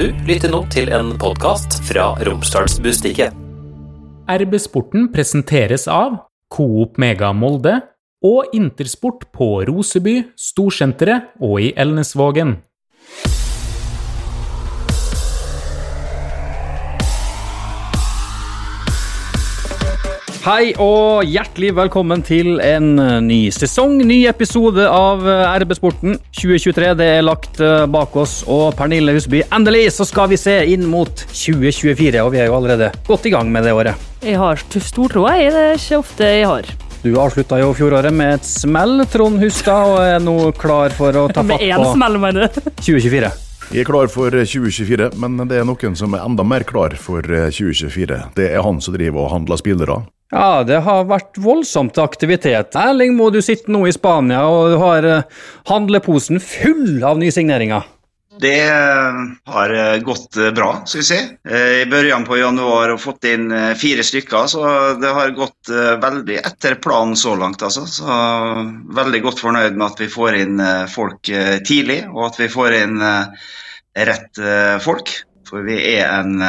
Du 0.00 0.06
lytter 0.24 0.48
nå 0.48 0.62
til 0.72 0.86
en 0.96 1.10
podkast 1.20 1.74
fra 1.84 2.14
Romsdalsbustikket. 2.24 3.34
RB-sporten 4.32 5.10
presenteres 5.12 5.84
av 5.92 6.14
Coop 6.48 6.96
Mega 6.96 7.34
Molde 7.36 7.74
og 8.24 8.54
Intersport 8.56 9.26
på 9.36 9.50
Roseby, 9.68 10.14
Storsenteret 10.40 11.36
og 11.44 11.60
i 11.66 11.74
Elnesvågen. 11.76 12.56
Hei 20.40 20.70
og 20.80 21.26
hjertelig 21.28 21.74
velkommen 21.76 22.22
til 22.24 22.62
en 22.64 22.94
eh, 22.96 23.18
ny 23.20 23.50
sesong, 23.52 23.98
ny 24.08 24.22
episode 24.24 24.86
av 24.88 25.20
eh, 25.28 25.42
RB-sporten 25.60 26.14
2023. 26.32 26.92
Det 26.96 27.08
er 27.18 27.26
lagt 27.26 27.58
eh, 27.60 27.82
bak 27.84 28.14
oss, 28.16 28.38
og 28.48 28.72
Pernille 28.78 29.12
Husby, 29.12 29.42
endelig 29.52 29.90
så 29.98 30.06
skal 30.08 30.30
vi 30.30 30.38
se 30.40 30.54
inn 30.72 30.86
mot 30.88 31.12
2024. 31.28 32.22
Og 32.24 32.30
vi 32.32 32.38
er 32.40 32.48
jo 32.48 32.54
allerede 32.56 32.88
godt 33.04 33.26
i 33.28 33.32
gang 33.34 33.50
med 33.52 33.68
det 33.68 33.74
året. 33.76 34.06
Jeg 34.24 34.38
har 34.40 34.62
stortroa, 34.64 35.34
jeg. 35.36 35.52
Det 35.52 35.64
er 35.66 35.76
ikke 35.76 35.98
ofte 36.00 36.30
jeg 36.32 36.46
har. 36.48 36.70
Du 37.02 37.10
avslutta 37.20 37.58
jo 37.60 37.74
fjoråret 37.76 38.16
med 38.16 38.38
et 38.38 38.48
smell, 38.48 39.02
Trond 39.12 39.42
Hustad, 39.44 39.92
og 39.92 40.00
er 40.06 40.24
nå 40.24 40.36
klar 40.56 40.96
for 40.96 41.18
å 41.20 41.26
ta 41.28 41.42
fatt 41.42 41.50
Med 41.50 41.66
én 41.66 41.84
på 41.84 41.90
smell, 41.92 42.16
mener 42.22 42.46
du? 42.48 42.70
2024. 42.78 43.28
Jeg 43.74 43.84
er 43.84 43.90
klar 43.90 44.08
for 44.08 44.32
2024, 44.32 45.10
men 45.20 45.36
det 45.52 45.60
er 45.60 45.68
noen 45.68 46.00
som 46.00 46.16
er 46.16 46.24
enda 46.24 46.48
mer 46.48 46.64
klar 46.64 46.96
for 46.96 47.28
2024. 47.28 48.22
Det 48.40 48.48
er 48.48 48.64
han 48.64 48.80
som 48.80 48.96
driver 48.96 49.26
og 49.26 49.30
handler 49.34 49.60
spillere. 49.60 49.98
Ja, 50.30 50.62
det 50.62 50.78
har 50.86 51.08
vært 51.10 51.38
voldsomt 51.42 51.98
aktivitet. 51.98 52.76
Erling 52.78 53.16
Moe, 53.18 53.32
du 53.34 53.40
sitter 53.42 53.72
nå 53.74 53.82
i 53.88 53.94
Spania 53.94 54.44
og 54.46 54.68
du 54.70 54.76
har 54.78 55.06
eh, 55.06 55.40
handleposen 55.70 56.38
full 56.42 57.02
av 57.02 57.18
nysigneringer. 57.18 57.88
Det 58.40 58.70
har 59.52 59.72
gått 60.00 60.38
bra, 60.56 60.68
skal 60.86 61.00
vi 61.00 61.04
si. 61.04 61.16
I 61.50 61.82
begynnelsen 61.90 62.24
på 62.24 62.38
januar 62.38 62.94
og 62.94 63.02
fått 63.02 63.26
inn 63.28 63.50
fire 63.76 64.06
stykker, 64.06 64.46
så 64.48 64.62
det 64.96 65.10
har 65.12 65.34
gått 65.36 65.68
veldig 66.00 66.38
etter 66.38 66.78
planen 66.80 67.18
så 67.20 67.34
langt. 67.36 67.60
Altså. 67.60 67.84
Så 67.84 68.06
veldig 68.96 69.20
godt 69.26 69.42
fornøyd 69.44 69.76
med 69.76 69.86
at 69.90 70.00
vi 70.00 70.08
får 70.08 70.38
inn 70.38 70.62
folk 70.88 71.28
tidlig, 71.68 71.98
og 72.14 72.30
at 72.30 72.40
vi 72.40 72.48
får 72.54 72.78
inn 72.78 72.96
rett 74.08 74.42
folk. 74.88 75.12
For 75.50 75.68
vi 75.68 75.76
er 75.98 76.08
en 76.08 76.40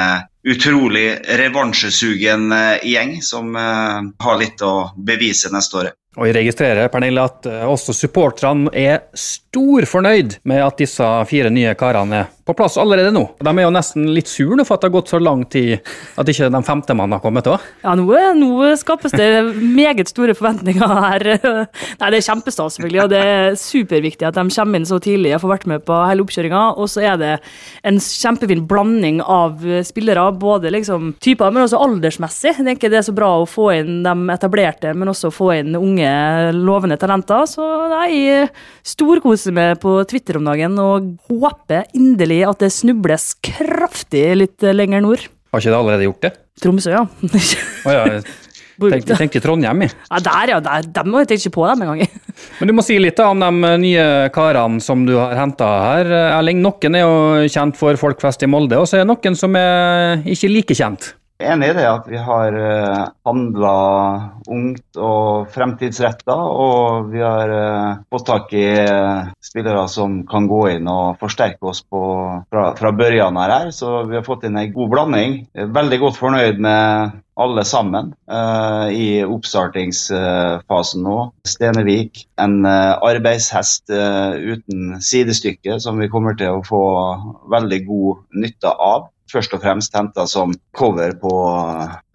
utrolig 0.43 1.07
revansjesugen 1.37 2.53
gjeng 2.83 3.19
som 3.21 3.55
har 3.55 4.39
litt 4.41 4.61
å 4.65 4.91
bevise 4.97 5.51
neste 5.53 5.77
året. 5.77 6.00
Og 6.19 6.27
jeg 6.27 6.35
registrerer 6.35 6.89
Pernille, 6.91 7.23
at 7.23 7.47
også 7.71 7.95
supporterne 7.95 8.67
er 8.75 9.05
stor 9.15 9.87
fornøyd 9.87 10.41
med 10.43 10.59
at 10.65 10.81
disse 10.81 11.07
fire 11.29 11.51
nye 11.53 11.71
karene 11.79 12.25
er 12.25 12.29
på 12.51 12.55
plass 12.57 12.77
allerede 12.77 13.11
nå. 13.13 13.23
De 13.39 13.51
er 13.51 13.63
jo 13.63 13.71
nesten 13.73 14.07
litt 14.15 14.29
sure 14.29 14.57
nå 14.57 14.65
for 14.67 14.75
at 14.75 14.83
det 14.83 14.89
har 14.89 14.95
gått 14.97 15.11
så 15.11 15.19
lang 15.21 15.43
tid 15.51 15.79
at 16.19 16.29
ikke 16.29 16.49
den 16.51 16.65
femte 16.65 16.95
mannen 16.97 17.15
har 17.15 17.23
kommet 17.23 17.47
òg. 17.47 17.63
Ja, 17.83 17.93
nå, 17.97 18.07
nå, 18.37 18.51
skapes 18.79 19.13
det 19.15 19.27
meget 19.55 20.09
store 20.11 20.35
forventninger 20.37 20.95
her. 21.05 21.27
Nei, 22.01 22.09
Det 22.11 22.19
er 22.19 22.25
kjempestas, 22.25 22.77
selvfølgelig, 22.77 23.01
og 23.03 23.11
det 23.13 23.21
er 23.21 23.59
superviktig 23.59 24.27
at 24.27 24.39
de 24.39 24.45
kommer 24.55 24.81
inn 24.81 24.89
så 24.89 24.99
tidlig 25.03 25.35
og 25.37 25.43
får 25.45 25.53
vært 25.53 25.67
med 25.71 25.85
på 25.87 25.99
hele 26.09 26.25
oppkjøringa. 26.25 26.63
Og 26.81 26.89
så 26.91 27.05
er 27.11 27.21
det 27.21 27.31
en 27.87 28.01
kjempefin 28.01 28.65
blanding 28.69 29.21
av 29.23 29.61
spillere, 29.87 30.25
både 30.41 30.73
liksom 30.73 31.13
typer, 31.23 31.53
men 31.53 31.67
også 31.67 31.81
aldersmessig. 31.85 32.55
Jeg 32.57 32.67
tenker 32.67 32.91
det 32.91 33.01
er 33.01 33.07
så 33.07 33.15
bra 33.15 33.31
å 33.39 33.47
få 33.49 33.69
inn 33.77 34.01
de 34.05 34.15
etablerte, 34.33 34.95
men 34.97 35.13
også 35.13 35.31
få 35.33 35.53
inn 35.59 35.77
unge, 35.77 36.00
lovende 36.55 36.97
talenter. 37.01 37.47
Så 37.49 37.65
jeg 38.07 38.47
storkoser 38.87 39.55
meg 39.55 39.79
på 39.83 39.97
Twitter 40.09 40.39
om 40.39 40.47
dagen 40.49 40.77
og 40.81 41.13
håper 41.31 41.89
inderlig 41.97 42.43
at 42.49 42.63
det 42.63 42.71
snubles 42.75 43.33
kraftig 43.43 44.25
litt 44.39 44.71
lenger 44.73 45.03
nord. 45.05 45.27
Har 45.51 45.59
ikke 45.59 45.73
det 45.73 45.81
allerede 45.81 46.07
gjort 46.07 46.23
det? 46.23 46.31
Tromsø, 46.61 46.93
ja. 46.93 47.03
oh, 47.03 47.91
ja, 47.91 48.03
tenkte, 48.89 49.17
tenkte 49.19 49.41
Trondheim, 49.43 49.83
jeg. 49.85 49.93
Ja, 50.07 50.19
der, 50.23 50.51
ja. 50.53 50.59
Der, 50.63 50.85
dem 50.95 51.09
må 51.11 51.23
jeg 51.23 51.31
tenke 51.33 51.51
på 51.53 51.65
dem 51.67 51.83
en 51.83 51.91
gang. 51.91 52.19
Men 52.59 52.71
du 52.71 52.75
må 52.77 52.85
si 52.85 52.97
litt 53.01 53.17
da 53.19 53.29
om 53.33 53.41
de 53.41 53.71
nye 53.81 54.05
karene 54.35 54.83
som 54.83 55.03
du 55.07 55.15
har 55.17 55.35
henta 55.39 55.69
her. 55.87 56.11
Erling, 56.37 56.61
noen 56.63 56.97
er 56.97 57.03
jo 57.03 57.49
kjent 57.51 57.79
for 57.79 57.99
folk 57.99 58.21
flest 58.23 58.45
i 58.45 58.49
Molde, 58.51 58.79
og 58.79 58.87
så 58.89 58.99
er 58.99 59.03
det 59.03 59.11
noen 59.11 59.37
som 59.37 59.57
er 59.59 60.23
ikke 60.29 60.51
like 60.51 60.77
kjent. 60.77 61.11
Enig 61.41 61.71
i 61.71 61.75
det 61.77 61.87
at 61.89 62.07
vi 62.09 62.19
har 62.21 62.55
uh, 62.55 63.07
handla 63.27 63.73
ungt 64.51 64.99
og 65.01 65.49
fremtidsretta, 65.53 66.35
og 66.35 67.09
vi 67.13 67.23
har 67.23 67.53
uh, 67.53 68.01
fått 68.13 68.27
tak 68.29 68.53
i 68.57 68.65
uh, 68.85 69.31
spillere 69.43 69.87
som 69.91 70.21
kan 70.29 70.47
gå 70.51 70.61
inn 70.75 70.89
og 70.91 71.17
forsterke 71.21 71.71
oss 71.71 71.81
på, 71.83 72.03
fra, 72.51 72.67
fra 72.77 72.93
børjan 72.95 73.39
her. 73.41 73.71
Så 73.75 74.03
vi 74.09 74.19
har 74.19 74.27
fått 74.27 74.45
inn 74.47 74.59
en 74.59 74.73
god 74.75 74.93
blanding. 74.93 75.37
Veldig 75.53 76.01
godt 76.05 76.21
fornøyd 76.21 76.61
med 76.61 77.19
alle 77.41 77.63
sammen 77.65 78.11
uh, 78.31 78.87
i 78.93 79.23
oppstartingsfasen 79.25 81.05
nå. 81.05 81.17
Stenevik, 81.47 82.25
en 82.41 82.61
uh, 82.67 82.99
arbeidshest 83.07 83.93
uh, 83.93 84.35
uten 84.35 84.99
sidestykke 85.01 85.79
som 85.81 86.01
vi 86.01 86.11
kommer 86.11 86.37
til 86.37 86.59
å 86.59 86.65
få 86.67 86.83
veldig 87.51 87.81
god 87.87 88.21
nytte 88.43 88.75
av 88.75 89.09
først 89.31 89.53
og 89.55 89.63
fremst 89.63 89.95
henta 89.95 90.25
som 90.29 90.53
cover 90.77 91.13
på 91.19 91.33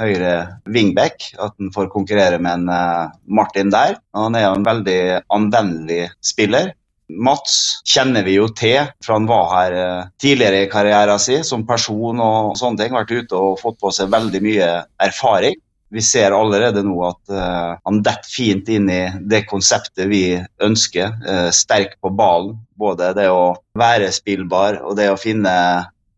høyre 0.02 0.34
wingback. 0.72 1.30
At 1.38 1.54
han 1.58 1.72
får 1.74 1.92
konkurrere 1.92 2.40
med 2.42 2.62
en 2.62 2.72
uh, 2.72 3.12
Martin 3.26 3.72
der. 3.74 3.98
Han 4.16 4.36
er 4.36 4.48
jo 4.48 4.56
en 4.58 4.66
veldig 4.66 5.00
anvendelig 5.34 6.06
spiller. 6.24 6.72
Mats 7.06 7.84
kjenner 7.86 8.24
vi 8.26 8.34
jo 8.34 8.48
til 8.50 8.88
fra 9.04 9.14
han 9.14 9.28
var 9.30 9.52
her 9.52 9.76
uh, 9.76 10.08
tidligere 10.22 10.64
i 10.64 10.72
karrieren 10.72 11.22
sin 11.22 11.46
som 11.46 11.66
person 11.68 12.22
og 12.22 12.56
sånne 12.58 12.82
ting. 12.82 12.96
Vært 12.96 13.14
ute 13.14 13.38
og 13.38 13.60
fått 13.62 13.80
på 13.82 13.94
seg 13.94 14.12
veldig 14.14 14.42
mye 14.44 14.72
erfaring. 15.02 15.56
Vi 15.94 16.02
ser 16.02 16.34
allerede 16.34 16.82
nå 16.82 16.96
at 17.06 17.20
uh, 17.30 17.76
han 17.86 18.02
detter 18.04 18.32
fint 18.32 18.68
inn 18.74 18.90
i 18.90 19.02
det 19.30 19.44
konseptet 19.46 20.10
vi 20.10 20.24
ønsker. 20.62 21.14
sterk 21.54 22.00
på 22.02 22.10
ballen. 22.10 22.56
Både 22.76 23.14
det 23.16 23.30
å 23.32 23.54
være 23.78 24.10
spillbar 24.12 24.82
og 24.84 24.98
det 24.98 25.06
å 25.08 25.20
finne 25.20 25.52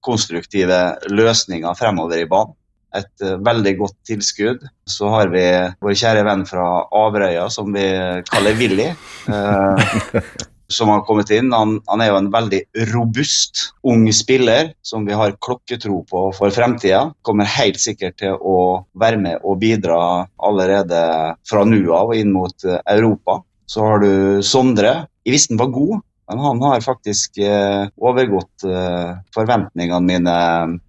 konstruktive 0.05 0.81
løsninger 1.11 1.79
fremover 1.79 2.23
i 2.23 2.29
banen. 2.31 2.55
Et 2.97 3.25
uh, 3.25 3.37
veldig 3.45 3.75
godt 3.83 3.97
tilskudd. 4.09 4.63
Så 4.89 5.11
har 5.13 5.33
vi 5.33 5.45
vår 5.85 5.97
kjære 6.01 6.25
venn 6.29 6.47
fra 6.49 6.69
Averøya, 6.97 7.49
som 7.53 7.75
vi 7.75 7.85
kaller 8.31 8.57
Willy. 8.57 8.93
eh, 9.29 10.23
som 10.69 10.89
har 10.93 11.05
kommet 11.09 11.31
inn. 11.31 11.53
Han, 11.53 11.79
han, 11.89 12.01
er 12.01 12.11
jo 12.13 12.19
en 12.21 12.31
veldig 12.33 12.61
robust 12.93 13.69
ung 13.89 14.07
spiller 14.13 14.73
som 14.85 15.07
vi 15.09 15.17
har 15.17 15.37
klokketro 15.45 16.03
på 16.09 16.25
for 16.37 16.55
fremtida. 16.55 17.09
Kommer 17.27 17.49
helt 17.59 17.81
sikkert 17.81 18.19
til 18.21 18.37
å 18.37 18.85
være 19.01 19.21
med 19.21 19.45
og 19.45 19.61
bidra 19.63 20.01
allerede 20.37 21.03
fra 21.49 21.65
nå 21.69 21.83
av 21.97 22.13
og 22.13 22.21
inn 22.21 22.35
mot 22.37 22.69
Europa. 22.85 23.41
Så 23.69 23.85
har 23.85 24.05
du 24.05 24.43
Sondre. 24.45 25.09
Jeg 25.27 25.35
visste 25.37 25.53
han 25.53 25.61
var 25.61 25.73
god, 25.75 26.05
men 26.29 26.43
han 26.45 26.63
har 26.63 26.85
faktisk 26.85 27.39
eh, 27.41 27.89
overgått 27.97 28.67
eh, 28.69 29.13
forventningene 29.35 30.05
mine 30.05 30.39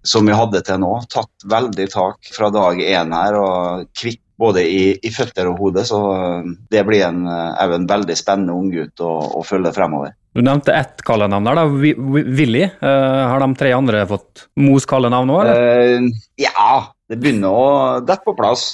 som 0.06 0.28
vi 0.28 0.36
hadde 0.36 0.62
til 0.66 0.82
nå. 0.82 0.92
Tatt 1.12 1.48
veldig 1.48 1.86
tak 1.92 2.32
fra 2.36 2.50
dag 2.54 2.82
én 2.84 3.14
her 3.16 3.38
og 3.40 3.88
kvitt 3.96 4.22
både 4.40 4.62
i, 4.64 4.84
i, 4.96 5.10
føtter 5.12 5.50
og 5.50 5.58
hode. 5.60 5.84
Så 5.84 5.98
det 6.72 6.84
blir 6.88 7.04
en, 7.04 7.26
en 7.28 7.88
veldig 7.88 8.16
spennende 8.16 8.56
unggutt 8.56 9.02
å, 9.04 9.10
å 9.36 9.42
følge 9.44 9.74
fremover. 9.76 10.14
Du 10.32 10.42
nevnte 10.46 10.72
ett 10.72 11.02
kallenavn 11.02 11.48
der, 11.48 11.58
da. 11.58 11.66
Willy. 11.66 12.62
Uh, 12.78 13.26
har 13.32 13.42
de 13.42 13.50
tre 13.58 13.72
andre 13.74 14.04
fått 14.06 14.46
Mos 14.62 14.86
kallenavn 14.88 15.32
òg, 15.34 15.42
eller? 15.42 15.98
Uh, 16.06 16.22
ja, 16.38 16.76
det 17.10 17.18
begynner 17.18 17.50
å 17.50 17.64
dette 18.06 18.22
på 18.22 18.36
plass. 18.38 18.64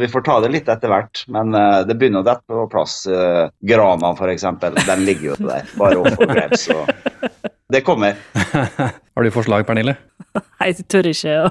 Vi 0.00 0.08
får 0.10 0.24
ta 0.26 0.40
det 0.42 0.50
litt 0.50 0.70
etter 0.72 0.90
hvert, 0.90 1.22
men 1.30 1.54
det 1.86 1.94
begynner 1.94 2.24
å 2.24 2.26
dette 2.26 2.42
på 2.50 2.64
plass. 2.72 3.04
Grana, 3.06 4.10
f.eks. 4.18 4.46
Den 4.82 5.04
ligger 5.06 5.28
jo 5.30 5.36
der, 5.46 5.70
bare 5.78 6.00
å 6.02 6.16
få 6.16 6.26
grep. 6.26 6.56
Så 6.58 6.80
det 7.72 7.80
kommer. 7.80 8.16
har 9.14 9.22
du 9.22 9.30
forslag, 9.30 9.66
Pernille? 9.68 9.94
Nei, 10.58 10.70
jeg 10.70 10.86
tør 10.88 11.10
ikke. 11.10 11.50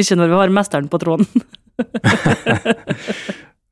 Ikke 0.00 0.16
når 0.16 0.30
vi 0.30 0.38
har 0.40 0.54
mesteren 0.54 0.88
på 0.88 1.00
tråden. 1.02 1.28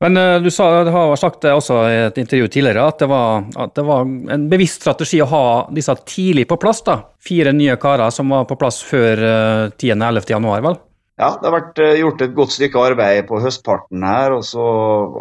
Men 0.01 0.17
uh, 0.17 0.41
du, 0.41 0.49
sa, 0.53 0.83
du 0.85 0.91
har 0.93 1.15
sagt 1.17 1.41
det 1.45 1.53
også 1.53 1.79
i 1.89 1.97
et 2.07 2.17
intervju 2.21 2.47
tidligere, 2.53 2.85
at 2.89 3.01
det, 3.01 3.09
var, 3.09 3.43
at 3.65 3.75
det 3.77 3.85
var 3.85 4.05
en 4.05 4.47
bevisst 4.49 4.81
strategi 4.81 5.21
å 5.21 5.29
ha 5.29 5.43
disse 5.73 5.93
tidlig 6.05 6.47
på 6.49 6.57
plass. 6.61 6.81
da. 6.85 6.99
Fire 7.21 7.53
nye 7.53 7.77
karer 7.81 8.13
som 8.13 8.29
var 8.33 8.47
på 8.49 8.57
plass 8.61 8.81
før 8.85 9.21
uh, 9.25 9.67
10.11. 9.73 10.25
januar, 10.35 10.65
vel? 10.65 10.79
Ja, 11.21 11.35
det 11.37 11.45
har 11.45 11.53
vært 11.53 11.79
uh, 11.83 11.93
gjort 11.99 12.21
et 12.25 12.31
godt 12.33 12.53
stykke 12.55 12.81
arbeid 12.81 13.27
på 13.29 13.39
høstparten 13.43 14.05
her. 14.07 14.33
Og 14.33 14.45
så 14.47 14.65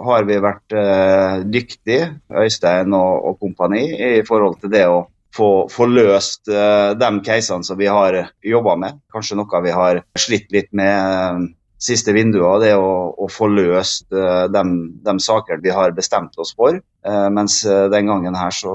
har 0.07 0.25
vi 0.29 0.39
vært 0.41 0.77
eh, 0.77 1.43
dyktige, 1.45 2.15
Øystein 2.33 2.95
og, 2.97 3.27
og, 3.29 3.41
kompani, 3.43 3.85
i 3.93 4.23
forhold 4.27 4.57
til 4.63 4.73
det 4.73 4.87
å 4.89 5.03
få, 5.37 5.69
få 5.69 5.89
løst 5.91 6.49
eh, 6.49 6.93
de 6.97 7.11
casene 7.27 7.69
som 7.69 7.77
vi 7.77 7.91
har 7.93 8.17
jobba 8.41 8.79
med. 8.81 9.01
Kanskje 9.13 9.37
noe 9.43 9.63
vi 9.67 9.77
har 9.77 10.01
slitt 10.17 10.49
litt 10.57 10.73
med 10.73 11.51
siste 11.81 12.13
vinduene, 12.13 12.61
det 12.63 12.75
å, 12.77 12.93
å 13.17 13.27
få 13.33 13.49
løst 13.51 14.07
uh, 14.13 14.47
de, 14.53 14.63
de 15.01 15.15
sakene 15.23 15.63
vi 15.65 15.73
har 15.73 15.95
bestemt 15.97 16.37
oss 16.41 16.53
for. 16.57 16.77
Uh, 17.01 17.29
mens 17.33 17.63
uh, 17.65 17.87
den 17.89 18.11
gangen 18.11 18.35
her 18.37 18.53
så 18.53 18.71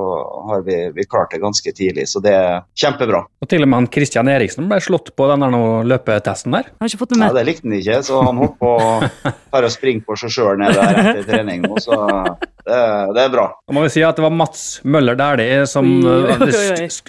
har 0.50 0.64
vi, 0.66 0.80
vi, 0.96 1.06
klart 1.06 1.36
det 1.36 1.44
ganske 1.44 1.74
tidlig, 1.78 2.08
så 2.10 2.22
det 2.26 2.34
er 2.34 2.64
kjempebra. 2.74 3.22
Og 3.46 3.50
til 3.52 3.62
og 3.62 3.70
med 3.70 3.84
han 3.84 3.90
Christian 3.94 4.32
Eriksen 4.34 4.66
ble 4.72 4.80
slått 4.82 5.12
på 5.14 5.28
den 5.30 5.46
der 5.46 5.86
løpetesten 5.92 6.58
der? 6.58 6.72
Har 6.82 6.90
ikke 6.90 7.04
fått 7.04 7.14
med. 7.14 7.28
Ja, 7.28 7.36
Det 7.38 7.46
likte 7.46 7.70
han 7.70 7.76
ikke, 7.78 8.00
så 8.08 8.22
han 8.26 8.42
hopper 8.42 9.12
på 9.54 9.62
å 9.62 9.72
springe 9.74 10.06
på 10.08 10.18
seg 10.18 10.34
sjøl 10.34 10.58
ned 10.64 10.74
der 10.74 11.02
etter 11.04 11.28
trening 11.30 11.62
nå, 11.68 11.78
så 11.84 12.00
det, 12.66 12.80
det, 13.14 13.28
er 13.28 13.30
bra. 13.36 13.46
Da 13.62 13.76
må 13.78 13.86
vi 13.86 13.94
si 13.94 14.02
at 14.08 14.18
det 14.18 14.26
var 14.26 14.34
Mats 14.34 14.64
Møller 14.82 15.18
Dæhlie 15.20 15.68
som 15.70 15.86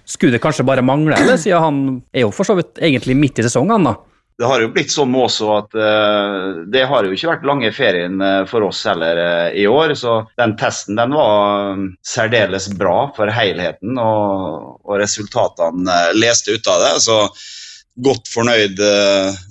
Skulle 0.05 0.37
det 0.37 0.43
kanskje 0.45 0.67
bare 0.69 0.85
mangle, 0.85 1.17
eller 1.17 1.41
siden 1.41 1.65
han 1.65 1.81
er 2.13 2.27
jo 2.27 2.35
for 2.37 2.49
så 2.49 2.59
vidt 2.59 2.77
egentlig 2.85 3.17
midt 3.17 3.41
i 3.41 3.47
sesongen, 3.49 3.89
da? 3.89 3.97
Det 4.39 4.45
har 4.45 4.61
jo 4.61 4.69
blitt 4.75 4.93
sånn 4.93 5.15
også 5.17 5.49
at 5.55 5.77
uh, 5.81 6.65
det 6.69 6.85
har 6.91 7.07
jo 7.07 7.15
ikke 7.17 7.31
vært 7.31 7.47
lange 7.49 7.71
ferien 7.73 8.21
uh, 8.21 8.45
for 8.49 8.67
oss 8.69 8.83
heller 8.85 9.17
uh, 9.17 9.49
i 9.57 9.65
år. 9.69 9.95
Så 9.97 10.19
den 10.37 10.57
testen 10.61 10.99
den 11.01 11.15
var 11.17 11.73
um, 11.73 11.87
særdeles 12.05 12.69
bra 12.77 12.99
for 13.17 13.33
helheten, 13.33 13.97
og, 13.97 14.83
og 14.85 14.99
resultatene 15.01 16.03
leste 16.19 16.53
ut 16.53 16.69
av 16.69 16.85
det. 16.85 16.93
Så 17.07 17.23
godt 18.05 18.29
fornøyd 18.29 18.77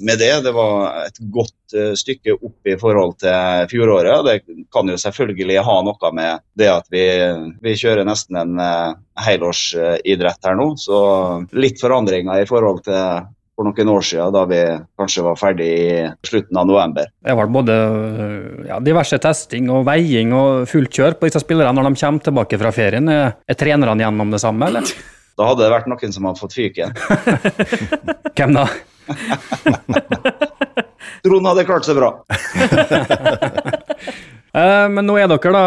med 0.06 0.20
det. 0.22 0.30
Det 0.46 0.52
var 0.54 1.08
et 1.08 1.16
godt 1.34 1.74
stykke 1.98 2.36
opp 2.36 2.70
i 2.70 2.76
forhold 2.78 3.16
til 3.24 3.72
fjoråret. 3.72 4.28
Det 4.28 4.68
kan 4.70 4.92
jo 4.92 5.00
selvfølgelig 5.02 5.64
ha 5.66 5.80
noe 5.82 6.12
med 6.14 6.44
det 6.54 6.68
at 6.70 6.86
vi, 6.94 7.08
vi 7.66 7.74
kjører 7.74 8.06
nesten 8.06 8.38
en 8.38 8.62
helårsidrett 9.26 10.46
her 10.46 10.60
nå. 10.62 10.76
Så 10.78 11.00
litt 11.58 11.82
forandringer 11.82 12.44
i 12.44 12.46
forhold 12.46 12.84
til 12.86 13.26
for 13.56 13.64
noen 13.68 13.90
år 13.92 14.04
siden, 14.04 14.34
da 14.36 14.44
vi 14.50 14.60
kanskje 15.00 15.24
var 15.26 15.38
ferdig 15.40 15.68
i 15.72 15.84
slutten 16.28 16.58
av 16.60 16.68
november. 16.68 17.06
Det 17.24 17.36
var 17.40 17.48
både 17.56 17.74
ja, 18.68 18.80
diverse 18.84 19.18
testing 19.24 19.70
og 19.72 19.86
veiing 19.88 20.34
og 20.36 20.68
fullt 20.70 20.92
kjør 20.92 21.14
på 21.20 21.28
disse 21.30 21.42
spillerne 21.44 21.76
når 21.78 21.84
de 21.90 22.02
kommer 22.04 22.22
tilbake 22.28 22.56
fra 22.62 22.72
ferien. 22.76 23.06
Er, 23.12 23.38
er 23.48 23.60
trenerne 23.60 24.04
gjennom 24.04 24.30
det 24.36 24.42
samme, 24.44 24.64
eller? 24.68 24.84
Da 25.36 25.42
hadde 25.50 25.64
det 25.64 25.72
vært 25.72 25.90
noen 25.92 26.12
som 26.16 26.28
hadde 26.28 26.44
fått 26.44 26.56
fyken. 26.56 26.90
Hvem 28.36 28.52
da? 28.56 28.66
Trond 31.26 31.46
hadde 31.50 31.68
klart 31.68 31.86
seg 31.88 31.96
bra. 32.00 32.10
Eh, 34.56 34.86
men 34.88 35.04
nå 35.04 35.18
er 35.20 35.28
dere 35.28 35.52
da 35.52 35.64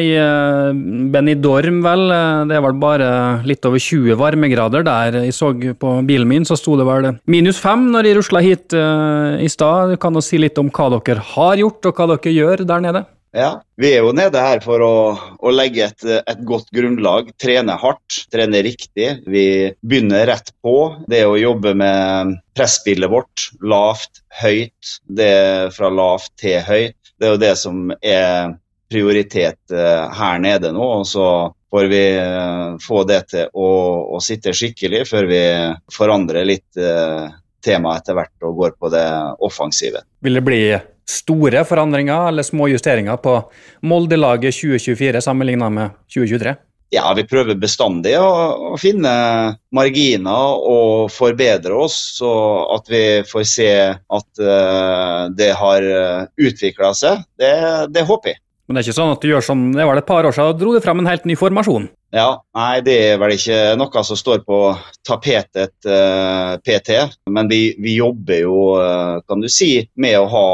i 0.00 0.10
eh, 0.16 0.70
Benidorm, 1.12 1.82
vel. 1.84 2.06
Eh, 2.14 2.42
det 2.48 2.56
er 2.56 2.64
vel 2.64 2.78
bare 2.80 3.10
litt 3.48 3.66
over 3.68 3.82
20 3.82 4.16
varmegrader 4.20 4.86
der. 4.86 5.20
Jeg 5.26 5.36
så 5.36 5.52
på 5.52 5.94
bilen 6.08 6.30
min, 6.30 6.48
så 6.48 6.56
sto 6.56 6.78
det 6.80 6.88
vel 6.88 7.12
minus 7.30 7.60
fem 7.60 7.90
når 7.92 8.08
jeg 8.08 8.20
rusla 8.20 8.44
hit 8.44 8.76
i 8.76 9.48
stad. 9.52 9.92
Du 9.92 10.00
kan 10.00 10.16
jo 10.16 10.24
si 10.24 10.40
litt 10.40 10.58
om 10.60 10.72
hva 10.72 10.88
dere 10.96 11.24
har 11.34 11.60
gjort, 11.60 11.90
og 11.90 11.96
hva 11.98 12.12
dere 12.14 12.36
gjør 12.36 12.68
der 12.68 12.86
nede? 12.86 13.08
Ja, 13.30 13.60
Vi 13.78 13.92
er 13.94 14.02
jo 14.02 14.10
nede 14.12 14.40
her 14.42 14.58
for 14.64 14.82
å, 14.82 14.94
å 15.38 15.50
legge 15.54 15.84
et, 15.86 16.02
et, 16.02 16.40
godt 16.46 16.66
grunnlag. 16.74 17.30
Trene 17.38 17.76
hardt, 17.78 18.24
trene 18.32 18.62
riktig. 18.66 19.06
Vi 19.30 19.44
begynner 19.86 20.26
rett 20.32 20.50
på. 20.64 20.74
Det 21.08 21.22
å 21.28 21.38
jobbe 21.38 21.76
med 21.78 22.34
presspillet 22.58 23.12
vårt. 23.12 23.46
Lavt, 23.62 24.24
høyt. 24.42 24.96
Det 25.06 25.30
fra 25.76 25.92
lavt 25.94 26.32
til 26.42 26.58
høyt. 26.66 26.99
Det 27.20 27.28
er 27.28 27.34
jo 27.34 27.40
det 27.40 27.54
som 27.60 27.90
er 28.00 28.54
prioritet 28.90 29.74
eh, 29.74 30.04
her 30.18 30.40
nede 30.42 30.72
nå. 30.74 30.86
og 31.00 31.06
så 31.06 31.26
får 31.70 31.90
vi 31.92 32.04
eh, 32.18 32.78
få 32.82 33.04
det 33.06 33.20
til 33.30 33.50
å, 33.54 33.68
å 34.16 34.22
sitte 34.24 34.54
skikkelig 34.56 35.04
før 35.10 35.28
vi 35.30 35.42
forandrer 35.94 36.48
litt 36.48 36.80
eh, 36.80 37.28
tema 37.62 37.94
etter 37.98 38.16
hvert 38.16 38.48
og 38.48 38.56
går 38.62 38.74
på 38.80 38.90
det 38.92 39.06
offensive. 39.46 40.02
Vil 40.24 40.40
det 40.40 40.46
bli 40.46 40.62
store 41.10 41.62
forandringer 41.66 42.30
eller 42.30 42.46
små 42.46 42.70
justeringer 42.70 43.20
på 43.22 43.36
Molde-laget 43.86 44.56
2024 44.56 45.22
sammenlignet 45.28 45.76
med 45.76 45.96
2023? 46.10 46.56
Ja, 46.90 47.06
vi 47.14 47.22
prøver 47.22 47.54
bestandig 47.54 48.16
å, 48.18 48.30
å, 48.72 48.76
finne 48.80 49.10
marginer 49.74 50.58
og 50.58 51.12
forbedre 51.14 51.76
oss, 51.84 51.94
så 52.18 52.30
at 52.74 52.90
vi 52.90 53.02
får 53.30 53.44
se 53.46 53.70
at 53.94 54.42
uh, 54.42 55.30
det 55.30 55.52
har 55.54 55.86
eh, 55.86 56.24
utvikla 56.48 56.90
seg. 56.98 57.22
Det, 57.38 57.52
det, 57.94 58.02
håper 58.08 58.32
jeg. 58.32 58.42
Men 58.66 58.74
det 58.74 58.82
er 58.82 58.88
ikke 58.88 58.96
sånn 58.96 59.12
at 59.14 59.22
du 59.22 59.30
gjør 59.30 59.46
som 59.46 59.62
det 59.74 59.86
var 59.86 59.98
det 59.98 60.02
et 60.02 60.08
par 60.08 60.26
år 60.26 60.34
siden, 60.34 60.58
dro 60.58 60.74
du 60.74 60.82
frem 60.82 61.02
en 61.02 61.10
helt 61.10 61.28
ny 61.30 61.36
formasjon? 61.38 61.86
Ja, 62.10 62.40
nei, 62.58 62.82
det 62.82 62.96
er 63.12 63.22
vel 63.22 63.36
ikke 63.36 63.60
noe 63.78 64.02
som 64.06 64.18
står 64.18 64.42
på 64.42 64.58
tapetet 65.06 65.76
uh, 65.86 66.58
PT. 66.66 66.98
Men 67.30 67.52
vi, 67.54 67.60
vi 67.78 67.94
jobber 68.00 68.42
jo, 68.42 68.58
uh, 68.82 69.22
kan 69.30 69.46
du 69.46 69.46
si, 69.46 69.76
med 69.94 70.18
å 70.18 70.26
ha 70.34 70.44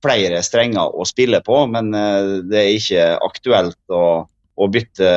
flere 0.00 0.40
strenger 0.48 0.96
å 0.96 1.04
spille 1.08 1.44
på. 1.44 1.60
Men 1.76 1.92
det 1.92 2.64
er 2.64 2.72
ikke 2.72 3.06
aktuelt 3.28 3.80
å 3.92 4.24
å 4.58 4.68
bytte 4.72 5.10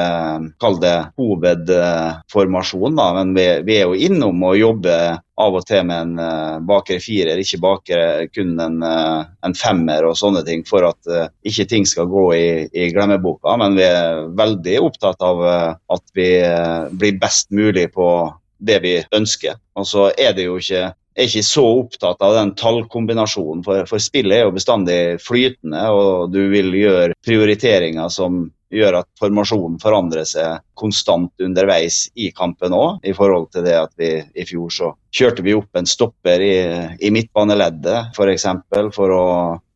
kall 0.61 0.77
det 0.81 0.95
hovedformasjon. 1.19 2.97
Da. 2.99 3.07
Men 3.17 3.33
vi, 3.38 3.45
vi, 3.67 3.77
er 3.79 3.89
jo 3.89 4.07
innom 4.09 4.43
å 4.45 4.53
jobbe 4.57 4.95
av 5.41 5.57
og 5.57 5.65
til 5.65 5.88
med 5.89 6.05
en 6.05 6.21
uh, 6.21 6.59
bakre 6.69 6.99
firer, 7.01 7.41
ikke 7.41 7.61
bakre 7.63 8.01
kun 8.29 8.53
en, 8.61 8.77
uh, 8.85 9.25
en, 9.45 9.55
femmer 9.57 10.05
og 10.05 10.17
sånne 10.19 10.43
ting, 10.45 10.61
for 10.67 10.85
at 10.85 11.09
uh, 11.09 11.25
ikke 11.47 11.65
ting 11.71 11.88
skal 11.89 12.09
gå 12.11 12.27
i, 12.38 12.47
i, 12.69 12.91
glemmeboka. 12.93 13.57
Men 13.61 13.79
vi 13.79 13.88
er 13.88 14.27
veldig 14.38 14.77
opptatt 14.85 15.25
av 15.25 15.41
at 15.41 16.05
vi 16.17 16.29
blir 16.93 17.19
best 17.21 17.49
mulig 17.49 17.89
på 17.95 18.07
det 18.61 18.81
vi 18.85 18.97
ønsker. 19.17 19.57
Og 19.79 19.88
så 19.89 20.11
er 20.13 20.35
det 20.38 20.45
jo 20.45 20.59
ikke 20.61 20.91
er 21.17 21.27
ikke 21.27 21.43
så 21.43 21.63
opptatt 21.81 22.21
av 22.23 22.38
den 22.38 22.53
tallkombinasjonen, 22.59 23.65
for, 23.65 23.83
for 23.89 23.99
spillet 23.99 24.38
er 24.38 24.45
jo 24.45 24.55
bestandig 24.55 24.99
flytende, 25.23 25.83
og 25.91 26.31
du 26.31 26.45
vil 26.53 26.71
gjøre 26.77 27.17
prioriteringer 27.25 28.11
som 28.13 28.45
gjør 28.71 29.01
at 29.01 29.09
formasjonen 29.19 29.79
forandrer 29.81 30.27
seg 30.27 30.62
konstant 30.79 31.44
underveis 31.44 32.06
i 32.15 32.31
kampen 32.35 32.75
òg. 32.75 33.01
I 33.07 33.15
forhold 33.18 33.50
til 33.53 33.65
det 33.68 33.77
at 33.77 33.94
vi 34.00 34.13
i 34.21 34.45
fjor 34.47 34.71
så 34.73 34.94
kjørte 35.15 35.45
vi 35.45 35.56
opp 35.57 35.77
en 35.77 35.89
stopper 35.89 36.44
i, 36.45 36.56
i 37.00 37.12
midtbaneleddet 37.13 38.12
f.eks. 38.12 38.18
For, 38.21 38.31
eksempel, 38.31 38.91
for 38.95 39.13
å 39.15 39.25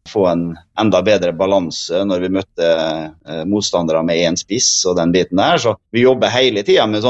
få 0.10 0.28
en 0.30 0.44
enda 0.80 1.02
bedre 1.02 1.34
balanse 1.34 2.04
når 2.06 2.26
vi 2.26 2.34
møtte 2.38 2.68
eh, 2.70 3.44
motstandere 3.50 4.04
med 4.06 4.22
én 4.22 4.38
spiss 4.38 4.86
og 4.86 5.00
den 5.00 5.14
biten 5.16 5.42
der. 5.42 5.58
Så 5.62 5.76
vi 5.94 6.06
jobber 6.06 6.34
hele 6.34 6.64
tida 6.66 6.86
med, 6.90 7.02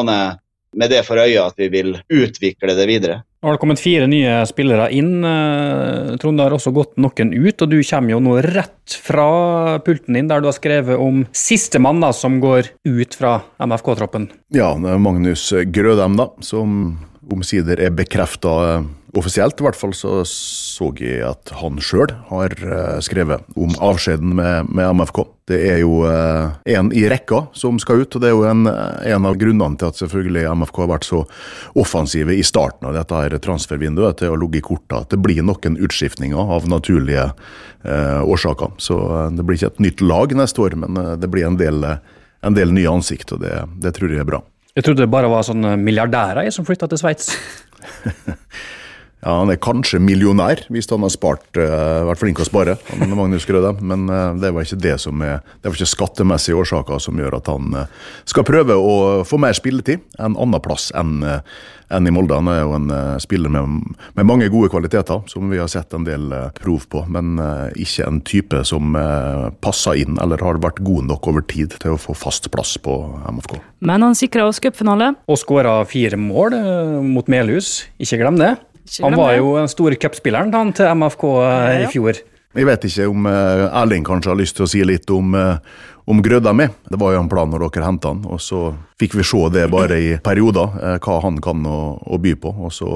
med 0.76 0.92
det 0.92 1.02
for 1.08 1.20
øye 1.22 1.42
at 1.42 1.56
vi 1.60 1.70
vil 1.72 1.96
utvikle 2.12 2.76
det 2.78 2.88
videre. 2.90 3.22
Nå 3.40 3.50
har 3.52 3.58
det 3.58 3.62
kommet 3.62 3.82
fire 3.82 4.08
nye 4.10 4.40
spillere 4.50 4.88
inn. 4.96 5.20
Eh, 5.22 6.16
Trond, 6.22 6.40
det 6.40 6.48
har 6.48 6.56
også 6.56 6.74
gått 6.76 6.96
noen 6.98 7.34
ut, 7.34 7.62
og 7.62 7.70
du 7.70 7.78
kommer 7.86 8.16
jo 8.16 8.22
nå 8.26 8.40
rett 8.42 8.96
fra 9.06 9.28
pulten 9.86 10.18
din 10.18 10.30
der 10.32 10.42
du 10.42 10.50
har 10.50 10.58
skrevet 10.58 11.02
om 11.02 11.24
sistemann 11.36 12.02
som 12.18 12.40
går 12.42 12.72
ut 12.90 13.18
fra 13.18 13.38
MFK-troppen. 13.62 14.30
Ja, 14.56 14.74
det 14.82 14.96
er 14.96 15.02
Magnus 15.02 15.52
Grødem, 15.70 16.18
da, 16.18 16.32
som 16.46 16.98
omsider 17.32 17.80
er 17.82 17.94
bekrefta 17.96 18.56
eh, 18.72 18.88
offisielt. 19.20 19.60
I 19.60 19.66
hvert 19.68 19.78
fall 19.80 19.94
så 19.96 20.22
så 20.76 20.90
jeg 21.00 21.22
at 21.24 21.52
han 21.62 21.80
sjøl 21.84 22.12
har 22.30 22.54
uh, 22.60 22.98
skrevet 23.04 23.46
om 23.56 23.72
avskjeden 23.84 24.34
med, 24.36 24.70
med, 24.70 24.90
MFK. 25.00 25.22
Det 25.48 25.60
er 25.70 25.80
jo 25.84 26.02
uh, 26.04 26.56
en 26.68 26.90
i 26.96 27.06
rekka 27.12 27.46
som 27.56 27.80
skal 27.82 28.04
ut, 28.04 28.18
og 28.18 28.24
det 28.24 28.30
er 28.30 28.36
jo 28.36 28.44
en, 28.50 28.66
en, 28.68 29.28
av 29.30 29.38
grunnene 29.40 29.80
til 29.80 29.92
at 29.92 30.02
selvfølgelig 30.02 30.44
MFK 30.62 30.82
har 30.84 30.92
vært 30.92 31.08
så 31.08 31.22
offensive 31.80 32.36
i 32.36 32.44
starten 32.46 32.90
av 32.90 32.98
dette 32.98 33.22
her 33.22 33.38
transfervinduet 33.44 34.20
til 34.20 34.34
å 34.34 34.40
ligge 34.42 34.60
i 34.60 34.66
korta. 34.66 35.04
At 35.06 35.14
det 35.14 35.22
blir 35.24 35.46
noen 35.46 35.80
utskiftninger 35.80 36.56
av 36.58 36.68
naturlige 36.72 37.30
eh, 37.30 38.22
årsaker. 38.26 38.76
Så 38.82 38.98
det 39.36 39.46
blir 39.46 39.60
ikke 39.60 39.72
et 39.74 39.84
nytt 39.88 40.04
lag 40.04 40.36
neste 40.36 40.64
år, 40.66 40.76
men 40.82 41.00
det 41.22 41.30
blir 41.32 41.48
en 41.48 41.60
del, 41.60 41.86
en 41.86 42.58
del 42.58 42.74
nye 42.76 42.98
ansikt, 42.98 43.36
og 43.36 43.46
det, 43.46 43.54
det 43.84 43.96
tror 43.96 44.12
jeg 44.12 44.26
er 44.26 44.32
bra. 44.36 44.42
Jeg 44.76 44.88
trodde 44.88 45.06
det 45.06 45.12
bare 45.14 45.30
var 45.32 45.46
sånne 45.48 45.78
milliardærer 45.80 46.50
som 46.52 46.68
flytta 46.68 46.90
til 46.92 47.00
Sveits. 47.00 47.32
Ja, 49.26 49.40
Han 49.42 49.50
er 49.50 49.58
kanskje 49.58 49.98
millionær, 49.98 50.62
hvis 50.70 50.86
han 50.92 51.02
har 51.02 51.10
spart, 51.10 51.48
uh, 51.58 52.06
vært 52.12 52.22
flink 52.22 52.42
å 52.44 52.46
spare. 52.46 52.76
Magnus 53.10 53.48
Grøde. 53.50 53.74
Men 53.82 54.06
uh, 54.06 54.36
det 54.38 54.52
var 54.54 54.68
ikke 54.68 54.84
det 54.84 55.00
som 55.02 55.24
er, 55.26 55.40
det 55.64 55.72
var 55.72 55.80
ikke 55.80 55.96
skattemessige 55.96 56.60
årsaker 56.62 57.02
som 57.02 57.18
gjør 57.18 57.40
at 57.40 57.50
han 57.50 57.74
uh, 57.74 58.12
skal 58.30 58.46
prøve 58.46 58.78
å 58.78 59.24
få 59.26 59.42
mer 59.42 59.58
spilletid 59.58 60.06
en 60.20 60.38
annen 60.38 60.62
plass 60.62 60.92
enn 60.96 61.26
enn 61.94 62.10
i 62.10 62.12
Molde. 62.14 62.34
Han 62.34 62.50
er 62.50 62.64
jo 62.64 62.72
en 62.74 62.88
spiller 63.22 63.52
med, 63.54 63.92
med, 64.18 64.26
mange 64.26 64.48
gode 64.50 64.72
kvaliteter, 64.74 65.20
som 65.30 65.52
vi 65.52 65.60
har 65.62 65.70
sett 65.70 65.94
en 65.94 66.02
del 66.08 66.34
prov 66.58 66.88
på. 66.90 67.04
Men 67.14 67.38
ikke 67.78 68.08
en 68.10 68.18
type 68.26 68.64
som 68.66 68.98
passer 69.62 70.02
inn, 70.02 70.18
eller 70.18 70.42
har 70.42 70.58
vært 70.66 70.82
god 70.82 71.06
nok 71.12 71.30
over 71.30 71.46
tid 71.46 71.78
til 71.78 71.94
å 71.94 72.02
få 72.02 72.18
fast 72.18 72.50
plass 72.50 72.74
på 72.82 72.98
MFK. 73.30 73.60
Men 73.86 74.02
han 74.02 74.18
sikra 74.18 74.50
oss 74.50 74.58
cupfinale. 74.66 75.14
Og 75.30 75.38
skåra 75.38 75.84
fire 75.86 76.18
mål 76.18 76.58
mot 77.06 77.30
Melhus, 77.30 77.84
ikke 78.02 78.24
glem 78.26 78.42
det. 78.42 78.56
Han 79.02 79.18
var 79.18 79.36
jo 79.38 79.56
den 79.58 79.70
store 79.72 79.98
cupspilleren 80.00 80.74
til 80.76 80.94
MFK 81.02 81.26
eh, 81.42 81.84
i 81.84 81.92
fjor. 81.92 82.22
Jeg 82.56 82.70
vet 82.70 82.86
ikke 82.88 83.10
om 83.12 83.26
uh, 83.28 83.66
Erling 83.82 84.06
kanskje 84.08 84.32
har 84.32 84.40
lyst 84.40 84.56
til 84.56 84.64
å 84.64 84.70
si 84.72 84.80
litt 84.88 85.10
om, 85.12 85.34
uh, 85.36 85.58
om 86.08 86.22
Grødda 86.24 86.54
mi. 86.56 86.70
Det 86.88 87.00
var 87.02 87.12
jo 87.12 87.20
en 87.26 87.28
plan 87.28 87.50
når 87.52 87.66
dere 87.66 87.84
henta 87.90 88.14
han, 88.14 88.22
og 88.32 88.40
så 88.40 88.70
fikk 89.02 89.18
vi 89.20 89.26
se 89.28 89.42
det 89.52 89.66
bare 89.74 89.98
i 90.00 90.14
perioder. 90.24 90.78
Uh, 90.80 90.96
hva 91.04 91.18
han 91.26 91.42
kan 91.44 91.68
å, 91.68 91.80
å, 92.00 92.20
by 92.22 92.38
på, 92.40 92.54
og 92.56 92.72
så 92.72 92.88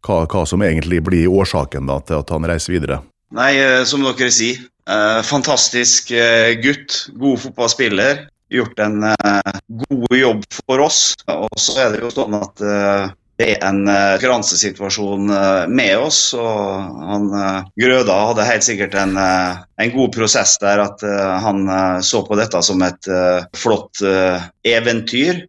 hva, 0.00 0.22
hva, 0.24 0.46
som 0.48 0.64
egentlig 0.64 1.02
blir 1.04 1.28
årsaken 1.28 1.92
da, 1.92 2.00
til 2.08 2.22
at 2.22 2.32
han 2.32 2.48
reiser 2.48 2.78
videre. 2.78 3.02
Nei, 3.32 3.54
eh, 3.56 3.82
som 3.88 4.04
dere 4.04 4.30
sier. 4.32 4.60
eh, 4.88 5.22
fantastisk 5.24 6.10
eh, 6.12 6.52
gutt. 6.60 7.08
God 7.16 7.40
fotballspiller. 7.40 8.26
Gjort 8.52 8.80
en 8.84 9.06
eh, 9.08 9.52
god 9.86 10.16
jobb 10.16 10.42
for 10.66 10.84
oss. 10.84 11.14
Og 11.28 11.56
så 11.56 11.78
er 11.80 11.94
det 11.94 12.02
jo 12.02 12.10
sånn 12.12 12.36
at 12.36 12.60
eh, 12.60 13.12
det 13.42 13.56
er 13.56 13.64
en 13.66 13.82
eh, 13.90 14.14
konkurransesituasjon 14.22 15.30
eh, 15.34 15.64
med 15.68 15.96
oss. 15.98 16.20
og 16.38 17.02
han, 17.10 17.28
eh, 17.34 17.70
Grøda 17.82 18.18
hadde 18.28 18.46
helt 18.46 18.66
sikkert 18.66 18.94
en, 18.98 19.18
en 19.82 19.94
god 19.94 20.12
prosess 20.14 20.56
der. 20.62 20.82
At 20.82 21.02
eh, 21.06 21.32
han 21.44 21.68
eh, 21.68 22.00
så 22.04 22.22
på 22.26 22.38
dette 22.38 22.62
som 22.64 22.82
et 22.86 23.08
eh, 23.08 23.44
flott 23.56 24.02
eventyr. 24.66 25.46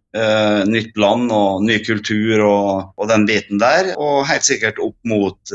Nytt 0.70 1.00
land 1.02 1.32
og 1.34 1.64
ny 1.66 1.80
kultur 1.82 2.44
og, 2.46 2.92
og 3.02 3.08
den 3.10 3.24
biten 3.26 3.58
der. 3.58 3.96
Og 3.98 4.28
helt 4.30 4.46
sikkert 4.46 4.78
opp 4.78 4.94
mot 5.10 5.54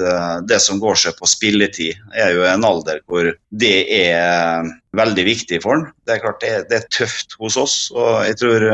det 0.50 0.58
som 0.64 0.80
går 0.82 0.98
seg 0.98 1.14
på 1.14 1.28
spilletid. 1.30 2.00
Det 2.10 2.24
er 2.24 2.34
jo 2.34 2.42
en 2.42 2.66
alder 2.66 2.98
hvor 3.06 3.30
det 3.54 3.76
er 3.94 4.66
veldig 4.98 5.26
viktig 5.28 5.60
for 5.62 5.76
han. 5.76 5.86
Det 6.02 6.16
er 6.16 6.24
klart 6.24 6.42
det 6.42 6.50
er, 6.56 6.66
det 6.72 6.80
er 6.80 6.90
tøft 6.90 7.38
hos 7.38 7.54
oss, 7.60 7.76
og 7.94 8.26
jeg 8.26 8.40
tror 8.42 8.66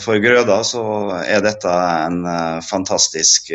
for 0.00 0.24
Grøda 0.24 0.62
så 0.64 0.84
er 1.20 1.44
dette 1.44 1.76
en 2.08 2.24
fantastisk 2.64 3.52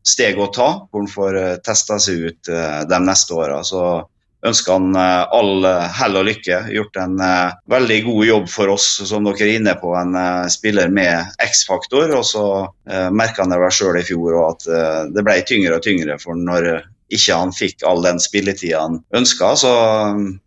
steg 0.00 0.40
å 0.40 0.48
ta, 0.48 0.70
hvor 0.88 1.04
han 1.04 1.12
får 1.12 1.40
testa 1.66 2.00
seg 2.00 2.30
ut 2.30 2.54
de 2.88 3.04
neste 3.04 3.36
åra. 3.36 3.60
Så 3.68 3.84
ønsker 4.46 4.76
han 4.76 4.96
eh, 4.98 5.22
all 5.34 5.66
eh, 5.66 5.86
hell 5.98 6.18
og 6.20 6.26
lykke. 6.28 6.60
Gjort 6.74 6.98
en 7.02 7.20
eh, 7.22 7.54
veldig 7.72 7.98
god 8.06 8.22
jobb 8.28 8.48
for 8.52 8.72
oss, 8.74 8.88
som 9.08 9.26
dere 9.26 9.46
er 9.46 9.54
inne 9.60 9.76
på. 9.80 9.92
En 9.98 10.16
spiller 10.52 10.92
med 10.92 11.36
X-faktor. 11.42 12.12
Og 12.16 12.24
så 12.26 12.44
merka 13.14 13.42
han 13.42 13.52
det 13.52 13.60
vel 13.60 13.74
sjøl 13.74 13.98
i 13.98 14.04
fjor 14.06 14.36
at 14.46 14.66
det 15.12 15.24
ble 15.26 15.34
tyngre 15.46 15.78
og 15.78 15.84
tyngre 15.84 16.16
for 16.22 16.38
når 16.38 16.68
ikke 17.12 17.38
han 17.38 17.52
fikk 17.54 17.84
all 17.86 18.02
den 18.04 18.20
spilletida 18.22 18.84
han 18.84 19.00
ønska. 19.16 19.52
Så 19.58 19.72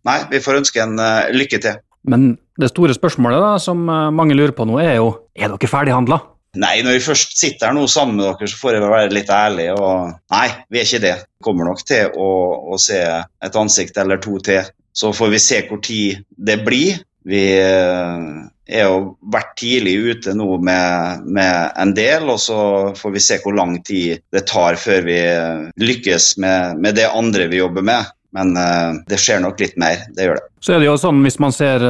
nei, 0.08 0.18
vi 0.32 0.42
får 0.44 0.62
ønske 0.62 0.84
en 0.84 0.96
lykke 1.36 1.62
til. 1.64 1.80
Men 2.10 2.32
det 2.60 2.72
store 2.72 2.96
spørsmålet 2.96 3.44
da, 3.44 3.54
som 3.62 3.84
mange 3.86 4.38
lurer 4.38 4.56
på 4.56 4.68
nå, 4.68 4.80
er 4.84 5.00
jo 5.00 5.12
er 5.36 5.52
dere 5.52 5.72
ferdighandla? 5.72 6.22
Nei, 6.58 6.80
når 6.82 6.98
vi 6.98 7.06
først 7.06 7.36
sitter 7.38 7.70
her 7.70 7.76
nå 7.78 7.86
sammen 7.92 8.18
med 8.18 8.26
dere, 8.26 8.50
så 8.50 8.58
får 8.58 8.76
jeg 8.76 8.90
være 8.90 9.14
litt 9.14 9.30
ærlig. 9.30 9.68
Og 9.78 10.16
nei, 10.34 10.48
vi 10.74 10.82
er 10.82 10.88
ikke 10.88 11.04
det. 11.04 11.16
Kommer 11.46 11.70
nok 11.70 11.84
til 11.86 12.10
å, 12.18 12.30
å 12.74 12.80
se 12.82 13.00
et 13.06 13.60
ansikt 13.60 14.00
eller 14.02 14.22
to 14.24 14.40
til. 14.46 14.72
Så 14.98 15.14
får 15.14 15.36
vi 15.36 15.42
se 15.44 15.62
hvor 15.68 15.82
tid 15.86 16.24
det 16.50 16.58
blir. 16.66 17.04
Vi 17.30 17.44
eh, 17.54 18.26
er 18.70 18.88
jo 18.88 19.14
vært 19.34 19.54
tidlig 19.60 19.96
ute 20.10 20.34
nå 20.38 20.58
med, 20.66 21.28
med 21.30 21.78
en 21.78 21.94
del, 21.94 22.26
og 22.34 22.40
så 22.42 22.60
får 22.98 23.14
vi 23.14 23.24
se 23.24 23.38
hvor 23.44 23.54
lang 23.58 23.78
tid 23.86 24.24
det 24.34 24.48
tar 24.50 24.80
før 24.82 25.06
vi 25.06 25.20
eh, 25.20 25.68
lykkes 25.78 26.32
med, 26.42 26.82
med 26.82 26.98
det 26.98 27.10
andre 27.12 27.50
vi 27.52 27.62
jobber 27.62 27.86
med. 27.86 28.10
Men 28.34 28.58
eh, 28.58 29.00
det 29.10 29.22
skjer 29.22 29.46
nok 29.46 29.62
litt 29.62 29.78
mer, 29.82 30.08
det 30.18 30.26
gjør 30.26 30.42
det. 30.42 30.46
Så 30.66 30.74
er 30.74 30.82
det 30.82 30.90
jo 30.90 30.98
sånn, 31.02 31.22
hvis 31.26 31.40
man 31.42 31.54
ser 31.54 31.86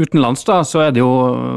utenlands, 0.00 0.42
da, 0.46 0.58
så 0.66 0.82
er 0.86 0.94
det 0.94 1.02
jo 1.02 1.10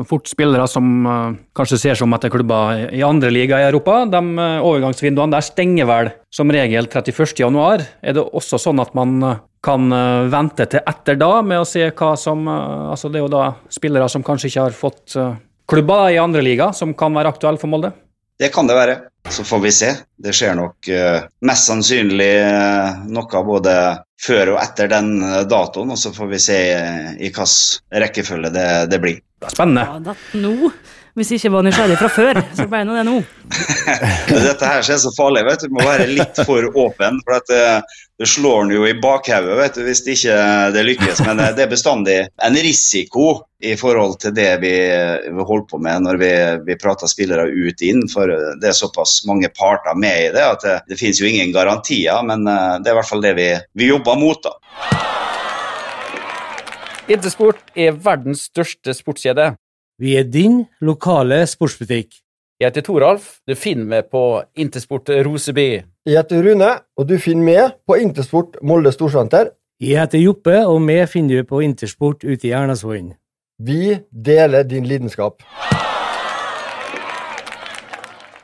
fort 0.10 0.29
spillere 0.29 0.67
som 0.70 0.88
uh, 1.08 1.36
kanskje 1.58 1.79
ser 1.82 2.00
som 2.00 2.13
etter 2.13 2.32
klubber 2.34 2.86
i 2.94 3.03
andre 3.06 3.32
liga 3.34 3.60
i 3.62 3.67
Europa. 3.70 4.03
De 4.10 4.22
uh, 4.22 4.62
overgangsvinduene 4.62 5.34
der 5.34 5.46
stenger 5.46 5.89
vel 5.89 6.12
som 6.34 6.53
regel 6.53 6.89
31.1. 6.89 7.86
Er 8.01 8.17
det 8.17 8.25
også 8.25 8.60
sånn 8.62 8.82
at 8.84 8.94
man 8.98 9.17
uh, 9.24 9.39
kan 9.67 9.89
vente 10.32 10.67
til 10.70 10.84
etter 10.86 11.17
da 11.20 11.41
med 11.44 11.60
å 11.60 11.65
se 11.67 11.82
hva 11.89 12.12
som 12.15 12.46
Altså 12.48 13.10
det 13.12 13.17
er 13.17 13.24
jo 13.25 13.32
da 13.34 13.48
spillere 13.74 14.06
som 14.08 14.24
kanskje 14.24 14.51
ikke 14.51 14.65
har 14.67 14.75
fått 14.77 15.15
klubber 15.67 16.13
i 16.13 16.20
andre 16.22 16.44
liga, 16.46 16.70
som 16.77 16.94
kan 16.96 17.17
være 17.17 17.34
aktuelle 17.34 17.60
for 17.60 17.74
Molde? 17.74 17.89
Det 18.39 18.51
kan 18.53 18.70
det 18.70 18.77
være. 18.77 18.96
Så 19.29 19.43
får 19.43 19.60
vi 19.60 19.72
se. 19.72 19.93
Det 20.17 20.34
skjer 20.34 20.55
nok 20.57 20.88
eh, 20.88 21.24
mest 21.46 21.69
sannsynlig 21.69 22.34
eh, 22.41 23.00
noe 23.12 23.41
både 23.46 23.74
før 24.22 24.55
og 24.55 24.62
etter 24.62 24.89
den 24.91 25.17
eh, 25.22 25.41
datoen, 25.50 25.93
og 25.93 26.00
så 26.00 26.13
får 26.15 26.31
vi 26.31 26.39
se 26.41 26.60
i 26.67 27.27
hvilken 27.27 28.01
rekkefølge 28.03 28.53
det, 28.55 28.69
det 28.91 29.01
blir. 29.03 29.19
Spennende. 29.51 29.86
Ja, 29.86 30.00
det 30.12 30.41
nå. 30.41 30.72
Hvis 31.17 31.31
jeg 31.34 31.39
ikke 31.41 31.50
var 31.55 31.63
nysgjerrig 31.65 31.96
fra 31.98 32.07
før, 32.13 32.38
så 32.53 32.67
ble 32.69 32.84
nå 32.86 32.93
det 32.93 33.03
nå. 33.07 33.15
Dette 34.48 34.67
her 34.69 34.84
ser 34.86 35.00
så 35.01 35.10
farlig. 35.15 35.48
vet 35.48 35.63
Du 35.65 35.72
Du 35.72 35.74
må 35.74 35.86
være 35.88 36.05
litt 36.12 36.41
for 36.46 36.67
åpen. 36.77 37.17
for 37.25 37.39
at 37.39 37.48
det, 37.50 37.62
det 38.22 38.27
slår 38.29 38.67
den 38.67 38.75
jo 38.75 38.86
i 38.86 38.93
bakhodet 39.01 39.55
vet 39.57 39.79
du, 39.79 39.81
hvis 39.88 40.03
det 40.05 40.13
ikke 40.19 40.36
det 40.75 40.84
lykkes. 40.86 41.24
Men 41.25 41.41
det 41.57 41.65
er 41.65 41.74
bestandig 41.74 42.19
en 42.46 42.60
risiko 42.62 43.31
i 43.65 43.74
forhold 43.74 44.19
til 44.22 44.36
det 44.38 44.60
vi, 44.62 44.75
vi 45.25 45.48
holder 45.50 45.65
på 45.72 45.81
med 45.81 46.05
når 46.05 46.22
vi, 46.22 46.31
vi 46.69 46.77
prater 46.77 47.10
spillere 47.10 47.50
ut 47.50 47.81
inn. 47.81 48.05
For 48.13 48.29
det 48.62 48.69
er 48.69 48.77
såpass 48.77 49.16
mange 49.25 49.50
parter 49.50 49.97
med 49.97 50.27
i 50.27 50.31
det 50.36 50.43
at 50.43 50.65
det, 50.65 50.75
det 50.91 51.00
finnes 51.00 51.21
jo 51.21 51.29
ingen 51.29 51.53
garantier. 51.55 52.21
Men 52.27 52.45
eh, 52.47 52.77
det 52.81 52.91
er 52.91 52.95
i 52.95 53.00
hvert 53.00 53.09
fall 53.09 53.24
det 53.25 53.33
vi, 53.39 53.50
vi 53.79 53.89
jobber 53.89 54.19
mot. 54.19 54.43
da. 54.43 54.53
Intersport 57.07 57.62
er 57.75 57.95
verdens 58.03 58.50
største 58.51 58.93
sportskjede. 58.93 59.53
Vi 59.97 60.17
er 60.19 60.27
din 60.27 60.65
lokale 60.83 61.45
sportsbutikk. 61.47 62.19
Jeg 62.59 62.71
heter 62.71 62.83
Toralf. 62.86 63.38
Du 63.47 63.53
finner 63.55 63.86
meg 63.86 64.09
på 64.12 64.41
Intersport 64.57 65.09
Roseby. 65.25 65.69
Jeg 66.07 66.17
heter 66.17 66.43
Rune, 66.43 66.69
og 66.97 67.07
du 67.07 67.15
finner 67.21 67.45
meg 67.45 67.77
på 67.88 68.00
Intersport 68.01 68.57
Molde 68.65 68.91
Storsenter. 68.91 69.53
Jeg 69.79 70.01
heter 70.01 70.24
Joppe, 70.24 70.59
og 70.65 70.81
vi 70.88 71.00
finner 71.05 71.41
du 71.41 71.50
på 71.50 71.62
Intersport 71.62 72.25
ute 72.25 72.50
i 72.50 72.55
Ernasvollen. 72.57 73.13
Vi 73.62 73.97
deler 74.12 74.65
din 74.65 74.89
lidenskap. 74.89 75.45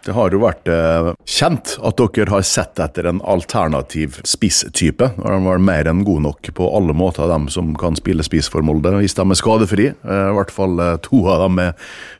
Det 0.03 0.11
har 0.11 0.33
jo 0.35 0.41
vært 0.43 0.67
eh, 0.67 1.13
kjent 1.23 1.77
at 1.79 2.01
dere 2.01 2.33
har 2.33 2.43
sett 2.43 2.79
etter 2.83 3.07
en 3.07 3.21
alternativ 3.23 4.17
spisstype. 4.27 5.07
De 5.15 5.37
var 5.45 5.61
mer 5.63 5.87
enn 5.87 6.01
gode 6.03 6.25
nok 6.25 6.49
på 6.57 6.67
alle 6.75 6.95
måter, 6.97 7.29
dem 7.31 7.45
som 7.51 7.71
kan 7.79 7.95
spille 7.95 8.25
spiss 8.27 8.49
for 8.51 8.65
Molde. 8.67 8.91
Hvis 8.99 9.15
de 9.15 9.23
er 9.23 9.39
skadefri, 9.39 9.85
eh, 9.93 10.25
i 10.27 10.35
hvert 10.35 10.51
fall 10.51 10.75
eh, 10.83 10.97
to 11.05 11.21
av 11.31 11.45
dem 11.45 11.61
er 11.63 11.71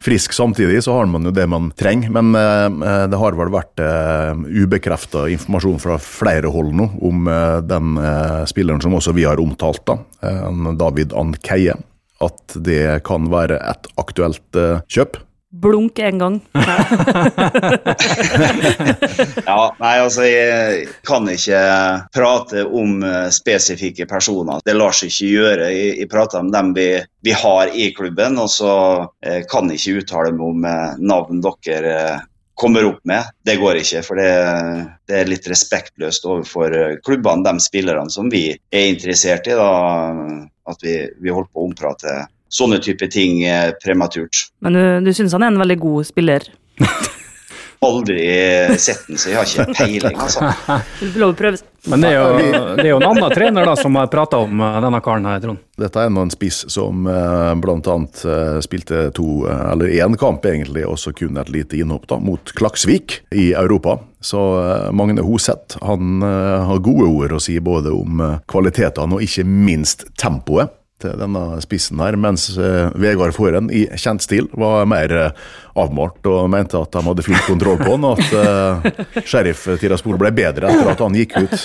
friske 0.03 0.37
samtidig, 0.37 0.79
så 0.85 0.95
har 0.95 1.11
man 1.11 1.27
jo 1.27 1.33
det 1.35 1.47
man 1.51 1.73
trenger. 1.79 2.13
Men 2.15 2.31
eh, 2.39 2.69
eh, 2.71 3.03
det 3.11 3.19
har 3.19 3.35
vel 3.39 3.51
vært 3.51 3.83
eh, 3.83 4.31
ubekrefta 4.63 5.25
informasjon 5.35 5.83
fra 5.83 5.99
flere 5.99 6.53
hold 6.53 6.71
nå 6.79 6.87
om 7.03 7.27
den 7.67 7.97
spilleren 8.49 8.81
som 8.83 8.95
også 8.95 9.13
vi 9.15 9.25
har 9.27 9.41
omtalt, 9.41 9.83
da, 9.87 9.97
David 10.79 11.13
Ankeie. 11.17 11.75
At 12.23 12.55
det 12.63 13.03
kan 13.07 13.27
være 13.31 13.59
et 13.59 13.91
aktuelt 13.99 14.59
kjøp. 14.87 15.19
Blunk 15.53 15.99
en 15.99 16.17
gang. 16.17 16.41
Ja, 19.45 19.75
nei, 19.77 19.99
altså 19.99 20.23
Jeg 20.25 20.87
kan 21.05 21.27
ikke 21.29 21.59
prate 22.15 22.63
om 22.65 23.03
eh, 23.05 23.29
spesifikke 23.33 24.07
personer. 24.09 24.63
Det 24.65 24.73
lar 24.73 24.95
seg 24.95 25.11
ikke 25.11 25.29
gjøre. 25.29 25.69
Jeg, 25.75 25.93
jeg 26.01 26.09
prater 26.11 26.41
om 26.41 26.49
dem 26.53 26.73
vi, 26.73 26.87
vi 27.25 27.35
har 27.37 27.69
i 27.69 27.91
klubben, 27.93 28.39
og 28.41 28.49
så 28.49 28.73
eh, 29.21 29.43
kan 29.49 29.69
jeg 29.69 29.81
ikke 29.81 30.03
uttale 30.03 30.33
meg 30.33 30.45
om 30.47 30.65
eh, 30.69 30.95
navn 31.03 31.43
dere 31.43 31.93
eh, 31.93 32.23
kommer 32.57 32.89
opp 32.89 33.01
med. 33.09 33.29
Det 33.45 33.59
går 33.61 33.81
ikke, 33.81 34.03
for 34.07 34.19
det, 34.21 34.31
det 35.09 35.21
er 35.21 35.29
litt 35.29 35.47
respektløst 35.49 36.25
overfor 36.29 36.77
eh, 36.77 36.97
klubbene, 37.05 37.45
de 37.45 37.61
spillerne 37.61 38.09
som 38.13 38.29
vi 38.33 38.47
er 38.53 38.89
interessert 38.89 39.49
i. 39.49 39.57
da, 39.59 39.69
At 40.69 40.85
vi, 40.85 40.97
vi 41.21 41.33
holder 41.33 41.51
på 41.51 41.61
å 41.61 41.69
omprate 41.69 42.23
sånne 42.53 42.79
type 42.83 43.09
ting 43.11 43.43
eh, 43.47 43.71
prematurt. 43.83 44.47
Men 44.63 44.77
du, 44.77 44.83
du 45.07 45.11
syns 45.15 45.33
han 45.35 45.45
er 45.45 45.53
en 45.53 45.61
veldig 45.63 45.79
god 45.81 46.09
spiller? 46.13 46.47
Aldri 47.83 48.21
sett 48.79 49.01
den, 49.09 49.17
så 49.19 49.33
jeg 49.33 49.35
har 49.35 49.49
ikke 49.49 49.73
peiling, 49.75 50.15
altså. 50.15 50.53
Du 51.01 51.09
får 51.09 51.19
lov 51.19 51.33
å 51.33 51.35
prøve. 51.35 51.59
Men 51.91 52.05
det 52.05 52.13
er 52.13 52.15
jo, 52.15 52.51
det 52.77 52.85
er 52.85 52.91
jo 52.93 52.99
en 53.01 53.09
annen 53.09 53.33
trener 53.35 53.67
da 53.67 53.73
som 53.75 53.97
har 53.99 54.07
prata 54.07 54.39
om 54.45 54.61
eh, 54.63 54.77
denne 54.85 55.01
karen 55.03 55.27
her, 55.27 55.41
Trond. 55.43 55.59
Dette 55.83 56.05
er 56.05 56.13
nå 56.13 56.23
en 56.23 56.31
spiss 56.31 56.61
som 56.71 57.03
bl.a. 57.03 57.97
eh, 57.97 58.61
spilte 58.63 59.09
to, 59.17 59.27
eh, 59.51 59.65
eller 59.73 59.91
én 59.97 60.15
kamp 60.21 60.47
egentlig, 60.47 60.85
og 60.87 60.95
så 61.01 61.11
kun 61.17 61.41
et 61.41 61.51
lite 61.51 61.81
innhopp 61.81 62.07
da, 62.13 62.21
mot 62.23 62.55
Klaksvik 62.55 63.19
i 63.35 63.51
Europa. 63.51 63.97
Så 64.23 64.39
eh, 64.63 64.91
Magne 64.95 65.21
Hoseth 65.21 65.77
han 65.81 66.23
eh, 66.23 66.63
har 66.69 66.79
gode 66.79 67.09
ord 67.09 67.35
å 67.35 67.41
si 67.43 67.57
både 67.59 67.91
om 67.91 68.23
eh, 68.23 68.39
kvalitetene 68.47 69.17
og 69.17 69.25
ikke 69.25 69.43
minst 69.43 70.07
tempoet 70.19 70.71
til 71.03 71.19
denne 71.19 71.43
spissen 71.63 72.01
her, 72.03 72.17
mens 72.19 72.49
eh, 72.57 72.89
Vegard 72.99 73.35
Foren 73.35 73.69
i 73.73 73.85
kjent 73.99 74.23
stil 74.25 74.49
var 74.57 74.87
mer 74.89 75.13
eh, 75.13 75.43
avmålt 75.79 76.25
og 76.29 76.49
mente 76.53 76.79
at 76.79 76.93
de 76.93 77.03
hadde 77.05 77.25
full 77.25 77.43
kontroll 77.47 77.79
på 77.81 77.95
han, 77.95 78.05
og 78.05 78.21
at 78.21 78.33
uh, 78.37 79.21
sheriff 79.25 79.65
Tiraspol 79.81 80.19
ble 80.21 80.29
bedre 80.35 80.69
etter 80.69 80.91
at 80.91 81.01
han 81.01 81.17
gikk 81.17 81.33
ut. 81.41 81.55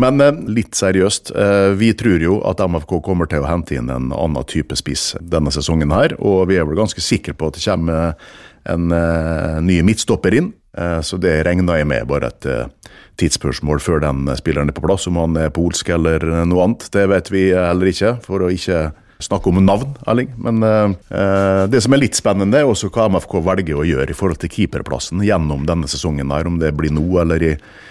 Men 0.00 0.20
eh, 0.20 0.36
litt 0.48 0.76
seriøst, 0.78 1.32
eh, 1.36 1.70
vi 1.78 1.92
tror 1.98 2.22
jo 2.22 2.38
at 2.48 2.62
MFK 2.62 3.00
kommer 3.04 3.28
til 3.30 3.44
å 3.44 3.50
hente 3.50 3.76
inn 3.76 3.90
en 3.92 4.12
annen 4.14 4.46
type 4.48 4.76
spiss 4.78 5.12
denne 5.20 5.52
sesongen 5.54 5.92
her, 5.94 6.16
og 6.18 6.48
vi 6.50 6.60
er 6.60 6.68
vel 6.68 6.78
ganske 6.78 7.02
sikre 7.04 7.34
på 7.36 7.50
at 7.50 7.58
det 7.58 7.64
kommer 7.66 8.14
en 8.70 8.94
eh, 8.94 9.58
ny 9.64 9.80
midtstopper 9.86 10.36
inn. 10.36 10.52
Eh, 10.78 11.00
Så 11.02 11.18
det 11.20 11.42
regner 11.46 11.80
jeg 11.80 11.88
med 11.90 12.06
bare 12.10 12.30
et 12.30 12.46
eh, 12.46 12.66
tidsspørsmål 13.20 13.82
før 13.82 14.02
den 14.04 14.24
spilleren 14.38 14.70
er 14.70 14.76
på 14.76 14.84
plass. 14.86 15.08
Om 15.10 15.18
han 15.20 15.36
er 15.36 15.54
polsk 15.54 15.90
eller 15.90 16.22
noe 16.46 16.64
annet, 16.66 16.88
det 16.94 17.08
vet 17.10 17.30
vi 17.32 17.50
heller 17.54 17.90
ikke, 17.90 18.16
for 18.24 18.46
å 18.46 18.50
ikke 18.54 18.90
snakke 19.20 19.50
om 19.50 19.58
navn, 19.60 19.90
Erling. 20.08 20.30
Men 20.40 20.62
eh, 20.64 21.64
det 21.68 21.82
som 21.84 21.92
er 21.92 22.00
litt 22.00 22.16
spennende, 22.16 22.62
er 22.62 22.70
også 22.70 22.88
hva 22.94 23.10
MFK 23.12 23.34
velger 23.44 23.76
å 23.82 23.84
gjøre 23.84 24.14
i 24.14 24.16
forhold 24.16 24.40
til 24.40 24.52
keeperplassen 24.54 25.20
gjennom 25.26 25.66
denne 25.68 25.90
sesongen. 25.90 26.30
her, 26.32 26.48
Om 26.48 26.56
det 26.62 26.72
blir 26.78 26.94
nå 26.94 27.04
eller 27.20 27.42
i, 27.50 27.50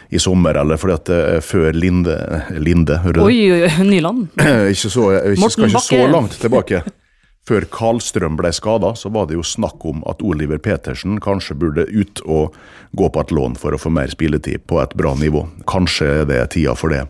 i 0.10 0.18
sommer, 0.24 0.58
eller 0.58 0.80
fordi 0.82 0.96
at 0.98 1.44
før 1.46 1.76
Linde 1.78 2.16
Linde, 2.58 2.98
hører 3.04 3.20
du? 3.20 3.28
Oi, 3.28 3.70
Nyland. 3.86 4.32
ikke 4.74 4.90
så, 4.90 5.12
ikke, 5.36 5.52
skal 5.54 5.70
ikke 5.70 5.86
så 5.92 6.08
langt 6.10 6.40
tilbake. 6.42 6.82
Før 7.50 7.66
Karlstrøm 7.74 8.36
ble 8.38 8.52
skada, 8.54 8.92
så 8.94 9.10
var 9.10 9.26
det 9.26 9.34
jo 9.34 9.44
snakk 9.46 9.82
om 9.90 10.04
at 10.10 10.22
Oliver 10.22 10.60
Petersen 10.62 11.18
kanskje 11.24 11.56
burde 11.58 11.88
ut 11.90 12.22
og 12.30 12.54
gå 12.94 13.10
på 13.10 13.24
et 13.24 13.34
lån 13.34 13.56
for 13.58 13.74
å 13.74 13.80
få 13.82 13.90
mer 13.94 14.12
spilletid 14.14 14.68
på 14.70 14.78
et 14.84 14.94
bra 15.00 15.16
nivå. 15.18 15.48
Kanskje 15.70 16.28
det 16.30 16.38
er 16.44 16.52
tida 16.54 16.76
for 16.78 16.94
det 16.94 17.08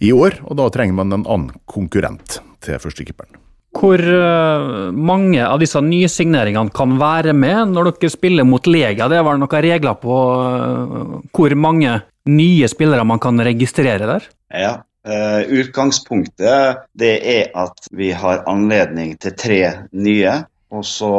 i 0.00 0.08
år, 0.16 0.38
og 0.48 0.56
da 0.56 0.70
trenger 0.72 0.96
man 0.96 1.12
en 1.12 1.26
annen 1.26 1.66
konkurrent 1.68 2.38
til 2.64 2.80
førstekeeperen. 2.80 3.36
Hvor 3.74 3.98
eh, 3.98 4.90
mange 4.94 5.44
av 5.44 5.60
disse 5.60 5.80
nysigneringene 5.82 6.72
kan 6.72 6.96
være 7.00 7.34
med 7.36 7.74
når 7.74 7.90
dere 7.90 8.12
spiller 8.14 8.46
mot 8.48 8.64
Lega? 8.70 9.10
Det 9.10 9.18
er 9.18 9.26
vel 9.26 9.42
noen 9.42 9.64
regler 9.66 10.00
på 10.00 10.18
eh, 10.48 11.14
hvor 11.34 11.56
mange 11.58 11.98
nye 12.30 12.72
spillere 12.72 13.04
man 13.04 13.20
kan 13.20 13.36
registrere 13.44 14.08
der? 14.08 14.28
Ja. 14.48 14.74
Eh, 15.06 15.42
utgangspunktet 15.60 16.84
det 16.98 17.14
er 17.36 17.54
at 17.56 17.88
vi 17.92 18.10
har 18.16 18.44
anledning 18.50 19.14
til 19.20 19.36
tre 19.38 19.62
nye. 19.92 20.42
Og 20.74 20.82
så 20.82 21.14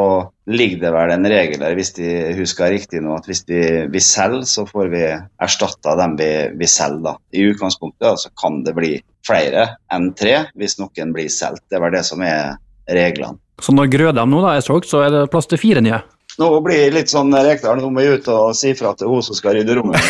ligger 0.52 0.82
det 0.82 0.90
vel 0.92 1.12
en 1.14 1.28
regel 1.32 1.62
der, 1.62 1.78
hvis 1.78 1.94
de 1.96 2.10
husker 2.36 2.74
riktig 2.74 3.00
nå, 3.00 3.14
at 3.16 3.30
hvis 3.30 3.46
vi, 3.48 3.62
vi 3.88 4.02
selger, 4.04 4.44
så 4.44 4.66
får 4.68 4.90
vi 4.92 5.04
erstatta 5.16 5.94
dem 6.02 6.18
vi, 6.20 6.30
vi 6.60 6.68
selger. 6.68 7.00
da. 7.06 7.16
I 7.32 7.46
utgangspunktet 7.54 8.10
altså, 8.10 8.34
kan 8.42 8.66
det 8.68 8.76
bli 8.76 8.98
flere 9.26 9.70
enn 9.96 10.12
tre 10.18 10.42
hvis 10.60 10.76
noen 10.82 11.16
blir 11.16 11.32
solgt. 11.32 11.64
Det 11.70 11.80
er 11.80 11.86
vel 11.86 11.96
det 11.96 12.04
som 12.08 12.26
er 12.26 12.58
reglene. 12.92 13.40
Så 13.64 13.72
når 13.72 13.88
Grødem 13.94 14.34
nå 14.34 14.44
da 14.44 14.58
er 14.58 14.66
solgt, 14.66 14.90
så 14.92 15.06
er 15.06 15.14
det 15.14 15.30
plass 15.32 15.48
til 15.48 15.62
fire 15.62 15.84
nye? 15.86 16.02
Nå 16.42 16.50
blir 16.66 16.76
jeg 16.82 16.94
litt 16.96 17.12
sånn 17.12 17.32
Rekdal, 17.32 17.80
nå 17.80 17.90
må 17.94 18.04
jeg 18.04 18.20
ut 18.20 18.28
og 18.34 18.56
si 18.58 18.74
fra 18.76 18.92
til 19.00 19.08
hun 19.12 19.24
som 19.24 19.38
skal 19.38 19.56
rydde 19.60 19.78
rommet. 19.80 20.02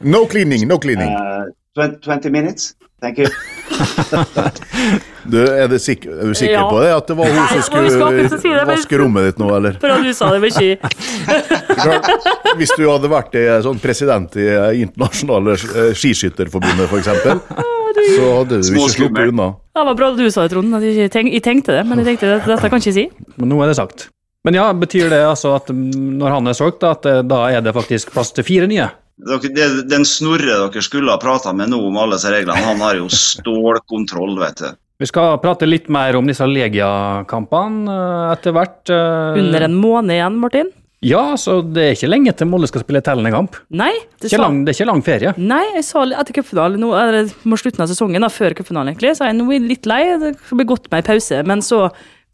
No 0.00 0.24
cleaning, 0.28 0.66
no 0.68 0.78
cleaning. 0.80 1.10
Uh, 1.12 1.48
20, 1.78 2.00
20 2.04 2.30
minutes, 2.34 2.74
thank 3.00 3.18
you. 3.18 3.28
Du, 5.30 5.36
er, 5.44 5.66
det 5.68 5.78
sikker, 5.84 6.10
er 6.16 6.30
du 6.30 6.34
sikker 6.34 6.54
Ja. 6.56 6.62
på 6.70 6.78
det? 6.80 6.90
At 6.96 7.06
det 7.10 7.16
var 7.18 7.28
hun 7.28 7.48
som 7.48 7.62
skulle 7.62 7.90
skulle 7.92 8.22
det, 8.56 8.64
vaske 8.66 8.98
rommet 8.98 9.28
ditt 9.28 9.38
nå, 9.38 9.50
eller? 9.56 9.76
For 9.82 9.92
at 9.92 10.04
du 10.04 10.12
sa 10.16 10.30
det 10.32 10.40
med 10.40 10.54
ski. 10.56 10.70
Hvis 12.58 12.72
du 12.76 12.86
hadde 12.88 13.10
vært 13.12 13.36
sånn 13.66 13.78
president 13.82 14.36
i 14.40 14.48
eh, 14.48 14.80
internasjonale 14.80 15.58
eh, 15.60 15.92
skiskytterforbundet, 15.92 16.88
f.eks., 16.88 17.08
så 18.08 18.30
hadde 18.38 18.60
du 18.60 18.70
ikke 18.72 18.94
sluppet 18.94 19.32
unna. 19.34 19.50
Det 19.76 19.84
var 19.90 19.98
bra 19.98 20.08
at 20.12 20.18
du 20.18 20.30
sa 20.30 20.46
det, 20.46 20.52
Trond. 20.54 20.78
Jeg, 20.84 21.10
tenk, 21.14 21.32
jeg 21.34 21.44
tenkte 21.44 21.76
det, 21.76 21.84
men 21.88 22.00
jeg 22.02 22.12
tenkte 22.12 22.32
at 22.38 22.48
dette 22.48 22.70
kan 22.72 22.80
jeg 22.80 22.90
ikke 22.90 22.98
si. 22.98 23.34
Men 23.36 23.52
nå 23.52 23.60
er 23.64 23.70
det 23.72 23.76
sagt. 23.80 24.08
Men 24.44 24.56
ja, 24.56 24.70
betyr 24.72 25.10
det 25.12 25.20
altså 25.28 25.52
at 25.58 25.68
når 25.74 26.34
han 26.38 26.48
er 26.48 26.56
solgt, 26.56 26.84
at 26.88 27.04
da 27.28 27.40
er 27.52 27.60
det 27.64 27.74
faktisk 27.76 28.12
plass 28.14 28.32
til 28.32 28.46
fire 28.46 28.68
nye? 28.70 28.88
Den 29.20 30.06
Snorre 30.08 30.54
dere 30.70 30.82
skulle 30.84 31.12
ha 31.12 31.20
prata 31.20 31.52
med 31.52 31.68
nå 31.68 31.80
om 31.90 31.98
alle 32.00 32.16
disse 32.16 32.30
reglene, 32.32 32.56
han 32.64 32.80
har 32.80 32.96
jo 33.02 33.10
stålkontroll, 33.12 34.38
vet 34.40 34.62
du. 34.62 34.70
Vi 35.00 35.08
skal 35.08 35.38
prate 35.40 35.64
litt 35.68 35.88
mer 35.92 36.16
om 36.18 36.26
disse 36.28 36.44
Legia-kampene 36.48 37.88
eh, 37.92 38.32
etter 38.34 38.52
hvert. 38.56 38.82
eh. 38.92 39.38
Under 39.40 39.64
en 39.64 39.76
måned 39.80 40.12
igjen, 40.16 40.36
Martin. 40.40 40.72
Ja, 41.00 41.32
så 41.40 41.60
det 41.64 41.82
er 41.82 41.94
ikke 41.96 42.10
lenge 42.10 42.32
til 42.36 42.48
Molde 42.50 42.68
skal 42.68 42.84
spille 42.84 43.00
tellende 43.04 43.32
kamp. 43.32 43.56
Nei, 43.72 43.92
det 44.20 44.28
Ikke 44.28 44.36
sa 44.36 44.44
lang, 44.44 44.60
det 44.66 44.74
er 44.74 44.76
ikke 44.76 44.90
lang 44.90 45.02
ferie. 45.04 45.34
Nei, 45.40 45.64
jeg 45.78 45.86
sa 45.88 46.04
etter 46.04 46.36
cupfinalen, 46.36 46.84
er 46.92 47.34
mot 47.48 47.60
slutten 47.60 47.86
av 47.86 47.88
sesongen, 47.88 48.20
da, 48.20 48.28
før 48.32 48.56
cupfinalen 48.58 48.92
egentlig, 48.92 49.14
så 49.16 49.24
er 49.24 49.32
jeg 49.32 49.40
nå 49.40 49.60
litt 49.64 49.88
lei. 49.88 50.02
Det 50.20 50.34
blir 50.52 50.68
godt 50.68 50.90
med 50.92 51.00
en 51.00 51.08
pause. 51.08 51.40
Men 51.48 51.64
så 51.64 51.86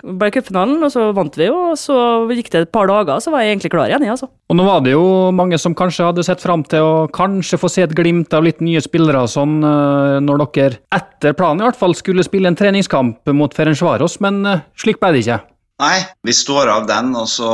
ble 0.04 0.28
cupfinalen, 0.34 0.82
og 0.84 0.90
så 0.92 1.06
vant 1.16 1.38
vi 1.38 1.46
jo, 1.46 1.54
og 1.70 1.78
så 1.80 1.96
gikk 2.34 2.50
det 2.52 2.66
et 2.66 2.72
par 2.74 2.90
dager, 2.90 3.22
så 3.22 3.32
var 3.32 3.44
jeg 3.44 3.54
egentlig 3.54 3.72
klar 3.72 3.88
igjen, 3.88 4.04
jeg, 4.04 4.12
altså. 4.12 4.28
Og 4.50 4.58
nå 4.58 4.66
var 4.66 4.82
det 4.84 4.92
jo 4.92 5.06
mange 5.34 5.58
som 5.62 5.74
kanskje 5.78 6.10
hadde 6.10 6.26
sett 6.26 6.42
fram 6.42 6.66
til 6.68 6.84
å 6.84 6.92
kanskje 7.14 7.58
få 7.62 7.70
se 7.72 7.86
et 7.86 7.94
glimt 7.96 8.34
av 8.36 8.44
litt 8.46 8.60
nye 8.64 8.82
spillere 8.84 9.24
sånn, 9.30 9.56
eh, 9.64 10.18
når 10.26 10.44
dere, 10.44 10.82
etter 10.94 11.38
planen 11.38 11.64
i 11.64 11.68
hvert 11.70 11.80
fall, 11.80 11.96
skulle 11.96 12.26
spille 12.26 12.50
en 12.50 12.58
treningskamp 12.58 13.32
mot 13.34 13.56
Ferencvaros, 13.56 14.20
men 14.26 14.42
eh, 14.44 14.64
slik 14.78 15.00
ble 15.00 15.14
det 15.16 15.24
ikke. 15.24 15.40
Nei, 15.78 15.98
vi 16.22 16.32
står 16.32 16.70
av 16.72 16.86
den, 16.88 17.10
og 17.20 17.26
så 17.28 17.48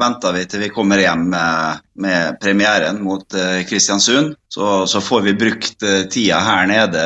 venter 0.00 0.32
vi 0.32 0.46
til 0.48 0.62
vi 0.64 0.70
kommer 0.72 1.00
hjem 1.02 1.26
med, 1.34 1.82
med 2.00 2.38
premieren 2.40 3.02
mot 3.04 3.36
eh, 3.36 3.66
Kristiansund. 3.68 4.32
Så, 4.48 4.86
så 4.88 5.02
får 5.04 5.26
vi 5.26 5.34
brukt 5.36 5.84
eh, 5.84 6.06
tida 6.08 6.38
her 6.40 6.64
nede 6.70 7.02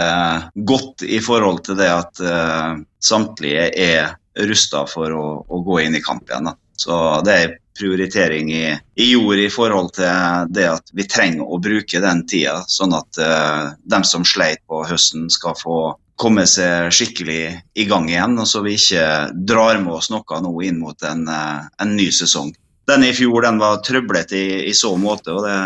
godt 0.55 1.03
i 1.03 1.19
forhold 1.25 1.65
til 1.67 1.81
det 1.81 1.89
at 1.91 2.23
uh, 2.23 2.79
samtlige 3.03 3.67
er 3.83 4.15
rusta 4.47 4.85
for 4.87 5.11
å, 5.11 5.25
å 5.43 5.63
gå 5.67 5.81
inn 5.83 5.99
i 5.99 6.05
kamp 6.05 6.31
igjen. 6.31 6.53
Da. 6.53 6.55
Så 6.79 7.01
det 7.27 7.35
er 7.35 7.57
prioritering 7.81 8.53
i, 8.53 8.67
i 9.01 9.09
jord 9.15 9.41
i 9.41 9.49
forhold 9.53 9.95
til 9.97 10.53
det 10.53 10.69
at 10.69 10.93
vi 10.97 11.09
trenger 11.09 11.49
å 11.49 11.61
bruke 11.63 12.05
den 12.05 12.23
tida, 12.29 12.61
sånn 12.69 12.95
at 12.99 13.21
uh, 13.21 13.73
dem 13.89 14.07
som 14.07 14.27
sleit 14.29 14.63
på 14.69 14.85
høsten 14.87 15.31
skal 15.33 15.57
få 15.59 15.81
komme 16.21 16.45
seg 16.49 16.91
skikkelig 16.93 17.43
i 17.81 17.87
gang 17.89 18.09
igjen, 18.11 18.37
og 18.41 18.49
så 18.49 18.63
vi 18.65 18.77
ikke 18.77 19.05
drar 19.33 19.81
med 19.81 19.95
oss 19.97 20.11
noe 20.13 20.41
nå 20.45 20.53
inn 20.67 20.81
mot 20.83 21.07
en, 21.09 21.23
eh, 21.33 21.69
en 21.81 21.95
ny 21.97 22.11
sesong. 22.13 22.53
Den 22.91 23.07
i 23.07 23.15
fjor 23.17 23.47
den 23.47 23.61
var 23.63 23.81
trøblete 23.87 24.37
i, 24.37 24.51
i 24.69 24.75
så 24.77 24.93
måte, 25.01 25.33
og 25.33 25.47
det, 25.47 25.57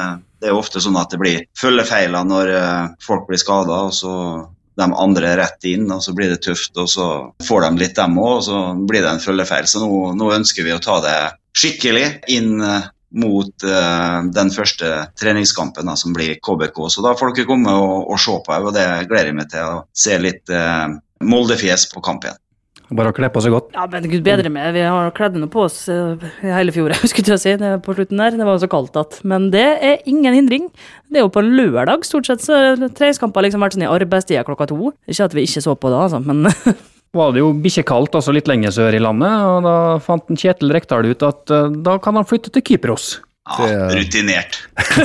det 0.43 0.53
er 0.53 0.59
ofte 0.59 0.83
sånn 0.85 0.99
at 1.01 1.11
det 1.11 1.21
blir 1.23 1.47
følgefeiler 1.59 2.29
når 2.29 2.53
eh, 2.55 2.93
folk 3.03 3.27
blir 3.31 3.43
skada, 3.43 3.81
og 3.89 3.97
så 3.97 4.15
de 4.81 4.89
andre 4.91 5.37
rett 5.39 5.69
inn, 5.71 5.87
og 5.93 6.03
så 6.03 6.15
blir 6.17 6.33
det 6.33 6.43
tøft, 6.45 6.75
og 6.81 6.89
så 6.91 7.07
får 7.47 7.67
de 7.67 7.85
litt 7.85 7.97
dem 7.99 8.19
òg, 8.19 8.41
og 8.41 8.45
så 8.49 8.61
blir 8.89 9.05
det 9.05 9.13
en 9.13 9.23
følgefeil. 9.23 9.69
Så 9.71 9.83
nå, 9.85 10.01
nå 10.19 10.33
ønsker 10.35 10.67
vi 10.67 10.75
å 10.75 10.83
ta 10.83 10.99
det 11.05 11.17
skikkelig 11.55 12.07
inn 12.35 12.59
eh, 12.65 12.91
mot 13.15 13.63
uh, 13.63 14.27
den 14.35 14.49
første 14.51 14.89
treningskampen 15.21 15.87
da, 15.87 15.95
som 15.95 16.11
blir 16.17 16.35
KBK. 16.43 16.81
Så 16.91 17.05
da 17.05 17.13
får 17.15 17.31
dere 17.37 17.47
komme 17.47 17.71
og, 17.79 18.09
og 18.11 18.19
se 18.19 18.35
på, 18.43 18.57
og 18.59 18.73
det 18.75 18.87
gleder 19.07 19.31
jeg 19.31 19.37
meg 19.39 19.53
til 19.53 19.69
å 19.71 19.85
se 19.95 20.19
litt 20.19 20.51
uh, 20.51 20.91
Molde-fjes 21.25 21.87
på 21.93 22.03
kamp 22.05 22.27
igjen. 22.27 22.41
Bare 22.93 23.11
å 23.11 23.17
kle 23.17 23.31
på 23.33 23.41
seg 23.41 23.55
godt. 23.55 23.71
Ja, 23.73 23.87
men 23.89 24.05
gud 24.11 24.25
bedre 24.27 24.51
med, 24.53 24.75
vi 24.77 24.83
har 24.85 25.13
kledd 25.17 25.39
noe 25.41 25.49
på 25.53 25.63
oss 25.65 25.87
eh, 25.93 26.25
hele 26.45 26.75
fjor, 26.75 26.93
skulle 27.11 27.37
jeg 27.37 27.43
si, 27.43 27.55
på 27.57 27.97
slutten 27.97 28.21
der. 28.21 28.37
Det 28.37 28.49
var 28.49 28.61
så 28.61 28.69
kaldt 28.71 28.99
at 29.01 29.21
Men 29.25 29.49
det 29.55 29.65
er 29.81 30.03
ingen 30.11 30.37
hindring. 30.37 30.69
Det 31.09 31.21
er 31.23 31.25
jo 31.25 31.33
på 31.33 31.45
lørdag, 31.45 32.05
stort 32.05 32.29
sett, 32.29 32.45
så 32.45 32.77
treningskamper 32.85 33.41
har 33.41 33.49
liksom 33.49 33.65
vært 33.65 33.79
sånn 33.79 33.87
i 33.87 33.93
arbeidstida 33.93 34.45
klokka 34.47 34.69
to. 34.73 34.93
Ikke 35.09 35.31
at 35.31 35.37
vi 35.37 35.47
ikke 35.49 35.65
så 35.65 35.77
på 35.79 35.93
da, 35.93 36.05
altså, 36.07 36.21
men 36.21 36.45
var 37.17 37.33
det 37.33 37.45
jo 37.45 37.53
bikkjekaldt 37.65 38.19
også 38.19 38.35
litt 38.35 38.51
lenger 38.51 38.75
sør 38.75 38.97
i 38.97 39.03
landet, 39.03 39.33
og 39.49 39.65
da 39.65 39.77
fant 40.05 40.29
en 40.29 40.41
Kjetil 40.41 40.75
Rekdal 40.75 41.09
ut 41.09 41.25
at 41.27 41.55
eh, 41.55 41.71
da 41.87 41.97
kan 42.03 42.21
han 42.21 42.29
flytte 42.29 42.53
til 42.53 42.67
Kypros. 42.69 43.15
Ja, 43.45 43.91
rutinert. 43.93 44.57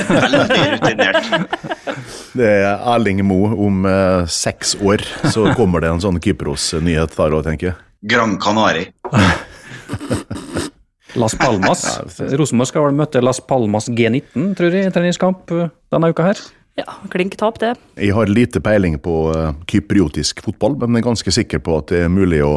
Veldig 0.08 0.60
rutinert. 0.72 1.26
Det 2.38 2.46
er 2.46 2.78
Erling 2.88 3.18
Moe 3.26 3.50
om 3.66 3.82
eh, 3.90 4.22
seks 4.30 4.76
år, 4.80 5.02
så 5.28 5.50
kommer 5.58 5.82
det 5.84 5.90
en 5.90 6.00
sånn 6.00 6.16
Kypros-nyhet 6.22 7.12
der 7.18 7.34
òg, 7.36 7.42
tenker 7.44 7.72
jeg. 7.72 7.76
Gran 8.08 8.38
Canari. 8.40 8.86
Las 11.20 11.34
Palmas. 11.36 11.82
Rosenborg 12.38 12.70
skal 12.70 12.86
vel 12.86 12.96
møte 13.02 13.20
Las 13.20 13.42
Palmas 13.44 13.90
G19, 13.90 14.54
tror 14.56 14.72
jeg, 14.78 14.88
i 14.88 14.94
treningskamp 14.94 15.52
eh, 15.58 15.68
denne 15.92 16.12
uka 16.14 16.30
her. 16.30 16.40
ja, 16.80 16.86
klink 17.12 17.36
tap, 17.36 17.58
det. 17.60 17.74
Jeg 18.00 18.14
har 18.16 18.30
lite 18.30 18.62
peiling 18.64 18.96
på 19.04 19.18
eh, 19.34 19.50
kypriotisk 19.68 20.40
fotball, 20.46 20.78
men 20.80 20.96
jeg 20.96 21.04
er 21.04 21.10
ganske 21.10 21.36
sikker 21.42 21.60
på 21.66 21.76
at 21.82 21.92
det 21.92 22.06
er 22.06 22.14
mulig 22.14 22.40
å 22.46 22.54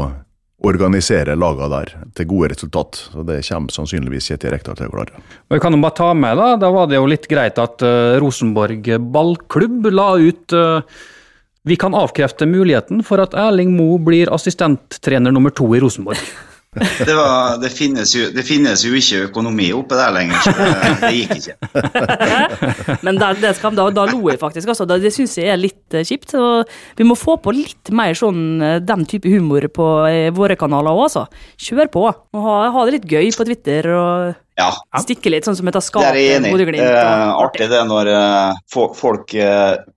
organisere 0.64 1.36
lagene 1.36 1.70
der 1.72 1.94
til 2.16 2.30
gode 2.30 2.52
resultat. 2.54 3.02
Så 3.12 3.26
Det 3.26 3.42
kommer 3.48 3.74
sannsynligvis 3.74 4.30
Kjetil 4.30 4.54
Rekdal 4.54 4.78
til 4.80 4.88
å 4.88 4.94
klare. 4.94 5.24
Vi 5.52 5.60
kan 5.60 5.74
jo 5.74 5.82
bare 5.84 5.98
ta 5.98 6.14
med, 6.14 6.38
da, 6.38 6.54
da 6.62 6.70
var 6.72 6.88
det 6.88 7.00
jo 7.00 7.10
litt 7.10 7.28
greit 7.32 7.60
at 7.60 7.84
uh, 7.84 8.20
Rosenborg 8.22 8.88
ballklubb 9.14 9.90
la 9.92 10.14
ut 10.22 10.56
uh, 10.56 10.82
Vi 11.64 11.78
kan 11.80 11.96
avkrefte 11.96 12.46
muligheten 12.46 13.04
for 13.08 13.24
at 13.24 13.34
Erling 13.34 13.76
Moe 13.76 14.00
blir 14.00 14.32
assistenttrener 14.32 15.32
nummer 15.32 15.52
to 15.56 15.70
i 15.76 15.80
Rosenborg. 15.80 16.20
Det, 16.74 17.14
var, 17.14 17.58
det, 17.62 17.70
finnes 17.74 18.12
jo, 18.16 18.28
det 18.34 18.44
finnes 18.48 18.82
jo 18.86 18.94
ikke 18.98 19.28
økonomi 19.28 19.68
oppe 19.76 19.98
der 20.00 20.14
lenger, 20.16 20.40
så 20.42 20.54
det, 20.58 21.12
gikk 21.14 21.34
ikke. 21.38 21.56
Men 23.06 23.20
der, 23.22 23.38
det 23.42 23.52
skal, 23.60 23.76
da, 23.78 23.88
da 23.94 24.06
lo 24.10 24.22
jeg 24.32 24.40
faktisk. 24.42 24.72
Altså, 24.74 24.88
Det, 24.90 25.00
det 25.04 25.14
syns 25.14 25.36
jeg 25.38 25.52
er 25.54 25.60
litt 25.62 25.98
eh, 25.98 26.06
kjipt. 26.08 26.34
Og 26.40 26.70
vi 26.98 27.08
må 27.08 27.18
få 27.20 27.38
på 27.44 27.54
litt 27.56 27.92
mer 27.96 28.18
sånn 28.18 28.62
eh, 28.64 28.80
den 28.84 29.06
type 29.10 29.30
humor 29.30 29.68
på 29.74 29.90
eh, 30.10 30.30
våre 30.36 30.58
kanaler 30.60 30.94
òg, 30.94 31.06
altså. 31.10 31.28
Kjør 31.62 31.92
på. 31.94 32.08
Og 32.10 32.48
ha, 32.48 32.56
ha 32.74 32.86
det 32.88 32.98
litt 33.00 33.10
gøy 33.12 33.30
på 33.38 33.48
Twitter 33.50 33.92
og 33.94 34.40
Ja, 34.60 34.70
stikke 35.02 35.32
litt, 35.34 35.48
sånn 35.48 35.56
som 35.58 35.70
et 35.70 35.74
det 35.74 35.82
er 36.06 36.18
jeg 36.20 36.36
enig 36.38 36.52
er 36.78 37.30
og- 37.34 37.40
artig 37.48 37.70
det 37.72 37.80
når 37.90 38.10
folk 38.70 39.34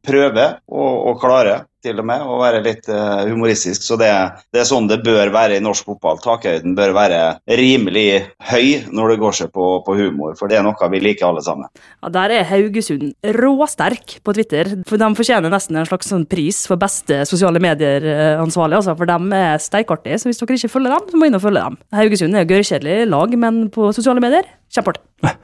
prøver 0.06 0.54
og, 0.72 0.92
og 1.10 1.20
klarer 1.20 1.66
til 1.86 2.02
og 2.02 2.06
med, 2.08 2.24
og 2.26 2.42
være 2.42 2.62
litt 2.64 2.88
uh, 2.90 3.24
humoristisk. 3.28 3.84
Så 3.86 3.98
det, 4.00 4.10
det 4.54 4.62
er 4.62 4.68
sånn 4.68 4.88
det 4.90 5.00
bør 5.06 5.30
være 5.34 5.58
i 5.58 5.62
norsk 5.64 5.88
fotball. 5.92 6.20
Takhøyden 6.22 6.76
bør 6.78 6.94
være 6.96 7.20
rimelig 7.58 8.08
høy 8.50 8.88
når 8.90 9.14
det 9.14 9.18
går 9.22 9.38
seg 9.40 9.52
på, 9.54 9.68
på 9.86 9.96
humor, 9.98 10.34
for 10.38 10.50
det 10.50 10.58
er 10.58 10.66
noe 10.66 10.90
vi 10.92 11.02
liker 11.02 11.28
alle 11.28 11.44
sammen. 11.44 11.70
Ja, 12.02 12.12
Der 12.18 12.36
er 12.36 12.48
Haugesund 12.50 13.14
råsterk 13.36 14.18
på 14.26 14.36
Twitter. 14.36 14.72
For 14.88 15.00
De 15.00 15.10
fortjener 15.18 15.52
nesten 15.52 15.78
en 15.78 15.88
slags 15.88 16.10
sånn 16.12 16.26
pris 16.30 16.64
for 16.68 16.80
beste 16.80 17.22
sosiale 17.28 17.62
medier-ansvarlig. 17.62 18.80
Altså, 18.80 18.96
for 18.98 19.10
de 19.10 19.40
er 19.40 19.62
steikartige, 19.62 20.20
så 20.20 20.30
hvis 20.30 20.42
dere 20.42 20.58
ikke 20.60 20.74
følger 20.76 20.96
dem, 20.96 21.10
så 21.10 21.20
må 21.20 21.28
inn 21.28 21.38
og 21.38 21.44
følge 21.44 21.64
dem. 21.64 21.80
Haugesund 21.96 22.36
er 22.36 22.44
jo 22.46 22.52
gørrkjedelig 22.54 23.10
lag, 23.12 23.36
men 23.46 23.66
på 23.74 23.90
sosiale 23.96 24.22
medier 24.22 24.48
kjempeartig. 24.72 25.04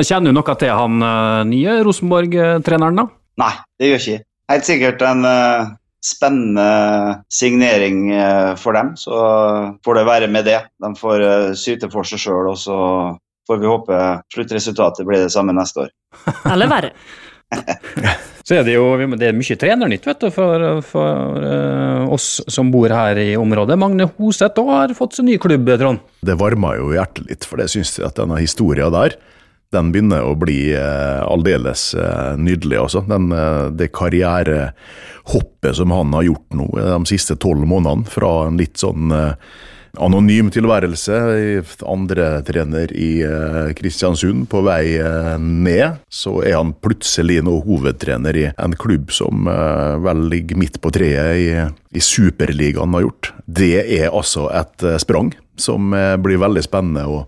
Kjenner 0.00 0.32
du 0.32 0.38
noe 0.38 0.54
til 0.56 0.72
han 0.72 1.04
eh, 1.04 1.40
nye 1.50 1.80
Rosenborg-treneren, 1.84 3.02
da? 3.02 3.08
Nei, 3.42 3.52
det 3.80 3.90
gjør 3.90 4.00
ikke. 4.02 4.24
Helt 4.52 4.68
sikkert 4.68 5.00
en 5.08 5.24
uh, 5.24 5.70
spennende 6.04 6.68
signering 7.32 8.10
uh, 8.12 8.52
for 8.60 8.76
dem, 8.76 8.92
så 9.00 9.16
får 9.84 10.00
det 10.00 10.08
være 10.08 10.28
med 10.32 10.44
det. 10.50 10.58
De 10.82 10.92
får 10.98 11.24
uh, 11.24 11.52
syte 11.56 11.88
for 11.92 12.08
seg 12.08 12.20
sjøl, 12.20 12.50
og 12.52 12.58
så 12.60 12.76
får 13.48 13.62
vi 13.62 13.70
håpe 13.70 14.00
sluttresultatet 14.34 15.08
blir 15.08 15.24
det 15.24 15.32
samme 15.32 15.54
neste 15.56 15.86
år. 15.86 15.94
Eller 16.52 16.70
verre. 16.70 16.92
Så 18.42 18.56
er 18.58 18.64
det 18.66 18.72
jo 18.74 18.86
det 19.14 19.28
er 19.28 19.36
mye 19.36 19.56
trenernytt 19.60 20.06
vet 20.08 20.24
du, 20.24 20.28
for, 20.34 20.64
for 20.82 21.36
uh, 21.38 22.08
oss 22.10 22.40
som 22.50 22.72
bor 22.74 22.90
her 22.90 23.18
i 23.22 23.36
området. 23.38 23.76
Magne 23.78 24.08
Hoseth 24.16 24.58
òg 24.58 24.70
har 24.72 24.94
fått 24.98 25.14
seg 25.18 25.28
ny 25.28 25.36
klubb, 25.42 25.70
Trond. 25.78 26.02
Det 26.26 26.34
varma 26.40 26.74
jo 26.78 26.90
hjertet 26.96 27.28
litt, 27.28 27.46
for 27.46 27.62
det 27.62 27.68
syns 27.70 27.94
jeg 28.00 28.08
at 28.08 28.18
denne 28.18 28.40
historia 28.42 28.90
der, 28.92 29.14
den 29.72 29.90
begynner 29.92 30.24
å 30.26 30.36
bli 30.38 30.72
eh, 30.76 31.20
aldeles 31.24 31.92
eh, 31.96 32.36
nydelig, 32.38 32.78
altså. 32.82 33.04
Den, 33.08 33.32
eh, 33.32 33.66
det 33.72 33.92
karrierehoppet 33.96 35.76
som 35.80 35.94
han 35.96 36.14
har 36.16 36.28
gjort 36.28 36.56
nå 36.58 36.70
eh, 36.78 36.94
de 36.94 37.12
siste 37.12 37.38
tolv 37.40 37.66
månedene, 37.68 38.08
fra 38.12 38.32
en 38.48 38.60
litt 38.60 38.80
sånn 38.82 39.12
anonym 40.00 40.48
tilværelse, 40.48 41.16
andre 41.84 42.26
trener 42.48 42.88
i 42.96 43.10
Kristiansund, 43.76 44.46
på 44.48 44.62
vei 44.64 44.96
ned, 45.36 46.00
så 46.08 46.38
er 46.40 46.56
han 46.56 46.72
plutselig 46.72 47.42
nå 47.44 47.58
hovedtrener 47.66 48.38
i 48.40 48.46
en 48.54 48.72
klubb 48.80 49.12
som 49.12 49.44
vel 49.44 50.24
ligger 50.32 50.62
midt 50.62 50.80
på 50.80 50.94
treet 50.96 51.36
i, 51.36 51.50
i 51.92 52.00
Superligaen 52.00 52.96
har 52.96 53.04
gjort. 53.04 53.34
Det 53.44 53.74
er 53.82 54.08
altså 54.08 54.48
et 54.56 54.88
sprang 55.04 55.34
som 55.56 55.94
eh, 55.94 56.16
blir 56.16 56.40
veldig 56.40 56.62
spennende 56.64 57.04
å, 57.08 57.22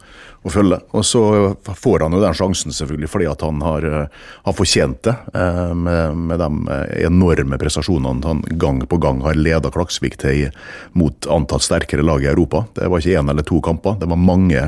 å 0.45 0.53
følge. 0.53 0.79
Og 0.97 1.05
så 1.07 1.23
får 1.69 2.05
han 2.07 2.17
jo 2.17 2.23
den 2.23 2.37
sjansen 2.37 2.75
selvfølgelig 2.75 3.11
fordi 3.13 3.29
at 3.31 3.45
han 3.45 3.61
har, 3.65 3.87
eh, 3.89 4.23
har 4.47 4.57
fortjent 4.57 5.03
det, 5.07 5.17
eh, 5.37 5.73
med, 5.77 6.23
med 6.31 6.41
de 6.41 6.79
enorme 7.05 7.59
prestasjonene 7.61 8.29
han 8.29 8.45
gang 8.61 8.83
på 8.89 9.01
gang 9.03 9.23
har 9.27 9.39
leda 9.39 9.73
Klaksvik 9.75 10.19
til 10.23 10.49
mot 10.93 11.29
antatt 11.31 11.67
sterkere 11.67 12.07
lag 12.07 12.25
i 12.25 12.33
Europa. 12.33 12.65
Det 12.77 12.89
var 12.89 13.03
ikke 13.03 13.21
én 13.21 13.31
eller 13.31 13.47
to 13.47 13.61
kamper, 13.65 13.99
det 14.01 14.11
var 14.11 14.21
mange 14.21 14.65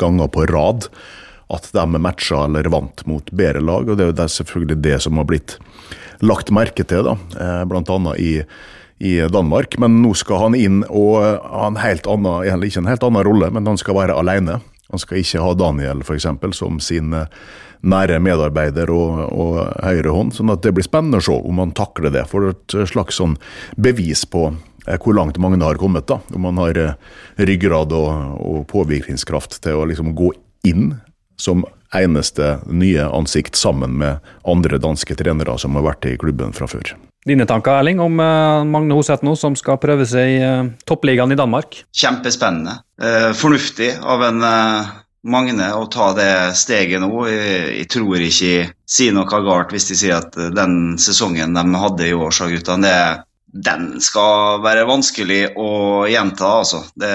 ganger 0.00 0.32
på 0.32 0.48
rad 0.50 0.88
at 1.52 1.66
de 1.76 2.00
matcha 2.00 2.46
eller 2.46 2.70
vant 2.72 3.02
mot 3.06 3.26
bedre 3.36 3.60
lag, 3.60 3.88
og 3.88 3.98
det 3.98 4.06
er 4.06 4.14
jo 4.14 4.28
selvfølgelig 4.32 4.78
det 4.82 4.96
som 5.04 5.20
har 5.20 5.26
blitt 5.28 5.58
lagt 6.24 6.48
merke 6.54 6.86
til, 6.88 7.04
da, 7.04 7.18
blant 7.68 7.90
annet 7.92 8.22
i 8.22 8.30
i 9.04 9.18
Danmark, 9.28 9.76
men 9.78 10.00
nå 10.02 10.14
skal 10.16 10.46
han 10.46 10.56
inn 10.56 10.80
og 10.88 11.18
ha 11.20 11.66
en 11.68 11.80
helt 11.82 12.08
annen, 12.08 12.64
ikke 12.64 12.80
en 12.80 12.88
helt 12.88 13.04
annen 13.04 13.26
rolle, 13.26 13.50
men 13.52 13.68
han 13.68 13.80
skal 13.80 13.98
være 13.98 14.16
alene. 14.16 14.60
Han 14.92 15.02
skal 15.02 15.20
ikke 15.20 15.42
ha 15.44 15.52
Daniel 15.58 16.04
for 16.06 16.16
eksempel, 16.16 16.54
som 16.56 16.80
sin 16.82 17.12
eh, 17.16 17.28
nære 17.84 18.20
medarbeider 18.24 18.90
og, 18.94 19.24
og 19.32 19.58
høyre 19.84 20.14
hånd. 20.14 20.34
sånn 20.36 20.52
at 20.54 20.62
det 20.64 20.74
blir 20.76 20.86
spennende 20.86 21.20
å 21.20 21.26
se 21.26 21.36
om 21.36 21.60
han 21.60 21.74
takler 21.76 22.14
det. 22.14 22.26
For 22.30 22.52
et 22.52 22.76
slags 22.90 23.20
sånn 23.20 23.36
bevis 23.76 24.24
på 24.30 24.46
eh, 24.86 24.98
hvor 24.98 25.16
langt 25.18 25.40
Magne 25.42 25.66
har 25.66 25.80
kommet. 25.80 26.08
da, 26.08 26.20
Om 26.34 26.50
han 26.50 26.60
har 26.62 26.80
eh, 26.80 26.98
ryggrad 27.36 27.92
og, 27.96 28.38
og 28.40 28.60
påvirkningskraft 28.72 29.60
til 29.64 29.80
å 29.80 29.88
liksom 29.90 30.14
gå 30.16 30.32
inn 30.68 30.94
som 31.40 31.64
eneste 31.94 32.58
nye 32.66 33.04
ansikt 33.06 33.58
sammen 33.58 33.98
med 34.00 34.22
andre 34.48 34.78
danske 34.82 35.16
trenere 35.18 35.58
som 35.60 35.76
har 35.78 35.86
vært 35.92 36.08
i 36.10 36.16
klubben 36.20 36.54
fra 36.56 36.68
før. 36.70 36.94
Dine 37.24 37.46
tanker, 37.46 37.78
Erling, 37.80 38.00
om 38.04 38.20
eh, 38.20 38.64
Magne 38.68 38.96
Hoseth 38.98 39.24
nå, 39.24 39.32
som 39.40 39.54
skal 39.56 39.80
prøve 39.80 40.04
seg 40.08 40.28
i 40.34 40.40
eh, 40.44 40.66
toppligaen 40.84 41.32
i 41.32 41.38
Danmark? 41.40 41.78
Kjempespennende. 41.96 42.82
Eh, 43.00 43.30
fornuftig 43.36 43.94
av 44.04 44.26
en 44.26 44.44
Magne 45.24 45.70
å 45.72 45.86
ta 45.88 46.10
det 46.12 46.52
steget 46.60 47.00
nå. 47.00 47.08
Jeg, 47.30 47.86
tror 47.88 48.20
ikke 48.20 48.50
jeg 48.50 48.66
sier 48.84 49.14
noe 49.16 49.40
galt 49.46 49.72
hvis 49.72 49.88
de 49.88 49.96
sier 49.96 50.18
at 50.18 50.36
den 50.36 50.98
sesongen 51.00 51.56
de 51.56 51.80
hadde 51.80 52.10
i 52.10 52.12
år, 52.12 52.28
sa 52.28 52.50
guttene, 52.50 52.92
den 53.48 53.86
skal 54.04 54.60
være 54.60 54.84
vanskelig 54.84 55.54
å 55.56 56.04
gjenta. 56.10 56.50
altså. 56.60 56.82
Det, 56.92 57.14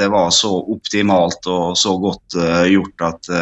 det 0.00 0.08
var 0.08 0.32
så 0.32 0.54
optimalt 0.64 1.44
og 1.52 1.76
så 1.76 1.92
godt 2.00 2.38
gjort 2.72 3.04
at 3.10 3.32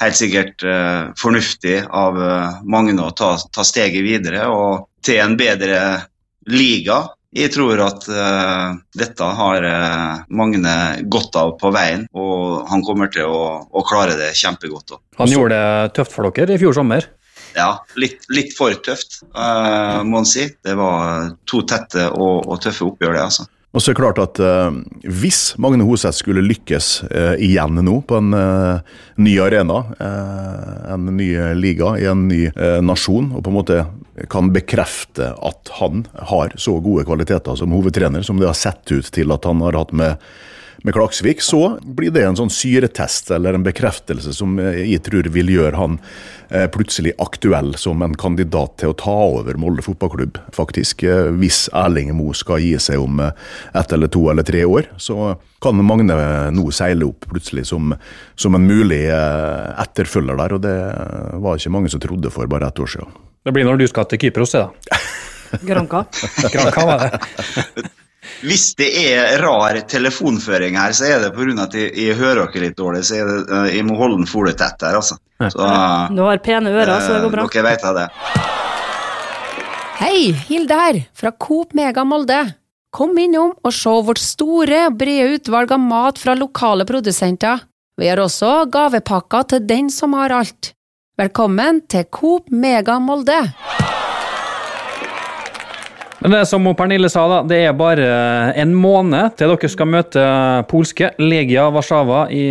Helt 0.00 0.16
sikkert 0.16 0.64
eh, 0.64 1.10
fornuftig 1.20 1.82
av 1.86 2.16
eh, 2.24 2.60
Magne 2.64 3.04
å 3.04 3.12
ta, 3.16 3.34
ta 3.52 3.64
steget 3.66 4.04
videre 4.06 4.46
og 4.48 4.86
til 5.04 5.20
en 5.20 5.36
bedre 5.40 5.80
liga. 6.48 7.02
Jeg 7.36 7.52
tror 7.54 7.78
at 7.84 8.08
eh, 8.10 8.70
dette 8.96 9.28
har 9.38 9.66
eh, 9.68 10.22
Magne 10.34 10.74
godt 11.12 11.36
av 11.38 11.52
på 11.60 11.70
veien, 11.74 12.08
og 12.16 12.66
han 12.72 12.82
kommer 12.86 13.12
til 13.12 13.28
å, 13.28 13.44
å 13.70 13.84
klare 13.86 14.16
det 14.18 14.32
kjempegodt. 14.40 14.96
også. 14.96 15.02
Han 15.20 15.34
gjorde 15.36 15.60
det 15.60 15.94
tøft 16.00 16.16
for 16.16 16.30
dere 16.32 16.56
i 16.56 16.62
fjor 16.64 16.80
sommer. 16.80 17.06
Ja, 17.54 17.70
litt, 17.98 18.24
litt 18.30 18.52
for 18.56 18.74
tøft, 18.82 19.20
eh, 19.30 20.00
må 20.06 20.22
en 20.22 20.28
si. 20.28 20.48
Det 20.64 20.74
var 20.78 21.32
to 21.50 21.62
tette 21.68 22.08
og, 22.10 22.46
og 22.46 22.60
tøffe 22.62 22.86
oppgjør, 22.88 23.16
det. 23.16 23.24
altså. 23.28 23.46
Og 23.70 23.78
så 23.78 23.92
er 23.92 23.94
det 23.94 24.00
klart 24.00 24.18
at 24.18 24.40
eh, 24.42 24.78
Hvis 25.06 25.54
Magne 25.62 25.86
Hoseth 25.86 26.18
skulle 26.18 26.42
lykkes 26.42 26.88
eh, 27.06 27.34
igjen 27.46 27.78
nå 27.86 28.00
på 28.02 28.18
en 28.18 28.34
eh, 28.34 28.96
ny 29.22 29.36
arena, 29.44 29.84
eh, 30.02 30.92
en 30.96 31.06
ny 31.14 31.28
liga 31.54 31.94
i 32.00 32.08
en 32.10 32.26
ny 32.26 32.48
eh, 32.50 32.80
nasjon, 32.82 33.30
og 33.36 33.44
på 33.46 33.52
en 33.52 33.58
måte 33.60 33.80
kan 34.30 34.50
bekrefte 34.52 35.30
at 35.38 35.70
han 35.78 36.02
har 36.32 36.56
så 36.60 36.80
gode 36.82 37.06
kvaliteter 37.08 37.56
som 37.56 37.72
hovedtrener 37.72 38.26
som 38.26 38.40
det 38.40 38.50
har 38.50 38.58
sett 38.58 38.90
ut 38.90 39.06
til 39.14 39.30
at 39.32 39.46
han 39.48 39.62
har 39.64 39.78
hatt 39.78 39.94
med 39.96 40.18
med 40.82 40.94
Klaksvik, 40.94 41.42
så 41.42 41.78
blir 41.82 42.10
det 42.10 42.22
en 42.24 42.36
sånn 42.38 42.50
syretest 42.52 43.30
eller 43.34 43.56
en 43.56 43.64
bekreftelse 43.64 44.32
som 44.36 44.58
eh, 44.62 44.80
jeg 44.94 45.02
tror 45.04 45.28
vil 45.32 45.52
gjøre 45.52 45.76
han 45.76 45.98
eh, 46.48 46.66
plutselig 46.72 47.12
aktuell 47.20 47.74
som 47.80 48.00
en 48.04 48.16
kandidat 48.18 48.78
til 48.80 48.92
å 48.94 48.96
ta 48.96 49.16
over 49.36 49.58
Molde 49.60 49.84
fotballklubb, 49.84 50.40
faktisk. 50.56 51.04
Eh, 51.04 51.28
Hvis 51.40 51.66
Erling 51.76 52.14
Moe 52.16 52.36
skal 52.36 52.62
gi 52.64 52.72
seg 52.80 53.02
om 53.02 53.20
ett 53.20 53.92
eller 53.92 54.08
to 54.12 54.24
eller 54.32 54.46
tre 54.46 54.64
år, 54.64 54.88
så 54.96 55.34
kan 55.60 55.76
Magne 55.84 56.16
nå 56.54 56.66
seile 56.72 57.04
opp 57.10 57.28
plutselig 57.28 57.66
som, 57.68 57.92
som 58.34 58.56
en 58.56 58.64
mulig 58.64 59.02
etterfølger 59.12 60.38
der, 60.40 60.56
og 60.56 60.64
det 60.64 60.76
var 61.44 61.60
ikke 61.60 61.74
mange 61.76 61.92
som 61.92 62.00
trodde 62.00 62.32
for 62.32 62.48
bare 62.48 62.70
ett 62.72 62.80
år 62.80 62.94
siden. 62.96 63.12
Det 63.44 63.52
blir 63.56 63.68
når 63.68 63.82
du 63.82 63.88
skal 63.90 64.08
til 64.08 64.20
Kypros, 64.24 64.56
det 64.56 64.64
da. 64.64 65.00
Granka. 65.66 66.04
Granca 66.48 66.86
var 66.88 67.04
det. 67.04 67.90
Hvis 68.44 68.74
det 68.76 68.88
er 69.00 69.40
rar 69.40 69.78
telefonføring 69.88 70.76
her, 70.76 70.92
så 70.96 71.08
er 71.08 71.22
det 71.24 71.32
pga. 71.34 71.54
at 71.64 71.74
jeg, 71.76 71.92
jeg 71.96 72.16
hører 72.18 72.50
dere 72.52 72.66
litt 72.66 72.76
dårlig. 72.76 73.02
så 73.08 73.16
jeg, 73.16 73.26
eh, 73.48 73.76
Jeg 73.76 73.86
må 73.88 73.96
holde 73.96 74.20
den 74.20 74.28
fole 74.28 74.52
tett 74.52 74.80
her, 74.84 74.96
altså. 75.00 75.16
Så, 75.40 75.68
Du 76.12 76.22
har 76.22 76.38
pene 76.44 76.70
ører, 76.70 77.00
så 77.00 77.16
det 77.16 77.22
går 77.24 77.32
bra. 77.32 77.46
Dere 77.48 77.64
vet 77.70 77.86
det. 77.96 78.08
Hei, 80.00 80.32
Hilde 80.48 80.76
her, 80.76 81.00
fra 81.16 81.32
Coop 81.32 81.74
Mega 81.74 82.04
Molde. 82.04 82.54
Kom 82.92 83.16
innom 83.18 83.52
og 83.64 83.72
se 83.72 83.92
vårt 84.04 84.18
store, 84.18 84.88
brede 84.90 85.36
utvalg 85.36 85.72
av 85.72 85.80
mat 85.80 86.18
fra 86.18 86.34
lokale 86.34 86.84
produsenter. 86.88 87.60
Vi 88.00 88.08
har 88.08 88.18
også 88.18 88.64
gavepakker 88.72 89.48
til 89.52 89.66
den 89.68 89.90
som 89.92 90.16
har 90.18 90.32
alt. 90.32 90.72
Velkommen 91.20 91.82
til 91.88 92.08
Coop 92.10 92.48
Mega 92.50 92.98
Molde. 92.98 93.42
Men 96.20 96.34
det 96.34 96.40
er 96.42 96.48
som 96.50 96.66
Pernille 96.76 97.08
sa, 97.08 97.22
da, 97.30 97.38
det 97.48 97.58
er 97.64 97.76
bare 97.76 98.08
en 98.60 98.74
måned 98.76 99.38
til 99.40 99.54
dere 99.54 99.70
skal 99.72 99.88
møte 99.88 100.24
polske 100.68 101.14
Legia 101.20 101.64
Warszawa 101.72 102.26
i 102.28 102.42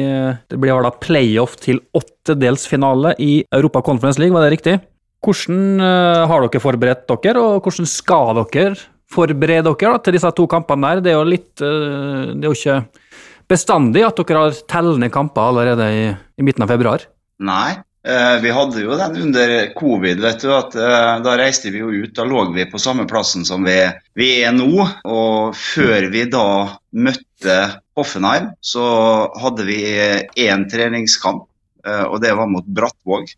Det 0.49 0.58
blir 0.58 0.82
da 0.82 0.89
playoff 0.97 1.53
til 1.62 1.82
åttedelsfinale 1.93 3.13
i 3.21 3.43
Europa 3.53 3.84
Conference 3.86 4.21
League, 4.21 4.34
var 4.34 4.47
det 4.47 4.55
riktig? 4.55 4.79
Hvordan 5.21 5.84
eh, 5.84 6.23
har 6.32 6.45
dere 6.45 6.63
forberedt 6.63 7.05
dere, 7.12 7.43
og 7.43 7.62
hvordan 7.62 7.89
skal 7.89 8.39
dere 8.39 8.73
forberede 9.10 9.67
dere 9.69 9.93
da, 9.93 10.01
til 10.01 10.17
disse 10.17 10.32
to 10.34 10.47
kampene 10.49 10.95
der? 10.95 11.03
Det 11.05 11.13
er 11.13 11.19
jo 11.19 11.29
litt 11.29 11.65
eh, 11.65 12.34
Det 12.34 12.41
er 12.41 12.49
jo 12.49 12.58
ikke 12.58 12.79
bestandig 13.49 14.05
at 14.08 14.23
dere 14.23 14.47
har 14.47 14.63
tellende 14.69 15.12
kamper 15.13 15.51
allerede 15.51 15.91
i, 15.93 16.10
i 16.39 16.45
midten 16.45 16.65
av 16.65 16.73
februar. 16.73 17.05
Nei. 17.45 17.79
Eh, 18.10 18.41
vi 18.41 18.52
hadde 18.52 18.82
jo 18.82 18.95
den 18.98 19.17
under 19.22 19.74
covid, 19.78 20.22
vet 20.24 20.41
du. 20.41 20.50
at 20.56 20.76
eh, 20.76 21.19
Da 21.26 21.36
reiste 21.38 21.69
vi 21.74 21.84
jo 21.84 21.91
ut. 21.91 22.15
Da 22.15 22.26
lå 22.26 22.48
vi 22.56 22.65
på 22.69 22.82
samme 22.82 23.06
plassen 23.10 23.45
som 23.45 23.67
vi, 23.67 23.78
vi 24.17 24.32
er 24.41 24.56
nå. 24.56 24.88
Og 25.06 25.58
før 25.58 26.10
vi 26.13 26.26
da 26.32 26.48
møtte 26.89 27.60
Hoffenheim, 28.00 28.54
så 28.62 28.86
hadde 29.41 29.67
vi 29.67 29.78
én 30.39 30.65
treningskamp 30.72 31.45
eh, 31.86 32.06
og 32.08 32.17
det 32.24 32.32
var 32.39 32.50
mot 32.50 32.65
Brattvåg. 32.65 33.30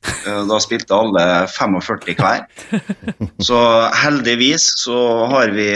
Da 0.47 0.59
spilte 0.63 0.95
alle 0.95 1.25
45 1.51 2.15
hver. 2.21 2.45
Så 3.41 3.59
heldigvis 4.03 4.69
så 4.85 5.01
har 5.33 5.51
vi 5.57 5.67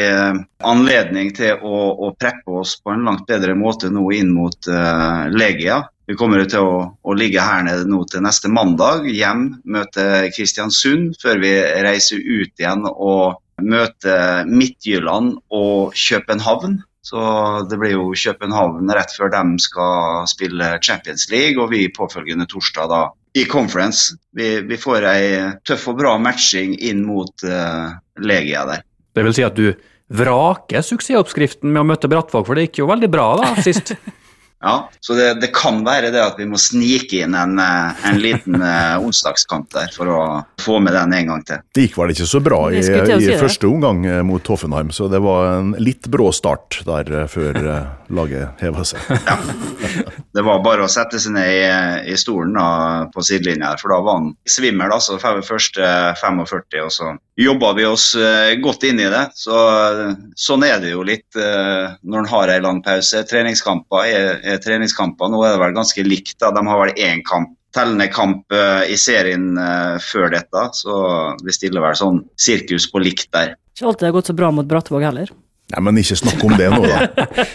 anledning 0.64 1.34
til 1.36 1.60
å, 1.60 1.82
å 2.08 2.14
preppe 2.16 2.62
oss 2.62 2.78
på 2.80 2.94
en 2.94 3.04
langt 3.10 3.28
bedre 3.28 3.58
måte 3.58 3.92
nå 3.92 4.06
inn 4.16 4.32
mot 4.38 4.72
eh, 4.72 5.28
Legia. 5.36 5.84
Vi 6.06 6.18
kommer 6.18 6.44
til 6.46 6.62
å, 6.62 6.82
å 7.02 7.16
ligge 7.18 7.42
her 7.42 7.64
nede 7.66 7.88
nå 7.90 8.04
til 8.10 8.22
neste 8.26 8.52
mandag, 8.52 9.08
hjem, 9.10 9.48
møte 9.66 10.28
Kristiansund, 10.36 11.16
før 11.22 11.42
vi 11.42 11.54
reiser 11.86 12.22
ut 12.22 12.62
igjen 12.62 12.86
og 12.92 13.40
møter 13.62 14.46
Midtjylland 14.46 15.40
og 15.56 15.96
København. 15.98 16.82
Så 17.06 17.22
det 17.70 17.78
blir 17.82 17.94
jo 17.94 18.06
København 18.18 18.90
rett 18.98 19.14
før 19.18 19.30
de 19.34 19.44
skal 19.62 20.26
spille 20.30 20.72
Champions 20.82 21.28
League, 21.34 21.62
og 21.62 21.74
vi 21.74 21.86
påfølgende 21.94 22.48
torsdag 22.50 22.90
da 22.90 23.02
i 23.36 23.46
conference. 23.50 24.16
Vi, 24.34 24.62
vi 24.66 24.78
får 24.80 25.06
ei 25.12 25.28
tøff 25.68 25.90
og 25.92 26.00
bra 26.00 26.16
matching 26.22 26.78
inn 26.80 27.04
mot 27.06 27.46
uh, 27.46 27.94
Legia 28.22 28.64
der. 28.70 28.86
Det 29.16 29.26
vil 29.26 29.36
si 29.38 29.46
at 29.46 29.58
du 29.58 29.70
vraker 30.16 30.86
suksessoppskriften 30.86 31.72
med 31.72 31.82
å 31.82 31.88
møte 31.90 32.10
Brattvåg, 32.10 32.46
for 32.48 32.58
det 32.58 32.68
gikk 32.68 32.84
jo 32.84 32.90
veldig 32.90 33.10
bra 33.12 33.28
da, 33.42 33.54
sist. 33.66 33.96
Ja, 34.66 34.90
så 35.00 35.14
det, 35.14 35.28
det 35.44 35.52
kan 35.54 35.84
være 35.86 36.10
det 36.10 36.22
at 36.24 36.40
vi 36.42 36.48
må 36.50 36.58
snike 36.58 37.20
inn 37.22 37.36
en, 37.38 37.60
eh, 37.62 38.06
en 38.10 38.18
liten 38.18 38.58
eh, 38.66 38.96
onsdagskamp 38.98 39.70
der 39.76 39.92
for 39.94 40.10
å 40.10 40.22
få 40.62 40.80
med 40.82 40.96
den 40.98 41.14
en 41.14 41.30
gang 41.30 41.44
til. 41.46 41.62
Det 41.76 41.86
gikk 41.86 42.00
vel 42.00 42.14
ikke 42.16 42.26
så 42.26 42.42
bra 42.42 42.60
i, 42.74 42.82
i 42.82 43.36
første 43.38 43.70
omgang 43.70 44.02
eh, 44.10 44.24
mot 44.26 44.50
Hoffenheim, 44.50 44.90
så 44.90 45.06
det 45.12 45.22
var 45.22 45.60
en 45.60 45.76
litt 45.78 46.10
brå 46.10 46.32
start 46.34 46.80
der 46.88 47.30
før 47.30 47.62
laget 48.10 48.66
heva 48.66 48.88
seg. 48.88 49.06
Ja. 49.26 49.38
Det 50.36 50.44
var 50.44 50.60
bare 50.66 50.84
å 50.84 50.90
sette 50.92 51.22
seg 51.22 51.32
ned 51.38 51.48
i, 51.48 51.62
i 52.12 52.18
stolen 52.20 52.58
da, 52.58 52.66
på 53.14 53.24
sidelinja, 53.24 53.76
for 53.80 53.94
da 53.94 54.02
var 54.04 54.18
han 54.20 54.34
svimmel. 54.50 54.92
altså 54.92 55.16
første 55.22 55.92
45, 56.20 56.82
og 56.84 56.92
så 56.92 57.14
jobba 57.36 57.74
vi 57.76 57.86
oss 57.88 58.14
eh, 58.16 58.56
godt 58.64 58.86
inn 58.88 59.02
i 59.04 59.10
det. 59.12 59.26
Så, 59.36 59.56
sånn 60.40 60.64
er 60.68 60.80
det 60.84 60.94
jo 60.94 61.04
litt 61.08 61.38
eh, 61.40 61.96
når 62.04 62.24
en 62.24 62.32
har 62.32 62.54
ei 62.54 62.62
lang 62.64 62.82
pause. 62.86 63.26
Treningskamper 63.30 64.08
er, 64.08 64.32
er 64.44 64.64
treningskamper. 64.64 65.32
Nå 65.32 65.44
er 65.44 65.56
det 65.56 65.64
vel 65.66 65.78
ganske 65.78 66.08
likt. 66.08 66.38
da, 66.40 66.54
De 66.56 66.66
har 66.68 66.82
vel 66.86 66.96
én 66.96 67.24
kamp 67.28 67.54
tellende 67.76 68.08
kamp 68.08 68.56
eh, 68.56 68.92
i 68.94 68.98
serien 69.00 69.58
eh, 69.60 69.98
før 70.00 70.30
dette, 70.32 70.68
så 70.78 70.96
vi 71.44 71.56
stiller 71.56 71.84
vel 71.84 71.98
sånn 72.00 72.22
sirkus 72.40 72.88
på 72.92 73.02
likt 73.04 73.28
der. 73.36 73.58
Ikke 73.76 73.90
alltid 73.92 74.08
har 74.08 74.16
gått 74.16 74.32
så 74.32 74.38
bra 74.38 74.52
mot 74.56 74.68
Brattvåg 74.70 75.04
heller. 75.04 75.34
Nei, 75.76 75.82
men 75.84 75.98
ikke 76.00 76.16
snakk 76.16 76.44
om 76.48 76.54
det 76.56 76.70
nå, 76.72 76.82
da. 76.88 77.46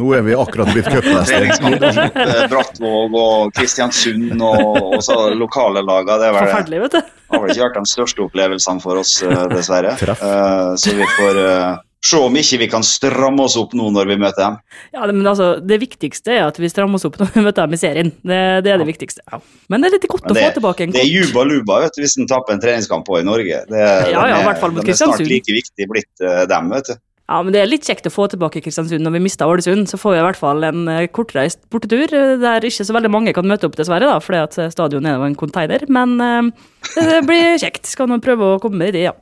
Nå 0.00 0.10
er 0.16 0.24
vi 0.26 0.34
akkurat 0.36 0.68
blitt 0.74 0.88
cupmester. 0.92 1.46
Eh, 1.48 2.42
Brattvåg 2.52 3.14
og 3.16 3.52
Kristiansund 3.56 4.34
og, 4.44 4.82
og 4.92 4.98
så 5.04 5.16
lokale 5.36 5.80
lagene. 5.84 6.18
Det 6.20 6.32
Forferdelig, 6.36 6.82
vet 6.84 6.98
du. 6.98 7.14
har 7.32 7.40
vel 7.46 7.54
ikke 7.54 7.64
vært 7.70 7.78
de 7.80 7.92
største 7.94 8.26
opplevelsene 8.26 8.82
for 8.84 9.00
oss, 9.00 9.14
eh, 9.24 9.46
dessverre. 9.54 9.94
Uh, 10.20 10.74
Så 10.76 10.92
vi 10.98 11.06
får 11.16 11.40
uh, 11.40 11.78
se 12.04 12.18
om 12.20 12.34
ikke 12.36 12.58
vi 12.60 12.68
kan 12.72 12.84
stramme 12.84 13.44
oss 13.46 13.54
opp 13.60 13.72
nå 13.78 13.88
når 13.94 14.10
vi 14.12 14.16
møter 14.20 14.42
dem. 14.42 14.56
Ja, 14.92 15.06
men 15.08 15.24
altså, 15.30 15.54
Det 15.62 15.78
viktigste 15.80 16.34
er 16.36 16.48
at 16.50 16.58
vi 16.60 16.68
strammer 16.72 17.00
oss 17.00 17.06
opp 17.08 17.16
når 17.22 17.30
vi 17.36 17.44
møter 17.46 17.64
dem 17.64 17.76
i 17.78 17.80
serien. 17.80 18.10
Det, 18.20 18.40
det 18.66 18.74
er 18.74 18.82
det 18.82 18.88
viktigste. 18.90 19.24
Ja. 19.32 19.40
Men 19.72 19.80
det 19.86 19.92
er 19.92 19.96
litt 19.96 20.08
godt 20.12 20.26
det, 20.28 20.34
å 20.36 20.42
få 20.44 20.50
tilbake 20.58 20.84
en 20.88 20.92
det 20.96 21.04
er 21.06 21.08
juba 21.08 21.46
luba 21.48 21.80
vet 21.86 21.96
du, 21.96 22.02
hvis 22.04 22.18
en 22.20 22.28
taper 22.28 22.56
en 22.58 22.60
treningskamp 22.64 23.06
på 23.08 23.20
i 23.22 23.24
Norge. 23.24 23.62
Det, 23.70 23.80
Ja, 23.80 24.10
ja, 24.12 24.26
de 24.28 24.34
i 24.36 24.42
er- 24.42 24.50
hvert 24.50 24.60
fall 24.60 24.76
mot 24.76 24.84
Kristiansund. 24.84 25.24
De 25.24 25.24
er 25.24 25.24
snart 25.24 25.32
like 25.38 25.56
viktig 25.62 25.88
blitt 25.94 26.26
uh, 26.26 26.42
dem, 26.52 26.68
vet 26.76 26.92
du. 26.92 27.00
Ja, 27.32 27.38
men 27.40 27.54
Det 27.54 27.62
er 27.62 27.70
litt 27.70 27.86
kjekt 27.88 28.04
å 28.04 28.12
få 28.12 28.26
tilbake 28.28 28.60
Kristiansund. 28.60 29.00
Når 29.06 29.14
vi 29.14 29.22
mista 29.24 29.46
Ålesund, 29.48 29.86
så 29.88 29.96
får 29.96 30.12
vi 30.12 30.18
i 30.20 30.24
hvert 30.26 30.40
fall 30.40 30.66
en 30.68 30.82
eh, 30.92 31.06
kortreist 31.08 31.62
bortetur, 31.72 32.12
eh, 32.12 32.34
der 32.42 32.66
ikke 32.68 32.84
så 32.84 32.92
veldig 32.92 33.10
mange 33.14 33.32
kan 33.32 33.48
møte 33.48 33.70
opp, 33.70 33.78
dessverre, 33.78 34.10
da, 34.10 34.18
fordi 34.20 34.42
at 34.42 34.74
stadion 34.74 35.08
er 35.08 35.16
jo 35.16 35.24
en 35.30 35.38
container. 35.40 35.86
Men 35.88 36.12
eh, 36.20 36.50
det 36.98 37.22
blir 37.24 37.56
kjekt. 37.62 37.88
Skal 37.88 38.12
nå 38.12 38.20
prøve 38.20 38.52
å 38.52 38.60
komme 38.60 38.82
med 38.84 38.92
det, 38.98 39.06
ja. 39.08 39.16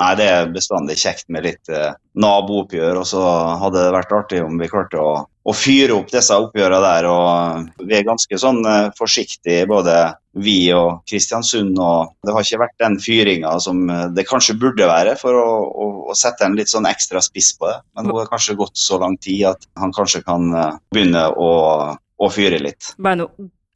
Nei, 0.00 0.14
det 0.16 0.26
er 0.32 0.52
bestandig 0.54 0.96
kjekt 0.96 1.26
med 1.28 1.44
litt 1.44 1.68
eh, 1.68 1.92
nabooppgjør, 2.16 3.02
og 3.02 3.06
så 3.08 3.20
hadde 3.60 3.82
det 3.82 3.92
vært 3.98 4.14
artig 4.16 4.40
om 4.40 4.56
vi 4.56 4.70
klarte 4.70 4.96
å, 4.96 5.12
å 5.28 5.52
fyre 5.52 5.98
opp 5.98 6.08
disse 6.14 6.38
oppgjørene 6.40 6.80
der. 6.86 7.08
og 7.10 7.84
Vi 7.84 7.98
er 7.98 8.08
ganske 8.08 8.40
sånn 8.40 8.64
eh, 8.64 8.88
forsiktige, 8.96 9.68
både 9.68 9.98
vi 10.38 10.70
og 10.74 11.02
Kristiansund. 11.08 11.78
og 11.78 12.14
Det 12.22 12.34
har 12.34 12.46
ikke 12.46 12.62
vært 12.62 12.82
den 12.82 12.98
fyringa 13.02 13.54
som 13.62 13.82
eh, 13.90 14.08
det 14.14 14.26
kanskje 14.28 14.58
burde 14.60 14.88
være, 14.90 15.16
for 15.20 15.36
å, 15.36 15.46
å, 15.70 15.88
å 16.10 16.18
sette 16.18 16.46
en 16.46 16.58
litt 16.58 16.70
sånn 16.70 16.88
ekstra 16.90 17.22
spiss 17.24 17.52
på 17.58 17.70
det. 17.70 17.78
Men 17.96 18.08
nå 18.08 18.18
har 18.18 18.28
det 18.28 18.34
kanskje 18.34 18.58
gått 18.60 18.78
så 18.80 19.00
lang 19.02 19.16
tid 19.22 19.48
at 19.52 19.66
han 19.80 19.94
kanskje 19.96 20.22
kan 20.26 20.52
eh, 20.54 20.76
begynne 20.94 21.26
å, 21.34 21.50
å 21.96 22.30
fyre 22.32 22.62
litt. 22.62 22.92
Ble 23.00 23.26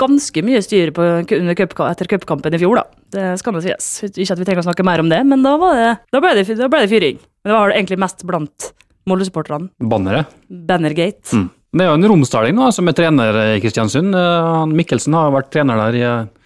ganske 0.01 0.43
mye 0.43 0.61
styr 0.65 0.91
på, 0.95 1.05
under 1.37 1.55
cup, 1.59 1.77
etter 1.87 2.09
cupkampen 2.11 2.57
i 2.57 2.59
fjor, 2.59 2.81
da. 2.81 3.03
Det 3.15 3.27
skal 3.39 3.55
nå 3.55 3.63
sies. 3.63 3.91
Ikke 4.11 4.35
at 4.35 4.41
vi 4.41 4.47
trenger 4.47 4.65
å 4.65 4.69
snakke 4.69 4.87
mer 4.87 5.03
om 5.03 5.11
det, 5.11 5.21
men 5.27 5.45
da, 5.45 5.55
var 5.61 5.77
det, 5.79 5.91
da, 6.11 6.23
ble, 6.23 6.33
det, 6.41 6.47
da 6.59 6.71
ble 6.71 6.83
det 6.83 6.91
fyring. 6.91 7.21
Men 7.45 7.53
det 7.53 7.59
var 7.59 7.71
det 7.71 7.79
egentlig 7.79 8.01
mest 8.03 8.27
blant 8.27 8.73
Molde-supporterne. 9.05 9.69
Bannere. 9.85 10.25
Bannergate. 10.49 11.29
Mm. 11.37 11.51
Det 11.75 11.83
er 11.83 11.91
jo 11.91 11.97
en 11.99 12.07
romsdaling 12.09 12.55
nå, 12.57 12.71
som 12.73 12.89
er 12.89 12.95
trener 12.97 13.39
i 13.57 13.61
Kristiansund. 13.63 14.15
Eh, 14.15 14.47
han 14.55 14.73
Mikkelsen 14.79 15.17
har 15.19 15.35
vært 15.35 15.51
trener 15.53 15.81
der 15.83 15.99
i 15.99 16.05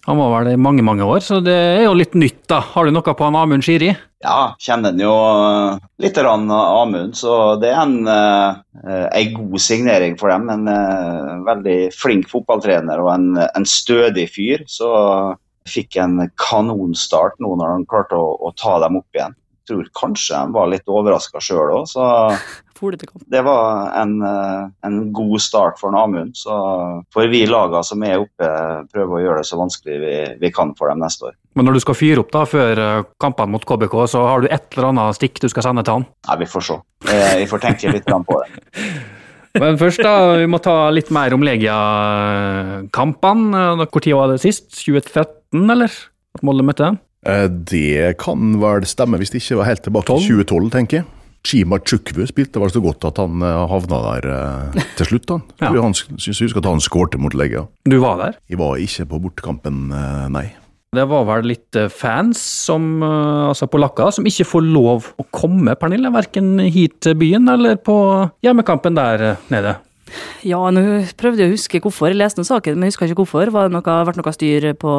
han 0.09 0.17
var 0.17 0.31
vel 0.33 0.47
det 0.49 0.53
i 0.57 0.61
mange 0.65 0.81
mange 0.81 1.05
år, 1.05 1.19
så 1.21 1.37
det 1.45 1.53
er 1.53 1.83
jo 1.85 1.93
litt 1.93 2.15
nytt. 2.17 2.41
da. 2.49 2.57
Har 2.65 2.87
du 2.87 2.93
noe 2.95 3.13
på 3.13 3.27
han 3.27 3.35
Amund 3.37 3.61
Shiri? 3.61 3.91
Ja, 4.25 4.55
kjenner 4.57 4.89
han 4.89 5.03
jo 5.03 5.11
eh, 5.13 5.83
litt 6.01 6.17
av 6.17 6.49
Amund, 6.49 7.13
så 7.15 7.35
det 7.61 7.69
er 7.69 7.83
en, 7.83 8.09
eh, 8.09 9.05
en 9.05 9.35
god 9.35 9.61
signering 9.61 10.17
for 10.17 10.33
dem. 10.33 10.49
En 10.49 10.65
eh, 10.73 11.35
veldig 11.45 11.77
flink 11.93 12.25
fotballtrener 12.31 13.03
og 13.03 13.11
en, 13.13 13.29
en 13.45 13.69
stødig 13.69 14.25
fyr. 14.33 14.65
Så 14.65 14.89
fikk 15.69 15.99
en 16.01 16.23
kanonstart 16.41 17.37
nå 17.37 17.53
når 17.59 17.75
han 17.75 17.85
klarte 17.93 18.17
å, 18.17 18.33
å 18.49 18.53
ta 18.57 18.79
dem 18.81 18.97
opp 19.03 19.19
igjen. 19.19 19.37
Tror 19.69 19.85
kanskje 19.93 20.33
han 20.33 20.49
var 20.55 20.65
litt 20.71 20.87
overraska 20.89 21.37
sjøl 21.43 21.69
òg, 21.77 21.83
så 21.91 22.01
det 23.33 23.41
var 23.43 23.91
en, 23.99 24.13
eh, 24.23 24.61
en 24.87 25.13
god 25.13 25.41
start 25.43 25.75
for 25.79 25.89
en 25.91 25.97
Amund. 25.99 26.33
Så 26.39 26.53
får 27.13 27.27
vi 27.31 27.41
laga 27.49 27.79
som 27.83 28.03
er 28.07 28.19
oppe, 28.23 28.47
prøve 28.93 29.11
å 29.17 29.21
gjøre 29.23 29.39
det 29.41 29.47
så 29.49 29.55
vanskelig 29.59 29.95
vi, 29.99 30.13
vi 30.39 30.49
kan 30.55 30.69
for 30.79 30.85
dem 30.91 30.99
neste 31.03 31.21
år. 31.29 31.33
Men 31.59 31.65
når 31.67 31.73
du 31.75 31.81
skal 31.83 31.95
fyre 31.99 32.19
opp 32.23 32.31
da 32.33 32.41
før 32.47 32.73
eh, 32.85 33.03
kampene 33.21 33.51
mot 33.55 33.65
KBK, 33.67 33.95
så 34.15 34.19
har 34.29 34.37
du 34.41 34.47
et 34.49 34.67
eller 34.77 34.87
annet 34.93 35.15
stikk 35.19 35.35
du 35.43 35.49
skal 35.51 35.63
sende 35.67 35.83
til 35.85 35.93
han? 35.99 36.05
Nei, 36.29 36.37
vi 36.43 36.47
får 36.49 36.63
se. 36.69 36.75
Eh, 37.11 37.35
Vi 37.43 37.47
får 37.51 37.59
tenke 37.67 37.85
litt 37.93 38.07
på 38.07 38.35
det. 38.41 38.49
Men 39.59 39.71
først, 39.81 39.99
da, 40.05 40.13
vi 40.37 40.45
må 40.47 40.57
ta 40.61 40.91
litt 40.93 41.09
mer 41.11 41.33
om 41.33 41.41
Legia-kampene. 41.43 43.61
Når 43.81 43.87
var 44.15 44.27
det 44.31 44.39
sist? 44.43 44.69
2013, 44.85 45.65
eller? 45.73 45.89
At 46.37 46.43
Molde 46.45 46.63
møtte 46.63 46.83
dem? 46.85 46.97
Eh, 47.27 47.47
Det 47.49 48.17
kan 48.21 48.59
vel 48.61 48.85
stemme, 48.87 49.17
hvis 49.19 49.31
det 49.33 49.41
ikke 49.43 49.57
var 49.59 49.69
helt 49.73 49.83
tilbake 49.83 50.07
til 50.07 50.43
2012, 50.45 50.69
tenker 50.75 51.01
jeg. 51.01 51.05
Chima 51.47 51.77
Chukwu 51.79 52.25
spilte 52.27 52.59
vel 52.59 52.71
så 52.71 52.81
godt 52.83 53.05
at 53.07 53.17
han 53.21 53.41
eh, 53.41 53.59
havna 53.71 53.99
der 54.05 54.29
eh, 54.35 54.87
til 54.99 55.07
slutt. 55.13 55.29
Han. 55.35 55.43
Ja. 55.61 55.71
Han 55.81 55.95
syns 55.95 56.27
jeg 56.27 56.49
husker 56.49 56.59
at 56.63 56.67
han 56.71 56.83
skårte 56.83 57.19
mot 57.19 57.33
Legia. 57.33 57.65
Du 57.87 57.99
var 58.03 58.17
der? 58.19 58.39
Jeg 58.51 58.59
var 58.59 58.75
ikke 58.79 59.05
på 59.07 59.21
bortekampen, 59.23 59.87
nei. 60.33 60.49
Det 60.89 61.03
var 61.05 61.23
vel 61.27 61.45
litt 61.51 61.77
fans, 61.93 62.39
som, 62.65 63.03
altså 63.05 63.67
polakker, 63.69 64.09
som 64.15 64.25
ikke 64.25 64.47
får 64.49 64.63
lov 64.65 65.11
å 65.21 65.25
komme, 65.31 65.75
Pernille. 65.77 66.09
Verken 66.11 66.55
hit 66.73 66.95
til 67.05 67.13
byen 67.19 67.45
eller 67.53 67.77
på 67.77 67.93
hjemmekampen 68.41 68.97
der 68.97 69.35
nede. 69.53 69.75
Ja, 70.47 70.59
nå 70.73 70.83
prøvde 71.19 71.43
jeg 71.43 71.51
å 71.51 71.55
huske 71.55 71.81
hvorfor. 71.83 72.09
Jeg 72.11 72.19
leste 72.19 72.39
noen 72.41 72.49
saker, 72.49 72.75
men 72.75 72.87
jeg 72.87 72.93
husker 72.95 73.09
ikke 73.09 73.23
hvorfor. 73.23 73.51
Var 73.53 73.69
det 73.69 73.75
noe, 73.75 73.95
vært 74.09 74.19
noe 74.19 74.33
styr 74.35 74.69
på 74.79 74.93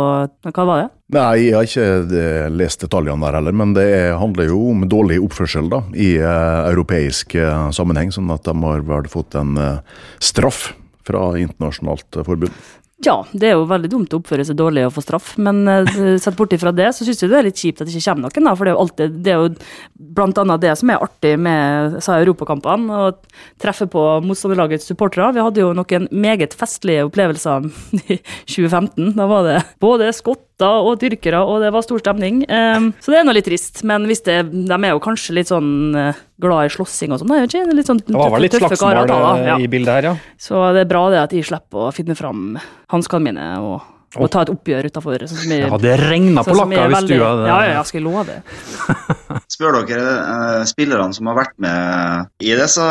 Hva 0.51 0.66
var 0.68 0.83
det? 0.83 0.88
Nei, 1.16 1.49
jeg 1.49 1.55
har 1.57 1.66
ikke 1.66 2.18
eh, 2.23 2.49
lest 2.55 2.85
detaljene 2.85 3.25
der 3.27 3.38
heller, 3.40 3.57
men 3.57 3.73
det 3.75 3.87
er- 3.90 4.18
handler 4.20 4.46
jo 4.51 4.61
om 4.70 4.85
dårlig 4.88 5.18
oppførsel 5.25 5.70
da, 5.73 5.81
i 5.96 6.12
uh, 6.23 6.68
europeisk 6.70 7.35
uh, 7.40 7.70
sammenheng, 7.75 8.12
sånn 8.14 8.31
at 8.31 8.44
de 8.46 8.55
har 8.62 8.85
vel 8.87 9.09
fått 9.11 9.35
en 9.40 9.57
uh, 9.59 9.81
straff 10.23 10.68
fra 11.09 11.33
internasjonalt 11.40 12.20
forbund. 12.27 12.53
Ja, 13.01 13.15
det 13.33 13.49
er 13.49 13.55
jo 13.57 13.69
veldig 13.69 13.89
dumt 13.89 14.13
å 14.13 14.19
oppføre 14.21 14.45
seg 14.45 14.59
dårlig 14.61 14.83
og 14.85 14.93
få 14.93 15.01
straff, 15.01 15.31
men 15.41 15.63
eh, 15.71 16.19
sett 16.21 16.37
bort 16.37 16.53
ifra 16.53 16.73
det, 16.77 16.91
så 16.93 17.07
syns 17.07 17.23
jeg 17.23 17.31
det 17.33 17.39
er 17.39 17.47
litt 17.47 17.61
kjipt 17.61 17.81
at 17.81 17.89
det 17.89 17.95
ikke 17.97 18.11
kommer 18.11 18.29
noen, 18.29 18.49
da. 18.49 18.53
For 18.59 18.69
det 18.69 18.73
er 18.73 18.77
jo 18.77 18.83
alltid 18.85 19.15
Det 19.25 19.33
er 19.33 19.39
jo 19.41 20.11
blant 20.19 20.41
annet 20.43 20.65
det 20.67 20.75
som 20.77 20.93
er 20.93 21.05
artig 21.07 21.33
med 21.41 21.97
sa 22.05 22.19
europakampene, 22.21 23.01
å 23.01 23.55
treffe 23.63 23.89
på 23.89 24.05
motstanderlagets 24.27 24.91
supportere. 24.91 25.31
Vi 25.33 25.45
hadde 25.47 25.65
jo 25.65 25.73
noen 25.77 26.11
meget 26.13 26.57
festlige 26.61 27.07
opplevelser 27.09 27.71
i 28.03 28.21
2015. 28.21 29.15
Da 29.17 29.29
var 29.33 29.49
det 29.49 29.59
både 29.81 30.13
skotter 30.61 30.88
og 30.88 30.99
tyrkere, 31.01 31.40
og 31.40 31.62
det 31.64 31.73
var 31.73 31.85
stor 31.85 32.01
stemning. 32.01 32.42
Um, 32.49 32.92
så 33.01 33.12
det 33.12 33.20
er 33.20 33.27
nå 33.27 33.35
litt 33.35 33.49
trist. 33.49 33.83
Men 33.85 34.07
hvis 34.09 34.23
det, 34.27 34.38
de 34.53 34.77
er 34.77 34.92
jo 34.92 35.01
kanskje 35.03 35.37
litt 35.37 35.51
sånn 35.51 35.94
eh, 35.96 36.18
glad 36.40 36.68
i 36.68 36.73
slåssing 36.73 37.12
og 37.14 37.20
sånn, 37.23 37.33
er 37.37 37.49
ikke? 37.49 37.64
Litt 37.73 37.88
sånn 37.88 38.03
Det 38.05 38.16
var 38.16 38.33
vel 38.35 38.46
litt 38.46 38.59
slagsmål 38.59 39.01
eh, 39.07 39.64
i 39.64 39.70
bildet 39.70 39.94
her, 39.94 40.11
ja. 40.11 40.14
Så 40.40 40.61
det 40.75 40.85
er 40.85 40.90
bra 40.90 41.09
det 41.12 41.23
at 41.23 41.33
de 41.35 41.42
slipper 41.44 41.88
å 41.88 41.94
finne 41.94 42.16
fram 42.18 42.59
hanskene 42.92 43.31
mine 43.31 43.49
og 43.64 43.81
Og 44.18 44.27
ta 44.33 44.40
et 44.42 44.51
oppgjør 44.51 44.88
utafor. 44.90 45.23
Ja, 45.23 45.77
det 45.79 45.92
regna 46.01 46.42
polakker 46.42 46.88
hvis 46.90 47.05
du 47.07 47.20
hadde 47.23 47.46
Ja, 47.46 47.59
ja, 47.62 47.77
jeg 47.77 47.87
skal 47.92 48.03
love 48.03 48.25
det. 48.27 48.42
Spør 49.55 49.87
dere 49.87 50.14
uh, 50.18 50.66
spillerne 50.66 51.14
som 51.14 51.31
har 51.31 51.38
vært 51.38 51.55
med 51.62 52.27
i 52.42 52.51
disse 52.59 52.83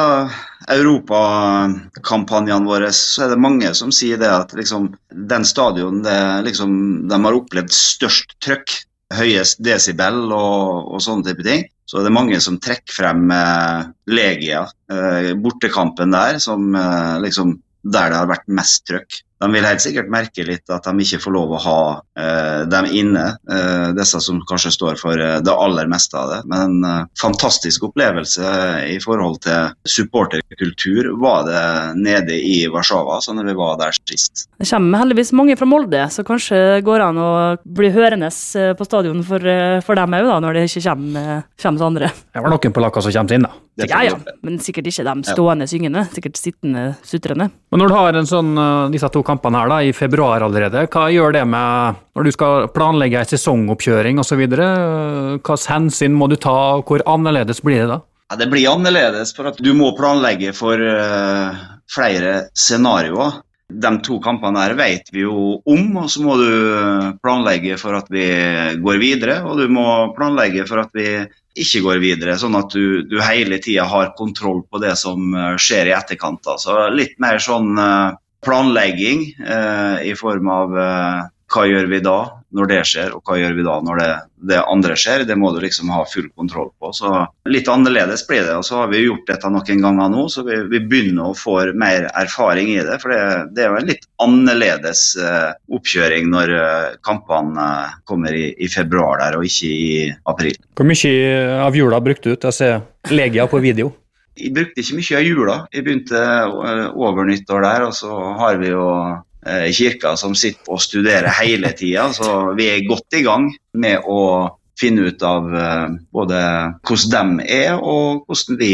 europakampanjene 0.69 2.69
våre, 2.69 2.93
så 2.95 3.25
er 3.25 3.29
det 3.34 3.39
mange 3.41 3.73
som 3.75 3.91
sier 3.95 4.17
det 4.21 4.29
at 4.32 4.53
liksom, 4.55 4.95
den 5.34 5.45
stadion 5.47 6.03
det, 6.05 6.43
liksom, 6.47 6.71
de 7.12 7.17
har 7.25 7.39
opplevd 7.41 7.71
størst 7.73 8.38
trøkk, 8.43 8.69
høyest 9.19 9.58
desibel 9.65 10.15
og, 10.29 10.93
og 10.93 10.99
sånne 11.03 11.25
type 11.32 11.43
ting. 11.47 11.63
Så 11.89 12.03
det 12.03 12.10
er 12.12 12.13
mange 12.13 12.38
som 12.43 12.60
trekker 12.62 12.93
frem 12.93 13.32
eh, 13.34 13.88
Legia, 14.13 14.62
eh, 14.93 15.32
bortekampen 15.41 16.12
der, 16.13 16.38
som 16.43 16.75
eh, 16.77 17.15
liksom 17.23 17.55
der 17.82 18.12
det 18.12 18.19
har 18.19 18.29
vært 18.29 18.51
mest 18.60 18.84
trøkk. 18.86 19.23
De 19.39 19.47
vil 19.54 19.63
helt 19.63 19.80
sikkert 19.84 20.10
merke 20.12 20.43
litt 20.43 20.67
at 20.73 20.84
de 20.84 21.06
ikke 21.06 21.21
får 21.23 21.34
lov 21.36 21.54
å 21.56 21.62
ha 21.63 21.80
eh, 22.19 22.65
dem 22.67 22.89
inne, 22.91 23.25
eh, 23.47 23.89
disse 23.95 24.19
som 24.23 24.41
kanskje 24.49 24.73
står 24.75 24.99
for 24.99 25.15
eh, 25.15 25.38
det 25.45 25.54
aller 25.54 25.88
meste 25.91 26.17
av 26.19 26.34
det. 26.34 26.39
Men 26.52 26.65
en 26.65 26.89
eh, 26.89 27.06
fantastisk 27.21 27.86
opplevelse 27.88 28.52
i 28.91 28.97
forhold 29.04 29.39
til 29.45 29.71
supporterkultur 29.88 31.13
var 31.21 31.47
det 31.47 31.63
nede 32.04 32.36
i 32.36 32.67
Warszawa, 32.71 33.21
så 33.23 33.34
når 33.38 33.49
vi 33.52 33.56
var 33.60 33.80
der 33.80 33.95
sist. 34.12 34.47
Det 34.60 34.67
kommer 34.69 35.04
heldigvis 35.06 35.32
mange 35.38 35.56
fra 35.60 35.69
Molde, 35.69 36.04
så 36.12 36.25
kanskje 36.28 36.60
det 36.75 36.84
går 36.88 37.06
an 37.08 37.21
å 37.23 37.32
bli 37.63 37.91
hørende 37.95 38.28
eh, 38.28 38.73
på 38.75 38.88
stadion 38.88 39.23
for, 39.23 39.43
eh, 39.47 39.80
for 39.86 39.99
dem 39.99 40.19
òg, 40.19 40.30
når 40.43 40.60
det 40.60 40.67
ikke 40.67 40.84
kommer, 40.89 41.47
kommer 41.63 41.80
så 41.80 41.89
andre. 41.89 42.12
Det 42.36 42.43
var 42.43 42.54
noen 42.56 42.75
polakker 42.75 43.08
som 43.08 43.15
kommer 43.15 43.39
inn, 43.39 43.47
da. 43.47 43.56
Ja, 43.88 44.02
ja, 44.04 44.17
men 44.43 44.58
sikkert 44.60 44.89
ikke 44.91 45.06
dem 45.08 45.21
stående 45.23 45.63
syngende. 45.71 46.02
Sikkert 46.12 46.36
sittende 46.36 46.82
sutrende. 47.08 47.45
Men 47.71 47.80
når 47.80 47.88
du 47.88 47.95
har 47.95 48.17
en 48.19 48.28
sånn, 48.28 48.49
disse 48.91 49.08
to 49.13 49.21
kampene 49.29 49.61
her 49.61 49.71
da, 49.71 49.79
i 49.85 49.95
februar 49.95 50.43
allerede, 50.45 50.87
hva 50.91 51.07
gjør 51.13 51.37
det 51.37 51.45
med 51.47 51.99
når 52.17 52.27
du 52.27 52.33
skal 52.35 52.69
planlegge 52.75 53.21
ei 53.21 53.29
sesongoppkjøring 53.29 54.21
osv.? 54.21 54.45
Hvilke 54.49 55.57
hensyn 55.69 56.17
må 56.17 56.27
du 56.31 56.37
ta, 56.41 56.55
og 56.79 56.89
hvor 56.89 57.05
annerledes 57.09 57.61
blir 57.65 57.83
det 57.83 57.91
da? 57.93 57.99
Ja, 58.29 58.37
det 58.37 58.49
blir 58.51 58.69
annerledes, 58.69 59.33
for 59.33 59.49
at 59.49 59.61
du 59.61 59.71
må 59.73 59.93
planlegge 59.97 60.53
for 60.53 60.77
uh, 60.77 61.61
flere 61.89 62.49
scenarioer. 62.53 63.39
De 63.69 63.89
to 64.05 64.17
kampene 64.21 64.61
her 64.63 64.73
vet 64.77 65.09
vi 65.13 65.23
jo 65.23 65.59
om, 65.69 65.97
og 66.01 66.09
så 66.09 66.21
må 66.25 66.35
du 66.41 66.51
planlegge 67.21 67.77
for 67.81 67.97
at 67.97 68.09
vi 68.13 68.25
går 68.81 69.01
videre. 69.01 69.39
Og 69.45 69.61
du 69.61 69.67
må 69.73 69.85
planlegge 70.17 70.65
for 70.69 70.81
at 70.81 70.93
vi 70.97 71.09
ikke 71.59 71.81
går 71.85 72.01
videre, 72.01 72.37
sånn 72.39 72.57
at 72.59 72.73
du, 72.73 73.03
du 73.09 73.17
hele 73.21 73.59
tida 73.61 73.85
har 73.89 74.13
kontroll 74.17 74.63
på 74.69 74.81
det 74.81 74.95
som 74.99 75.33
eh, 75.33 75.55
skjer 75.59 75.89
i 75.89 75.95
etterkant. 75.97 76.45
Så 76.61 76.75
litt 76.93 77.17
mer 77.21 77.41
sånn 77.43 77.73
eh, 77.77 78.17
planlegging 78.45 79.25
eh, 79.45 80.08
i 80.10 80.15
form 80.17 80.49
av 80.54 80.78
eh, 80.80 81.28
hva 81.49 81.65
gjør 81.65 81.89
vi 81.89 81.99
da 82.06 82.19
når 82.56 82.69
det 82.69 82.80
skjer, 82.89 83.13
og 83.13 83.25
hva 83.25 83.38
gjør 83.38 83.56
vi 83.58 83.65
da 83.65 83.75
når 83.86 83.99
det, 83.99 84.10
det, 84.52 84.58
andre 84.71 84.95
skjer. 84.97 85.25
Det 85.30 85.38
må 85.38 85.52
du 85.54 85.60
liksom 85.62 85.91
ha 85.93 86.02
full 86.10 86.30
kontroll 86.38 86.71
på. 86.82 86.91
Så 86.95 87.12
Litt 87.49 87.69
annerledes 87.69 88.25
blir 88.30 88.43
det. 88.45 88.56
og 88.58 88.65
Så 88.65 88.80
har 88.80 88.89
vi 88.89 89.04
gjort 89.04 89.28
dette 89.30 89.52
noen 89.54 89.84
ganger 89.86 90.12
nå, 90.13 90.25
så 90.34 90.43
vi, 90.47 90.58
vi 90.71 90.82
begynner 90.82 91.30
å 91.30 91.38
få 91.38 91.58
mer 91.78 92.10
erfaring 92.17 92.73
i 92.73 92.82
det. 92.86 92.97
For 93.04 93.13
det, 93.13 93.21
det 93.54 93.65
er 93.65 93.73
jo 93.73 93.82
en 93.82 93.89
litt 93.89 94.10
annerledes 94.25 95.04
eh, 95.21 95.52
oppkjøring 95.78 96.30
når 96.34 96.56
eh, 96.58 96.97
kampene 97.06 97.69
eh, 97.86 97.97
kommer 98.10 98.38
i, 98.38 98.49
i, 98.58 98.69
februar 98.71 99.21
der, 99.21 99.39
og 99.39 99.49
ikke 99.49 99.69
i 99.69 99.89
april. 100.30 100.58
Hvor 100.78 100.89
mye 100.89 101.15
av 101.65 101.78
jula 101.78 102.02
brukte 102.02 102.34
du 102.34 102.39
til 102.39 102.52
å 102.52 102.56
se 102.56 102.75
Legia 103.13 103.45
på 103.49 103.62
video? 103.63 103.93
Jeg 104.39 104.54
brukte 104.56 104.82
ikke 104.82 104.99
mye 104.99 105.17
av 105.19 105.25
jula. 105.28 105.58
Jeg 105.75 105.86
begynte 105.88 106.19
eh, 106.19 106.86
over 106.95 107.28
nyttår 107.28 107.65
der, 107.65 107.89
og 107.89 107.97
så 107.97 108.13
har 108.39 108.62
vi 108.62 108.71
jo 108.71 108.86
Eh, 109.45 109.71
kirka 109.71 110.17
som 110.19 110.34
sitter 110.36 110.67
og 110.67 110.82
studerer 110.84 111.32
hele 111.39 111.71
tida. 111.71 112.10
Så 112.12 112.52
vi 112.58 112.67
er 112.73 112.88
godt 112.88 113.15
i 113.15 113.23
gang 113.23 113.47
med 113.71 114.04
å 114.04 114.52
finne 114.80 115.08
ut 115.08 115.23
av 115.23 115.47
eh, 115.56 115.86
både 116.12 116.41
hvordan 116.84 117.38
de 117.39 117.47
er, 117.47 117.80
og 117.80 118.28
hvordan 118.28 118.60
vi 118.60 118.73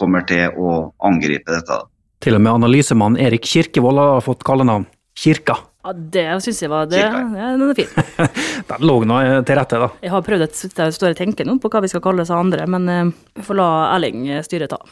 kommer 0.00 0.26
til 0.26 0.56
å 0.58 0.90
angripe 1.06 1.52
dette. 1.52 1.82
Til 2.24 2.36
og 2.36 2.42
med 2.42 2.56
analysemann 2.58 3.18
Erik 3.20 3.46
Kirkevold 3.46 4.00
har 4.00 4.24
fått 4.24 4.42
kallenavn 4.44 4.88
Kirka. 5.16 5.60
Ja, 5.80 5.94
Det 6.16 6.24
syns 6.44 6.62
jeg 6.62 6.72
var 6.72 6.88
det. 6.90 7.02
Ja, 7.02 7.52
den 7.56 7.66
er 7.68 7.76
fin. 7.78 7.92
den 8.70 8.88
lå 8.88 8.98
nå 9.08 9.20
til 9.48 9.60
rette, 9.60 9.80
da. 9.80 9.92
Jeg 10.04 10.12
har 10.12 10.24
prøvd 10.26 10.48
stå 10.52 11.12
og 11.12 11.20
tenke 11.20 11.46
nå 11.48 11.58
på 11.60 11.70
hva 11.72 11.84
vi 11.84 11.92
skal 11.92 12.04
kalle 12.04 12.26
seg 12.28 12.36
andre, 12.36 12.66
men 12.68 13.14
vi 13.36 13.46
får 13.46 13.60
la 13.60 13.70
Erling 13.94 14.26
styre 14.44 14.68
ta. 14.70 14.82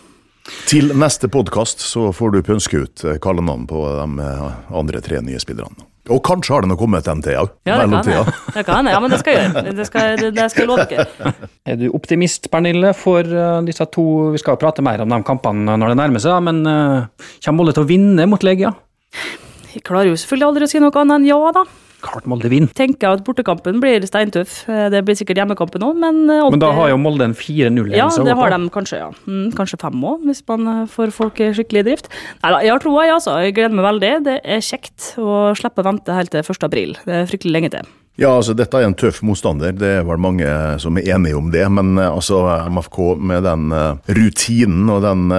Til 0.68 0.92
neste 0.96 1.28
podkast 1.32 1.82
så 1.84 2.08
får 2.14 2.32
du 2.32 2.40
pønske 2.44 2.82
ut 2.84 3.04
eh, 3.04 3.20
kallenavn 3.22 3.66
på 3.68 3.82
de 3.84 4.24
eh, 4.24 4.44
andre 4.80 5.00
tre 5.04 5.20
nye 5.24 5.40
spillerne. 5.42 5.86
Og 6.08 6.22
kanskje 6.24 6.54
har 6.54 6.64
det 6.64 6.70
nå 6.70 6.76
kommet 6.80 7.08
en 7.10 7.20
til 7.24 7.36
òg. 7.36 7.50
Ja, 7.68 7.82
det 7.82 7.88
kan 7.92 8.08
jeg. 8.08 8.36
Det 8.54 8.62
kan 8.64 8.86
jeg. 8.88 8.94
Ja, 8.94 9.00
men 9.04 9.12
det 9.12 9.18
skal 9.20 9.34
jeg 9.34 9.42
gjøre. 9.42 9.74
Det 9.76 9.86
skal, 9.90 10.14
det, 10.16 10.30
det 10.38 10.46
skal 10.52 10.64
jeg 10.64 10.70
love 10.70 10.86
dere. 10.88 11.32
Er 11.68 11.76
du 11.76 11.90
optimist, 11.92 12.48
Pernille, 12.52 12.94
for 12.96 13.28
disse 13.66 13.84
to 13.92 14.06
Vi 14.32 14.40
skal 14.40 14.56
prate 14.60 14.84
mer 14.84 15.02
om 15.04 15.12
de 15.12 15.18
kampene 15.26 15.76
når 15.76 15.92
det 15.92 15.98
nærmer 16.00 16.24
seg, 16.24 16.38
men 16.46 16.62
kommer 16.64 17.58
Molde 17.58 17.76
til 17.76 17.84
å 17.84 17.90
vinne 17.90 18.24
mot 18.30 18.46
Legia? 18.46 18.72
Jeg 19.78 19.86
klarer 19.86 20.10
jo 20.10 20.16
selvfølgelig 20.18 20.50
aldri 20.50 20.66
å 20.66 20.70
si 20.72 20.80
noe 20.82 20.98
annet 20.98 21.20
enn 21.20 21.28
ja, 21.28 21.38
da. 21.54 21.62
Klart 22.02 22.26
Molde 22.30 22.46
vinner. 22.50 22.70
Tenker 22.78 23.06
jeg 23.06 23.18
at 23.18 23.22
bortekampen 23.26 23.78
blir 23.82 24.02
steintøff. 24.06 24.60
Eh, 24.70 24.86
det 24.90 25.04
blir 25.06 25.18
sikkert 25.18 25.38
hjemmekampen 25.40 25.82
òg, 25.86 25.98
men 25.98 26.24
80... 26.26 26.34
Eh, 26.34 26.50
men 26.54 26.62
da 26.62 26.70
har 26.74 26.90
jo 26.92 26.98
Molde 27.02 27.26
en 27.26 27.34
4-0-ledelse? 27.34 28.22
Ja, 28.22 28.26
det 28.26 28.36
har 28.38 28.54
de 28.54 28.58
kanskje, 28.74 29.00
ja. 29.02 29.08
Mm, 29.26 29.52
kanskje 29.58 29.78
fem 29.82 30.02
òg, 30.06 30.26
hvis 30.26 30.42
man 30.50 30.70
eh, 30.72 30.82
får 30.90 31.14
folk 31.14 31.42
skikkelig 31.58 31.84
i 31.84 31.88
drift. 31.92 32.10
Nei 32.42 32.52
da, 32.54 32.62
jeg 32.66 32.74
har 32.74 32.82
troa, 32.82 33.06
jeg 33.06 33.16
altså. 33.20 33.38
Jeg 33.42 33.54
gleder 33.58 33.78
meg 33.78 33.88
veldig. 33.88 34.12
Det 34.26 34.36
er 34.42 34.66
kjekt 34.66 35.12
å 35.22 35.38
slippe 35.58 35.82
å 35.82 35.88
vente 35.90 36.18
helt 36.18 36.34
til 36.34 36.42
1. 36.42 36.68
april. 36.70 36.98
Det 37.06 37.22
er 37.22 37.30
fryktelig 37.30 37.54
lenge 37.58 37.74
til. 37.74 37.90
Ja, 38.18 38.32
altså 38.34 38.50
dette 38.58 38.80
er 38.80 38.88
en 38.88 38.96
tøff 38.98 39.20
motstander, 39.22 39.70
det 39.78 39.92
er 40.00 40.06
vel 40.08 40.18
mange 40.18 40.48
som 40.82 40.96
er 40.98 41.06
enige 41.14 41.38
om 41.38 41.52
det. 41.54 41.62
Men 41.70 41.92
altså 42.02 42.40
MFK 42.66 42.98
med 43.30 43.46
den 43.46 43.70
rutinen 44.18 44.90
og 44.90 45.04
den 45.06 45.30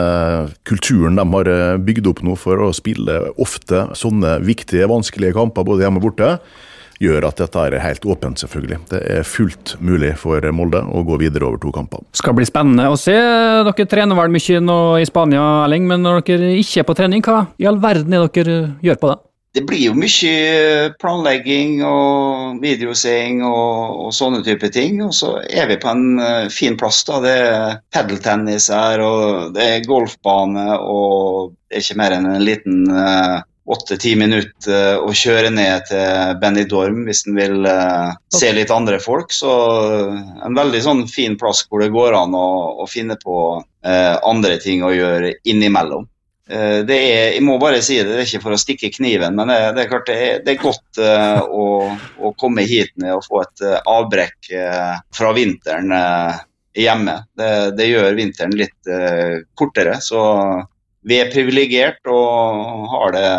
kulturen 0.63 1.19
de 1.19 1.25
har 1.33 1.51
bygd 1.83 2.07
opp 2.13 2.23
nå 2.23 2.37
for 2.39 2.63
å 2.63 2.71
spille 2.75 3.19
ofte 3.35 3.89
sånne 3.99 4.37
viktige, 4.47 4.87
vanskelige 4.87 5.35
kamper 5.35 5.67
både 5.67 5.83
hjemme 5.83 5.99
og 5.99 6.07
borte, 6.07 6.31
gjør 6.99 7.29
at 7.29 7.39
dette 7.39 7.61
er 7.67 7.77
helt 7.83 8.05
åpent, 8.07 8.41
selvfølgelig. 8.41 8.79
Det 8.91 8.99
er 9.17 9.27
fullt 9.27 9.75
mulig 9.83 10.13
for 10.19 10.43
Molde 10.55 10.81
å 10.83 11.03
gå 11.07 11.19
videre 11.21 11.47
over 11.47 11.61
to 11.63 11.71
kamper. 11.75 12.03
Skal 12.17 12.35
bli 12.37 12.47
spennende 12.47 12.89
å 12.91 12.99
se. 12.99 13.15
Dere 13.15 13.87
trener 13.89 14.19
vel 14.19 14.35
mye 14.35 14.59
nå 14.63 14.79
i 14.99 15.07
Spania, 15.07 15.45
Erling, 15.65 15.87
men 15.89 16.03
når 16.05 16.23
dere 16.27 16.53
ikke 16.59 16.83
er 16.83 16.87
på 16.89 16.97
trening, 16.99 17.23
hva 17.25 17.45
i 17.59 17.67
all 17.69 17.79
verden 17.81 18.15
er 18.15 18.27
dere 18.27 18.61
gjør 18.83 19.03
på 19.03 19.11
det? 19.13 19.19
Det 19.55 19.63
blir 19.65 19.81
jo 19.81 19.95
mye 19.97 20.91
planlegging 21.01 21.79
og 21.81 22.59
videoseing 22.61 23.41
og, 23.41 23.95
og, 24.05 24.09
sånne 24.13 24.43
type 24.45 24.69
ting. 24.73 24.99
Og 25.01 25.13
så 25.17 25.31
er 25.49 25.71
vi 25.71 25.79
på 25.81 25.89
en 25.89 26.21
uh, 26.21 26.49
fin 26.53 26.77
plass. 26.77 27.01
da. 27.07 27.17
Det 27.23 27.35
er 27.41 27.79
padeltennis 27.93 28.69
her, 28.73 29.01
og 29.01 29.55
det 29.57 29.65
er 29.65 29.87
golfbane, 29.89 30.67
og 30.77 31.55
det 31.69 31.79
er 31.79 31.85
ikke 31.85 32.01
mer 32.03 32.17
enn 32.19 32.29
en 32.29 32.45
liten 32.45 32.83
uh, 32.93 33.39
åtte-ti 33.69 34.15
minutter 34.17 35.01
å 35.01 35.11
kjøre 35.13 35.51
ned 35.53 35.85
til 35.89 36.37
Benidorm 36.41 37.03
hvis 37.05 37.25
en 37.29 37.37
vil 37.37 37.65
uh, 37.65 38.13
se 38.33 38.49
litt 38.55 38.73
andre 38.73 38.97
folk. 39.01 39.33
Så 39.33 39.49
en 40.45 40.57
veldig 40.57 40.81
sånn 40.85 41.03
fin 41.09 41.37
plass 41.39 41.65
hvor 41.69 41.83
det 41.83 41.91
går 41.93 42.17
an 42.17 42.37
å, 42.37 42.47
å 42.81 42.87
finne 42.89 43.17
på 43.21 43.39
uh, 43.57 44.15
andre 44.25 44.57
ting 44.61 44.85
å 44.85 44.93
gjøre 44.95 45.35
innimellom. 45.49 46.09
Uh, 46.49 46.81
det 46.87 46.97
er, 46.97 47.25
jeg 47.35 47.45
må 47.45 47.59
bare 47.61 47.81
si 47.85 47.99
det, 47.99 48.09
det 48.09 48.23
er 48.23 48.27
ikke 48.27 48.45
for 48.47 48.57
å 48.57 48.61
stikke 48.61 48.91
kniven, 48.95 49.37
men 49.37 49.51
det, 49.51 49.59
det 49.77 49.83
er 49.83 49.91
klart 49.91 50.09
det 50.09 50.17
er, 50.25 50.39
det 50.45 50.55
er 50.55 50.63
godt 50.63 51.01
å, 51.03 51.65
å, 52.17 52.33
komme 52.41 52.65
hit 52.65 52.95
ned 52.97 53.17
og 53.17 53.25
få 53.27 53.43
et 53.43 53.65
avbrekk 53.83 54.49
fra 55.15 55.33
vinteren 55.37 55.93
hjemme. 56.79 57.15
Det, 57.37 57.85
gjør 57.85 58.17
vinteren 58.17 58.57
litt 58.57 58.91
kortere. 59.59 59.99
så 60.01 60.23
vi 61.07 61.19
er 61.19 61.31
privilegert 61.31 62.09
og 62.11 62.89
har 62.91 63.15
det 63.15 63.29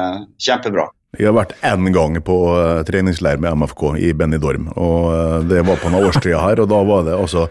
kjempebra. 0.40 0.88
Jeg 1.18 1.26
har 1.26 1.34
vært 1.34 1.56
én 1.66 1.88
gang 1.90 2.14
på 2.22 2.34
uh, 2.54 2.84
treningsleir 2.86 3.40
med 3.42 3.58
MFK 3.58 3.82
i 3.98 4.12
Benidorm. 4.14 4.68
og 4.78 5.10
uh, 5.10 5.38
Det 5.42 5.64
var 5.66 5.80
på 5.80 5.88
denne 5.88 6.02
årstida 6.06 6.42
her, 6.44 6.62
og 6.62 6.68
da 6.70 6.82
var 6.86 7.06
det 7.08 7.16
altså 7.18 7.48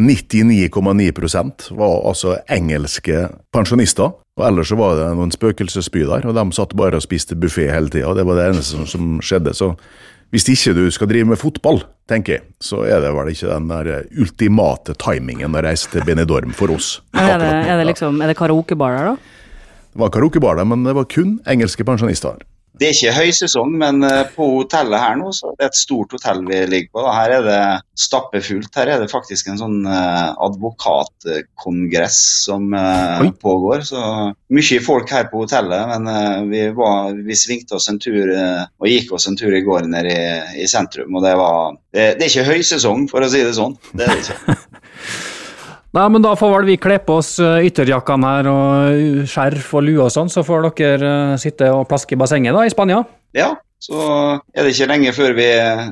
99,9% 0.00 1.66
var 1.76 1.98
altså 2.08 2.38
engelske 2.48 3.26
pensjonister. 3.52 4.14
Og 4.40 4.46
Ellers 4.48 4.70
så 4.72 4.78
var 4.80 4.96
det 4.96 5.10
noen 5.18 5.34
spøkelsesby 5.34 6.06
der, 6.08 6.24
og 6.24 6.38
de 6.38 6.46
satt 6.56 6.72
bare 6.78 6.96
og 6.96 7.04
spiste 7.04 7.36
buffé 7.36 7.66
hele 7.68 7.92
tida. 7.92 8.14
Det 8.16 8.24
var 8.24 8.38
det 8.38 8.46
eneste 8.48 8.78
som, 8.78 8.86
som, 8.88 9.10
skjedde. 9.20 9.52
Så 9.52 9.74
hvis 10.32 10.48
ikke 10.48 10.72
du 10.78 10.86
skal 10.88 11.10
drive 11.10 11.28
med 11.28 11.40
fotball, 11.40 11.82
tenker 12.08 12.38
jeg, 12.38 12.46
så 12.64 12.80
er 12.88 13.04
det 13.04 13.10
vel 13.12 13.28
ikke 13.34 13.50
den 13.50 13.68
der 13.68 13.90
ultimate 14.24 14.96
timingen 15.02 15.52
å 15.52 15.62
reise 15.68 15.92
til 15.92 16.06
Benidorm 16.08 16.56
for 16.56 16.72
oss. 16.72 16.94
Er 17.12 17.36
det, 17.36 17.52
er 17.68 17.76
det 17.76 17.90
liksom, 17.92 18.24
er 18.24 18.32
det 18.32 18.38
karaokebar 18.40 18.96
der, 18.96 19.12
da? 19.12 19.52
Det 19.92 20.00
var 20.00 20.14
karaokebar 20.16 20.56
der, 20.56 20.64
men 20.72 20.88
det 20.88 20.96
var 20.96 21.04
kun 21.12 21.36
engelske 21.44 21.84
pensjonister. 21.84 22.40
Det 22.80 22.88
er 22.88 22.94
ikke 22.94 23.12
høysesong, 23.18 23.74
men 23.80 24.00
eh, 24.06 24.22
på 24.32 24.46
hotellet 24.54 25.00
her 25.02 25.18
nå, 25.20 25.28
så 25.36 25.50
det 25.52 25.66
er 25.66 25.70
et 25.70 25.76
stort 25.78 26.14
hotell 26.16 26.40
vi 26.48 26.62
ligger 26.70 26.94
på. 26.96 27.04
Her 27.12 27.34
er 27.36 27.44
det 27.44 27.58
stappefullt. 28.00 28.72
Her 28.78 28.94
er 28.94 29.02
det 29.02 29.10
faktisk 29.12 29.50
en 29.52 29.60
sånn 29.60 29.76
eh, 29.84 30.30
advokatkongress 30.46 32.18
som 32.46 32.72
eh, 32.78 33.26
pågår. 33.44 33.84
Så 33.90 34.02
mye 34.56 34.80
folk 34.84 35.12
her 35.12 35.28
på 35.28 35.44
hotellet, 35.44 35.92
men 35.92 36.48
vi, 36.48 36.64
var, 36.76 37.12
vi 37.12 37.36
svingte 37.36 37.76
oss 37.76 37.90
en 37.92 38.00
tur 38.02 38.32
og 38.32 38.88
gikk 38.88 39.12
oss 39.16 39.28
en 39.28 39.36
tur 39.38 39.52
i 39.52 39.64
går 39.64 39.88
nede 39.92 40.12
i, 40.16 40.62
i 40.64 40.68
sentrum. 40.70 41.12
Og 41.12 41.24
det 41.26 41.36
var 41.38 41.76
det, 41.92 42.14
det 42.18 42.26
er 42.26 42.30
ikke 42.30 42.50
høysesong, 42.54 43.08
for 43.12 43.24
å 43.24 43.30
si 43.32 43.44
det 43.44 43.56
sånn. 43.58 43.76
Det 43.92 44.08
er 44.08 44.16
det 44.16 44.22
ikke. 44.24 44.60
Nei, 45.92 46.06
men 46.08 46.24
da 46.24 46.32
får 46.38 46.54
vel 46.54 46.70
vi 46.70 46.78
kle 46.80 46.96
på 47.04 47.18
oss 47.20 47.34
eh, 47.42 47.66
ytterjakkene 47.68 48.28
her 48.30 48.46
og 48.48 49.26
skjerf 49.28 49.74
og 49.76 49.84
lue 49.84 50.06
og 50.06 50.12
sånn, 50.14 50.30
så 50.32 50.40
får 50.46 50.70
dere 50.78 51.10
eh, 51.34 51.40
sitte 51.40 51.68
og 51.68 51.84
plaske 51.90 52.16
i 52.16 52.20
bassenget 52.20 52.56
da, 52.56 52.62
i 52.64 52.72
Spania. 52.72 53.02
Ja, 53.36 53.50
så 53.82 53.98
er 54.54 54.64
det 54.64 54.72
ikke 54.72 54.88
lenge 54.88 55.12
før 55.12 55.36
vi, 55.36 55.50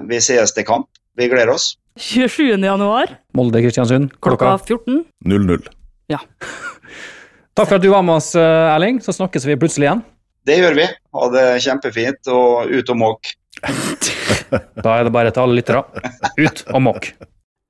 vi 0.08 0.20
sees 0.24 0.56
til 0.56 0.64
kamp. 0.64 0.88
Vi 1.20 1.28
gleder 1.28 1.52
oss. 1.52 1.74
27. 2.00 2.56
januar 2.64 3.12
Molde-Kristiansund, 3.36 4.14
klokka 4.24 4.54
klokka 4.54 4.78
14. 4.78 5.02
0-0. 5.28 5.68
Takk 7.58 7.66
for 7.66 7.76
at 7.76 7.84
du 7.84 7.90
var 7.92 8.06
med 8.06 8.16
oss, 8.16 8.32
eh, 8.40 8.72
Erling. 8.72 9.02
Så 9.04 9.12
snakkes 9.18 9.44
vi 9.44 9.58
plutselig 9.60 9.90
igjen. 9.90 10.00
Det 10.48 10.56
gjør 10.62 10.78
vi. 10.80 10.86
Ha 11.18 11.28
det 11.34 11.46
kjempefint 11.66 12.32
og 12.32 12.72
ut 12.72 12.94
og 12.94 13.00
måk. 13.04 13.34
Da 14.50 14.96
er 14.96 15.04
det 15.06 15.12
bare 15.14 15.30
til 15.30 15.44
alle 15.44 15.60
lyttere. 15.60 15.84
Ut 16.40 16.64
og 16.72 16.80
måk. 16.82 17.12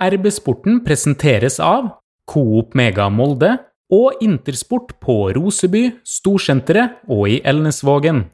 RB-sporten 0.01 0.78
presenteres 0.87 1.59
av 1.61 1.91
Coop 2.31 2.76
Mega 2.78 3.09
Molde 3.11 3.57
og 3.91 4.22
Intersport 4.22 4.95
på 5.03 5.33
Roseby, 5.35 5.89
Storsenteret 6.07 7.01
og 7.11 7.26
i 7.28 7.41
Elnesvågen. 7.43 8.28